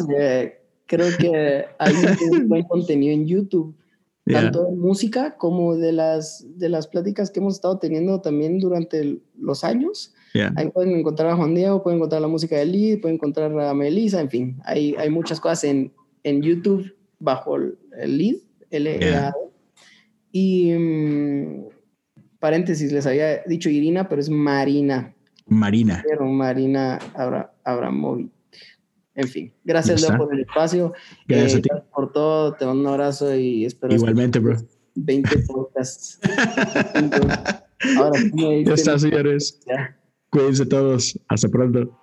creo 0.87 1.17
que 1.17 1.65
hay 1.77 1.93
un 2.31 2.47
buen 2.47 2.63
contenido 2.63 3.13
en 3.13 3.27
YouTube 3.27 3.75
tanto 4.33 4.65
de 4.65 4.75
música 4.75 5.37
como 5.37 5.75
de 5.75 5.91
las, 5.91 6.45
de 6.57 6.69
las 6.69 6.87
pláticas 6.87 7.31
que 7.31 7.39
hemos 7.39 7.55
estado 7.55 7.79
teniendo 7.79 8.19
también 8.21 8.59
durante 8.59 9.19
los 9.39 9.63
años. 9.63 10.13
Ahí 10.55 10.69
pueden 10.69 10.95
encontrar 10.95 11.31
a 11.31 11.35
Juan 11.35 11.55
Diego, 11.55 11.81
pueden 11.81 11.97
encontrar 11.97 12.21
la 12.21 12.27
música 12.27 12.57
de 12.57 12.65
Lee, 12.65 12.97
pueden 12.97 13.15
encontrar 13.15 13.57
a 13.59 13.73
Melissa, 13.73 14.21
en 14.21 14.29
fin, 14.29 14.59
hay, 14.65 14.93
hay 14.95 15.09
muchas 15.09 15.39
cosas 15.39 15.63
en, 15.63 15.91
en 16.23 16.41
YouTube 16.41 16.95
bajo 17.19 17.55
el 17.55 17.77
Lead, 18.17 18.37
L 18.69 18.99
-E 18.99 19.13
-A 19.13 19.33
Y 20.31 20.71
mm, 20.73 21.65
paréntesis, 22.39 22.91
les 22.91 23.05
había 23.05 23.43
dicho 23.43 23.69
Irina, 23.69 24.07
pero 24.07 24.21
es 24.21 24.29
Marina. 24.29 25.13
Marina. 25.47 26.03
Pero 26.07 26.25
Marina 26.25 26.99
Abramovic. 27.63 28.31
En 29.15 29.27
fin, 29.27 29.51
gracias 29.63 30.07
Leo 30.07 30.15
por 30.15 30.33
el 30.33 30.41
espacio. 30.41 30.93
Gracias 31.27 31.55
a 31.55 31.57
eh, 31.57 31.61
ti. 31.61 31.69
por 31.93 32.11
todo, 32.11 32.53
te 32.53 32.67
mando 32.67 32.81
un 32.81 32.87
abrazo 32.87 33.35
y 33.35 33.65
espero. 33.65 33.95
Igualmente, 33.95 34.37
bro. 34.37 34.57
20 34.93 35.37
podcasts. 35.47 36.19
Ahora, 37.97 38.19
ya 38.63 38.73
está, 38.73 38.99
señores. 38.99 39.59
Cuídense 40.29 40.65
todos. 40.67 41.19
Hasta 41.29 41.47
pronto. 41.47 41.99